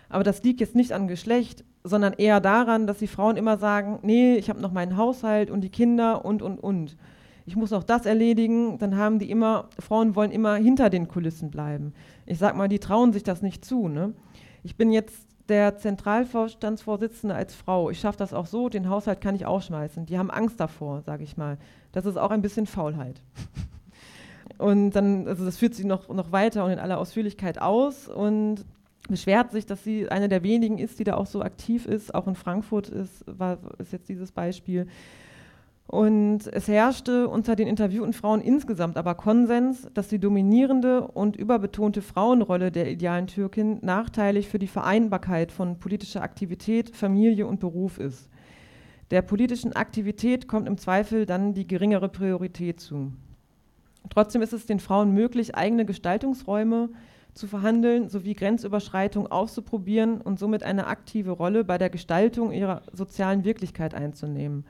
Aber 0.10 0.26
das 0.26 0.44
liegt 0.44 0.60
jetzt 0.60 0.76
nicht 0.76 0.92
an 0.92 1.08
Geschlecht, 1.08 1.64
sondern 1.86 2.12
eher 2.14 2.42
daran, 2.42 2.86
dass 2.86 2.98
die 2.98 3.08
Frauen 3.08 3.38
immer 3.38 3.58
sagen, 3.58 4.00
nee, 4.04 4.36
ich 4.36 4.50
habe 4.50 4.60
noch 4.60 4.74
meinen 4.74 4.98
Haushalt 4.98 5.50
und 5.50 5.62
die 5.62 5.70
Kinder 5.70 6.26
und, 6.26 6.42
und, 6.42 6.60
und. 6.60 6.98
Ich 7.46 7.56
muss 7.56 7.72
noch 7.72 7.84
das 7.84 8.06
erledigen, 8.06 8.78
dann 8.78 8.98
haben 8.98 9.20
die 9.20 9.30
immer, 9.30 9.70
Frauen 9.80 10.16
wollen 10.16 10.32
immer 10.32 10.56
hinter 10.56 10.90
den 10.90 11.08
Kulissen 11.08 11.50
bleiben. 11.50 11.94
Ich 12.26 12.40
sage 12.40 12.58
mal, 12.58 12.68
die 12.68 12.80
trauen 12.80 13.14
sich 13.14 13.24
das 13.24 13.42
nicht 13.42 13.66
zu. 13.66 13.88
Ne? 13.88 14.14
Ich 14.64 14.76
bin 14.76 14.92
jetzt 14.92 15.28
der 15.50 15.78
Zentralvorstandsvorsitzende 15.78 17.36
als 17.36 17.54
Frau. 17.54 17.90
Ich 17.90 18.00
schaffe 18.00 18.18
das 18.18 18.34
auch 18.34 18.46
so, 18.46 18.70
den 18.70 18.90
Haushalt 18.90 19.22
kann 19.22 19.36
ich 19.36 19.46
ausschmeißen. 19.46 20.06
Die 20.06 20.18
haben 20.18 20.32
Angst 20.32 20.60
davor, 20.60 21.02
sage 21.02 21.24
ich 21.24 21.38
mal. 21.38 21.58
Das 21.92 22.06
ist 22.06 22.18
auch 22.18 22.32
ein 22.32 22.42
bisschen 22.42 22.66
Faulheit. 22.66 23.22
Und 24.58 24.92
dann, 24.92 25.28
also 25.28 25.44
das 25.44 25.58
führt 25.58 25.74
sie 25.76 25.84
noch, 25.84 26.08
noch 26.10 26.32
weiter 26.32 26.64
und 26.64 26.72
in 26.72 26.80
aller 26.80 27.00
Ausführlichkeit 27.00 27.60
aus. 27.60 28.08
Und 28.08 28.64
beschwert 29.10 29.52
sich, 29.52 29.66
dass 29.66 29.84
sie 29.84 30.10
eine 30.10 30.30
der 30.30 30.44
wenigen 30.44 30.78
ist, 30.78 31.00
die 31.00 31.04
da 31.04 31.16
auch 31.16 31.26
so 31.26 31.42
aktiv 31.42 31.86
ist. 31.86 32.16
Auch 32.16 32.28
in 32.28 32.36
Frankfurt 32.36 32.88
ist, 32.88 33.26
war, 33.28 33.58
ist 33.80 33.92
jetzt 33.92 34.08
dieses 34.10 34.32
Beispiel. 34.32 34.88
Und 35.88 36.48
es 36.48 36.68
herrschte 36.68 37.28
unter 37.28 37.56
den 37.56 37.68
interviewten 37.68 38.14
Frauen 38.14 38.42
insgesamt 38.42 38.98
aber 38.98 39.16
Konsens, 39.16 39.88
dass 39.94 40.08
die 40.08 40.20
dominierende 40.20 41.08
und 41.08 41.36
überbetonte 41.36 42.02
Frauenrolle 42.02 42.72
der 42.72 42.90
idealen 42.90 43.28
Türkin 43.28 43.80
nachteilig 43.82 44.48
für 44.48 44.60
die 44.60 44.68
Vereinbarkeit 44.68 45.52
von 45.52 45.80
politischer 45.80 46.24
Aktivität, 46.24 46.96
Familie 46.96 47.46
und 47.46 47.60
Beruf 47.60 48.00
ist. 48.00 48.30
Der 49.12 49.22
politischen 49.22 49.74
Aktivität 49.74 50.48
kommt 50.48 50.68
im 50.68 50.78
Zweifel 50.78 51.26
dann 51.26 51.54
die 51.54 51.68
geringere 51.68 52.10
Priorität 52.10 52.80
zu. 52.80 53.12
Trotzdem 54.10 54.42
ist 54.42 54.54
es 54.54 54.66
den 54.66 54.80
Frauen 54.80 55.14
möglich, 55.14 55.56
eigene 55.56 55.86
Gestaltungsräume, 55.86 56.90
zu 57.34 57.48
verhandeln 57.48 58.10
sowie 58.10 58.36
Grenzüberschreitung 58.36 59.28
auszuprobieren 59.28 60.22
und 60.22 60.40
somit 60.40 60.64
eine 60.64 60.88
aktive 60.88 61.32
Rolle 61.32 61.64
bei 61.64 61.78
der 61.78 61.90
Gestaltung 61.90 62.52
ihrer 62.52 62.84
sozialen 62.92 63.44
Wirklichkeit 63.44 63.96
einzunehmen. 63.96 64.66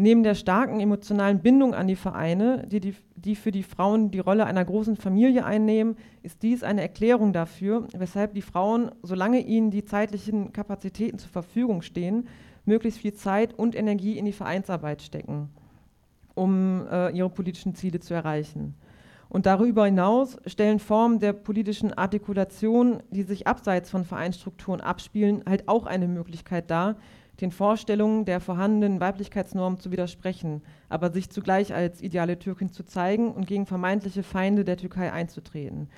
Neben 0.00 0.22
der 0.22 0.36
starken 0.36 0.78
emotionalen 0.78 1.40
Bindung 1.40 1.74
an 1.74 1.88
die 1.88 1.96
Vereine, 1.96 2.64
die, 2.68 2.78
die, 2.78 2.94
die 3.16 3.34
für 3.34 3.50
die 3.50 3.64
Frauen 3.64 4.12
die 4.12 4.20
Rolle 4.20 4.46
einer 4.46 4.64
großen 4.64 4.94
Familie 4.94 5.44
einnehmen, 5.44 5.96
ist 6.22 6.44
dies 6.44 6.62
eine 6.62 6.82
Erklärung 6.82 7.32
dafür, 7.32 7.88
weshalb 7.96 8.32
die 8.34 8.42
Frauen, 8.42 8.92
solange 9.02 9.40
ihnen 9.40 9.72
die 9.72 9.84
zeitlichen 9.84 10.52
Kapazitäten 10.52 11.18
zur 11.18 11.30
Verfügung 11.30 11.82
stehen, 11.82 12.28
möglichst 12.64 13.00
viel 13.00 13.14
Zeit 13.14 13.54
und 13.54 13.74
Energie 13.74 14.16
in 14.16 14.24
die 14.24 14.32
Vereinsarbeit 14.32 15.02
stecken, 15.02 15.48
um 16.36 16.86
äh, 16.88 17.10
ihre 17.10 17.28
politischen 17.28 17.74
Ziele 17.74 17.98
zu 17.98 18.14
erreichen. 18.14 18.76
Und 19.28 19.46
darüber 19.46 19.86
hinaus 19.86 20.36
stellen 20.46 20.78
Formen 20.78 21.18
der 21.18 21.32
politischen 21.32 21.92
Artikulation, 21.92 23.02
die 23.10 23.24
sich 23.24 23.48
abseits 23.48 23.90
von 23.90 24.04
Vereinsstrukturen 24.04 24.80
abspielen, 24.80 25.42
halt 25.44 25.68
auch 25.68 25.86
eine 25.86 26.06
Möglichkeit 26.06 26.70
dar, 26.70 26.94
den 27.40 27.50
Vorstellungen 27.50 28.24
der 28.24 28.40
vorhandenen 28.40 29.00
Weiblichkeitsnorm 29.00 29.78
zu 29.78 29.92
widersprechen, 29.92 30.62
aber 30.88 31.10
sich 31.12 31.30
zugleich 31.30 31.72
als 31.72 32.02
ideale 32.02 32.38
Türkin 32.38 32.72
zu 32.72 32.84
zeigen 32.84 33.32
und 33.32 33.46
gegen 33.46 33.66
vermeintliche 33.66 34.22
Feinde 34.22 34.64
der 34.64 34.76
Türkei 34.76 35.12
einzutreten. 35.12 35.88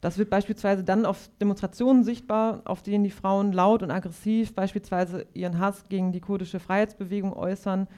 Das 0.00 0.18
wird 0.18 0.30
beispielsweise 0.30 0.84
dann 0.84 1.04
auf 1.04 1.28
Demonstrationen 1.40 2.04
sichtbar, 2.04 2.62
auf 2.64 2.82
denen 2.82 3.04
die 3.04 3.10
Frauen 3.10 3.52
laut 3.52 3.82
und 3.82 3.90
aggressiv 3.90 4.54
beispielsweise 4.54 5.26
ihren 5.34 5.58
Hass 5.58 5.88
gegen 5.88 6.12
die 6.12 6.20
kurdische 6.20 6.60
Freiheitsbewegung 6.60 7.32
äußern 7.32 7.88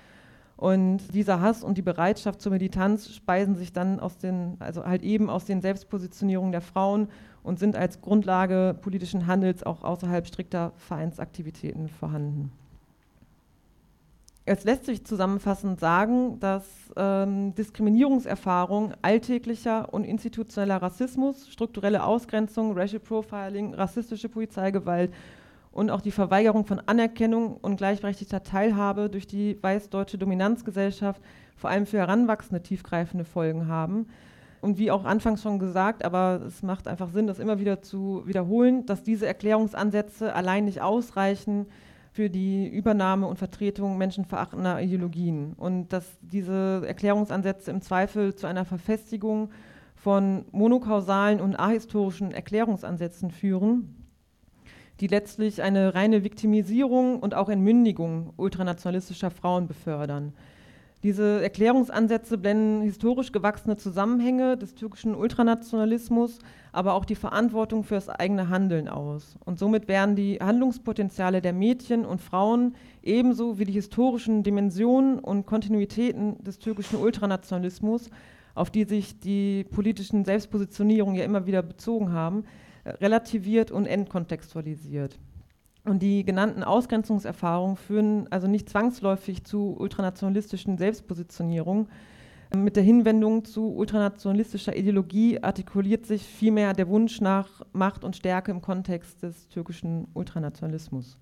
und 0.60 1.14
dieser 1.14 1.40
Hass 1.40 1.64
und 1.64 1.78
die 1.78 1.82
Bereitschaft 1.82 2.42
zur 2.42 2.52
Militanz 2.52 3.14
speisen 3.14 3.54
sich 3.54 3.72
dann 3.72 3.98
aus 3.98 4.18
den, 4.18 4.56
also 4.58 4.84
halt 4.84 5.02
eben 5.02 5.30
aus 5.30 5.46
den 5.46 5.62
Selbstpositionierungen 5.62 6.52
der 6.52 6.60
Frauen 6.60 7.08
und 7.42 7.58
sind 7.58 7.76
als 7.76 8.02
Grundlage 8.02 8.76
politischen 8.78 9.26
Handels 9.26 9.62
auch 9.62 9.84
außerhalb 9.84 10.26
strikter 10.26 10.72
Vereinsaktivitäten 10.76 11.88
vorhanden. 11.88 12.52
Es 14.52 14.64
lässt 14.64 14.84
sich 14.84 15.06
zusammenfassend 15.06 15.78
sagen, 15.78 16.40
dass 16.40 16.64
ähm, 16.96 17.54
Diskriminierungserfahrung, 17.54 18.94
alltäglicher 19.00 19.94
und 19.94 20.02
institutioneller 20.02 20.82
Rassismus, 20.82 21.48
strukturelle 21.48 22.02
Ausgrenzung, 22.02 22.76
Racial 22.76 22.98
Profiling, 22.98 23.74
rassistische 23.74 24.28
Polizeigewalt 24.28 25.14
und 25.70 25.92
auch 25.92 26.00
die 26.00 26.10
Verweigerung 26.10 26.66
von 26.66 26.80
Anerkennung 26.80 27.58
und 27.58 27.76
gleichberechtigter 27.76 28.42
Teilhabe 28.42 29.08
durch 29.08 29.28
die 29.28 29.56
weißdeutsche 29.62 30.18
Dominanzgesellschaft 30.18 31.22
vor 31.54 31.70
allem 31.70 31.86
für 31.86 31.98
Heranwachsende 31.98 32.60
tiefgreifende 32.60 33.24
Folgen 33.24 33.68
haben. 33.68 34.08
Und 34.62 34.78
wie 34.78 34.90
auch 34.90 35.04
anfangs 35.04 35.42
schon 35.42 35.60
gesagt, 35.60 36.04
aber 36.04 36.42
es 36.44 36.64
macht 36.64 36.88
einfach 36.88 37.10
Sinn, 37.10 37.28
das 37.28 37.38
immer 37.38 37.60
wieder 37.60 37.82
zu 37.82 38.24
wiederholen, 38.26 38.84
dass 38.84 39.04
diese 39.04 39.28
Erklärungsansätze 39.28 40.34
allein 40.34 40.64
nicht 40.64 40.82
ausreichen 40.82 41.66
für 42.12 42.28
die 42.28 42.66
Übernahme 42.66 43.26
und 43.26 43.38
Vertretung 43.38 43.96
menschenverachtender 43.96 44.80
Ideologien 44.80 45.54
und 45.54 45.92
dass 45.92 46.18
diese 46.22 46.82
Erklärungsansätze 46.86 47.70
im 47.70 47.80
Zweifel 47.82 48.34
zu 48.34 48.46
einer 48.46 48.64
Verfestigung 48.64 49.50
von 49.94 50.44
monokausalen 50.50 51.40
und 51.40 51.56
ahistorischen 51.56 52.32
Erklärungsansätzen 52.32 53.30
führen, 53.30 53.94
die 54.98 55.06
letztlich 55.06 55.62
eine 55.62 55.94
reine 55.94 56.24
Viktimisierung 56.24 57.20
und 57.20 57.34
auch 57.34 57.48
Entmündigung 57.48 58.32
ultranationalistischer 58.36 59.30
Frauen 59.30 59.66
befördern. 59.66 60.32
Diese 61.02 61.42
Erklärungsansätze 61.42 62.36
blenden 62.36 62.82
historisch 62.82 63.32
gewachsene 63.32 63.78
Zusammenhänge 63.78 64.58
des 64.58 64.74
türkischen 64.74 65.14
Ultranationalismus, 65.14 66.40
aber 66.72 66.92
auch 66.92 67.06
die 67.06 67.14
Verantwortung 67.14 67.84
für 67.84 67.94
das 67.94 68.10
eigene 68.10 68.50
Handeln 68.50 68.86
aus. 68.86 69.36
Und 69.46 69.58
somit 69.58 69.88
werden 69.88 70.14
die 70.14 70.40
Handlungspotenziale 70.40 71.40
der 71.40 71.54
Mädchen 71.54 72.04
und 72.04 72.20
Frauen 72.20 72.74
ebenso 73.02 73.58
wie 73.58 73.64
die 73.64 73.72
historischen 73.72 74.42
Dimensionen 74.42 75.18
und 75.18 75.46
Kontinuitäten 75.46 76.44
des 76.44 76.58
türkischen 76.58 76.96
Ultranationalismus, 76.98 78.10
auf 78.54 78.70
die 78.70 78.84
sich 78.84 79.18
die 79.20 79.64
politischen 79.64 80.26
Selbstpositionierungen 80.26 81.14
ja 81.14 81.24
immer 81.24 81.46
wieder 81.46 81.62
bezogen 81.62 82.12
haben, 82.12 82.44
relativiert 82.84 83.70
und 83.70 83.86
entkontextualisiert. 83.86 85.18
Und 85.90 86.02
die 86.04 86.24
genannten 86.24 86.62
Ausgrenzungserfahrungen 86.62 87.76
führen 87.76 88.28
also 88.30 88.46
nicht 88.46 88.68
zwangsläufig 88.68 89.42
zu 89.42 89.76
ultranationalistischen 89.76 90.78
Selbstpositionierungen. 90.78 91.88
Mit 92.54 92.76
der 92.76 92.84
Hinwendung 92.84 93.44
zu 93.44 93.74
ultranationalistischer 93.74 94.76
Ideologie 94.76 95.42
artikuliert 95.42 96.06
sich 96.06 96.22
vielmehr 96.22 96.74
der 96.74 96.86
Wunsch 96.86 97.20
nach 97.20 97.62
Macht 97.72 98.04
und 98.04 98.14
Stärke 98.14 98.52
im 98.52 98.60
Kontext 98.60 99.24
des 99.24 99.48
türkischen 99.48 100.06
Ultranationalismus. 100.14 101.18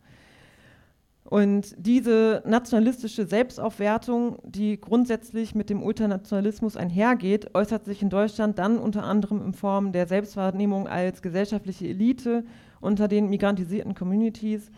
Und 1.25 1.75
diese 1.79 2.43
nationalistische 2.45 3.25
Selbstaufwertung, 3.25 4.37
die 4.45 4.79
grundsätzlich 4.79 5.55
mit 5.55 5.71
dem 5.71 5.83
Ultranationalismus 5.83 6.77
einhergeht, 6.77 7.55
äußert 7.55 7.87
sich 7.87 8.03
in 8.03 8.11
Deutschland 8.11 8.59
dann 8.59 8.77
unter 8.77 9.05
anderem 9.05 9.43
in 9.43 9.55
Form 9.55 9.93
der 9.93 10.07
Selbstwahrnehmung 10.07 10.89
als 10.89 11.23
gesellschaftliche 11.23 11.89
Elite 11.89 12.45
unter 12.81 13.09
den 13.09 13.29
migrantisierten 13.31 13.95
Communities. 13.95 14.71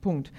Punkt. 0.00 0.32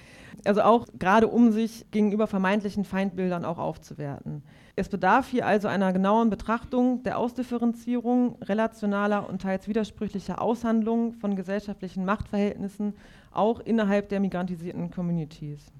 Also 0.45 0.61
auch 0.61 0.85
gerade 0.97 1.27
um 1.27 1.51
sich 1.51 1.85
gegenüber 1.91 2.27
vermeintlichen 2.27 2.85
Feindbildern 2.85 3.43
auch 3.43 3.57
aufzuwerten. 3.57 4.43
Es 4.75 4.89
bedarf 4.89 5.27
hier 5.27 5.45
also 5.45 5.67
einer 5.67 5.91
genauen 5.91 6.29
Betrachtung 6.29 7.01
der 7.03 7.17
Ausdifferenzierung 7.17 8.37
relationaler 8.43 9.27
und 9.27 9.41
teils 9.41 9.67
widersprüchlicher 9.67 10.41
Aushandlungen 10.41 11.13
von 11.13 11.35
gesellschaftlichen 11.35 12.05
Machtverhältnissen 12.05 12.93
auch 13.31 13.59
innerhalb 13.59 14.09
der 14.09 14.19
migrantisierten 14.19 14.91
Communities. 14.91 15.71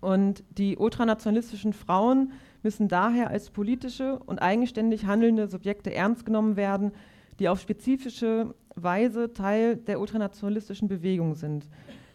Und 0.00 0.44
die 0.50 0.76
ultranationalistischen 0.76 1.72
Frauen 1.72 2.32
müssen 2.62 2.88
daher 2.88 3.30
als 3.30 3.50
politische 3.50 4.18
und 4.18 4.42
eigenständig 4.42 5.06
handelnde 5.06 5.48
Subjekte 5.48 5.94
ernst 5.94 6.26
genommen 6.26 6.56
werden, 6.56 6.92
die 7.38 7.48
auf 7.48 7.60
spezifische 7.60 8.54
Weise 8.76 9.32
Teil 9.32 9.76
der 9.76 10.00
ultranationalistischen 10.00 10.88
Bewegung 10.88 11.34
sind. 11.34 11.68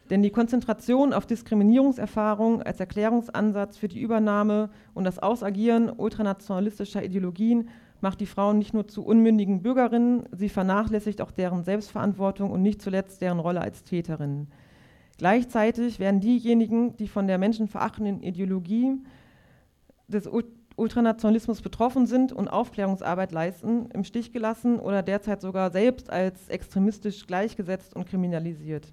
Denn 0.10 0.22
die 0.22 0.30
Konzentration 0.30 1.14
auf 1.14 1.26
Diskriminierungserfahrung 1.26 2.62
als 2.62 2.80
Erklärungsansatz 2.80 3.78
für 3.78 3.88
die 3.88 4.02
Übernahme 4.02 4.70
und 4.94 5.06
das 5.06 5.20
Ausagieren 5.20 5.90
ultranationalistischer 5.90 7.04
Ideologien 7.04 7.70
macht 8.02 8.20
die 8.20 8.26
Frauen 8.26 8.58
nicht 8.58 8.74
nur 8.74 8.88
zu 8.88 9.06
unmündigen 9.06 9.62
Bürgerinnen, 9.62 10.24
sie 10.32 10.50
vernachlässigt 10.50 11.22
auch 11.22 11.32
deren 11.32 11.64
Selbstverantwortung 11.64 12.52
und 12.52 12.62
nicht 12.62 12.82
zuletzt 12.82 13.22
deren 13.22 13.40
Rolle 13.40 13.62
als 13.62 13.84
Täterinnen. 13.84 14.52
Gleichzeitig 15.18 16.00
werden 16.00 16.20
diejenigen, 16.20 16.98
die 16.98 17.08
von 17.08 17.28
der 17.28 17.38
menschenverachtenden 17.38 18.24
Ideologie 18.24 18.98
des 20.08 20.28
Ultranationalismus 20.82 21.62
betroffen 21.62 22.08
sind 22.08 22.34
und 22.34 22.48
Aufklärungsarbeit 22.48 23.32
leisten, 23.32 23.90
im 23.94 24.04
Stich 24.04 24.34
gelassen 24.34 24.80
oder 24.80 25.04
derzeit 25.04 25.40
sogar 25.40 25.72
selbst 25.72 26.10
als 26.10 26.50
extremistisch 26.50 27.28
gleichgesetzt 27.28 27.96
und 27.96 28.08
kriminalisiert. 28.08 28.92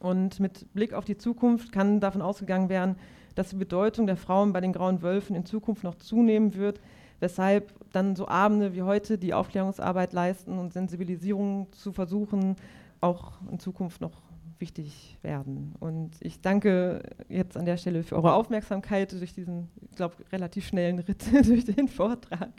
Und 0.00 0.38
mit 0.38 0.72
Blick 0.74 0.92
auf 0.92 1.06
die 1.06 1.16
Zukunft 1.16 1.72
kann 1.72 1.98
davon 1.98 2.20
ausgegangen 2.20 2.68
werden, 2.68 2.96
dass 3.34 3.48
die 3.48 3.56
Bedeutung 3.56 4.06
der 4.06 4.18
Frauen 4.18 4.52
bei 4.52 4.60
den 4.60 4.74
Grauen 4.74 5.02
Wölfen 5.02 5.34
in 5.34 5.46
Zukunft 5.46 5.82
noch 5.82 5.94
zunehmen 5.94 6.54
wird, 6.54 6.78
weshalb 7.20 7.72
dann 7.92 8.16
so 8.16 8.28
Abende 8.28 8.74
wie 8.74 8.82
heute 8.82 9.16
die 9.16 9.32
Aufklärungsarbeit 9.32 10.12
leisten 10.12 10.58
und 10.58 10.74
Sensibilisierung 10.74 11.68
zu 11.72 11.92
versuchen, 11.92 12.56
auch 13.00 13.32
in 13.50 13.58
Zukunft 13.58 14.02
noch 14.02 14.23
wichtig 14.64 15.18
werden. 15.20 15.74
Und 15.78 16.16
ich 16.20 16.40
danke 16.40 17.02
jetzt 17.28 17.54
an 17.54 17.66
der 17.66 17.76
Stelle 17.76 18.02
für 18.02 18.16
eure 18.16 18.32
Aufmerksamkeit 18.32 19.12
durch 19.12 19.34
diesen, 19.34 19.68
ich 19.90 19.96
glaube, 19.96 20.14
relativ 20.32 20.66
schnellen 20.66 21.00
Ritt 21.00 21.22
durch 21.46 21.66
den 21.66 21.86
Vortrag. 21.86 22.50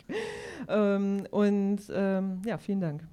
Ähm, 0.67 1.25
und 1.31 1.79
ähm, 1.91 2.43
ja, 2.45 2.59
vielen 2.59 2.81
Dank. 2.81 3.07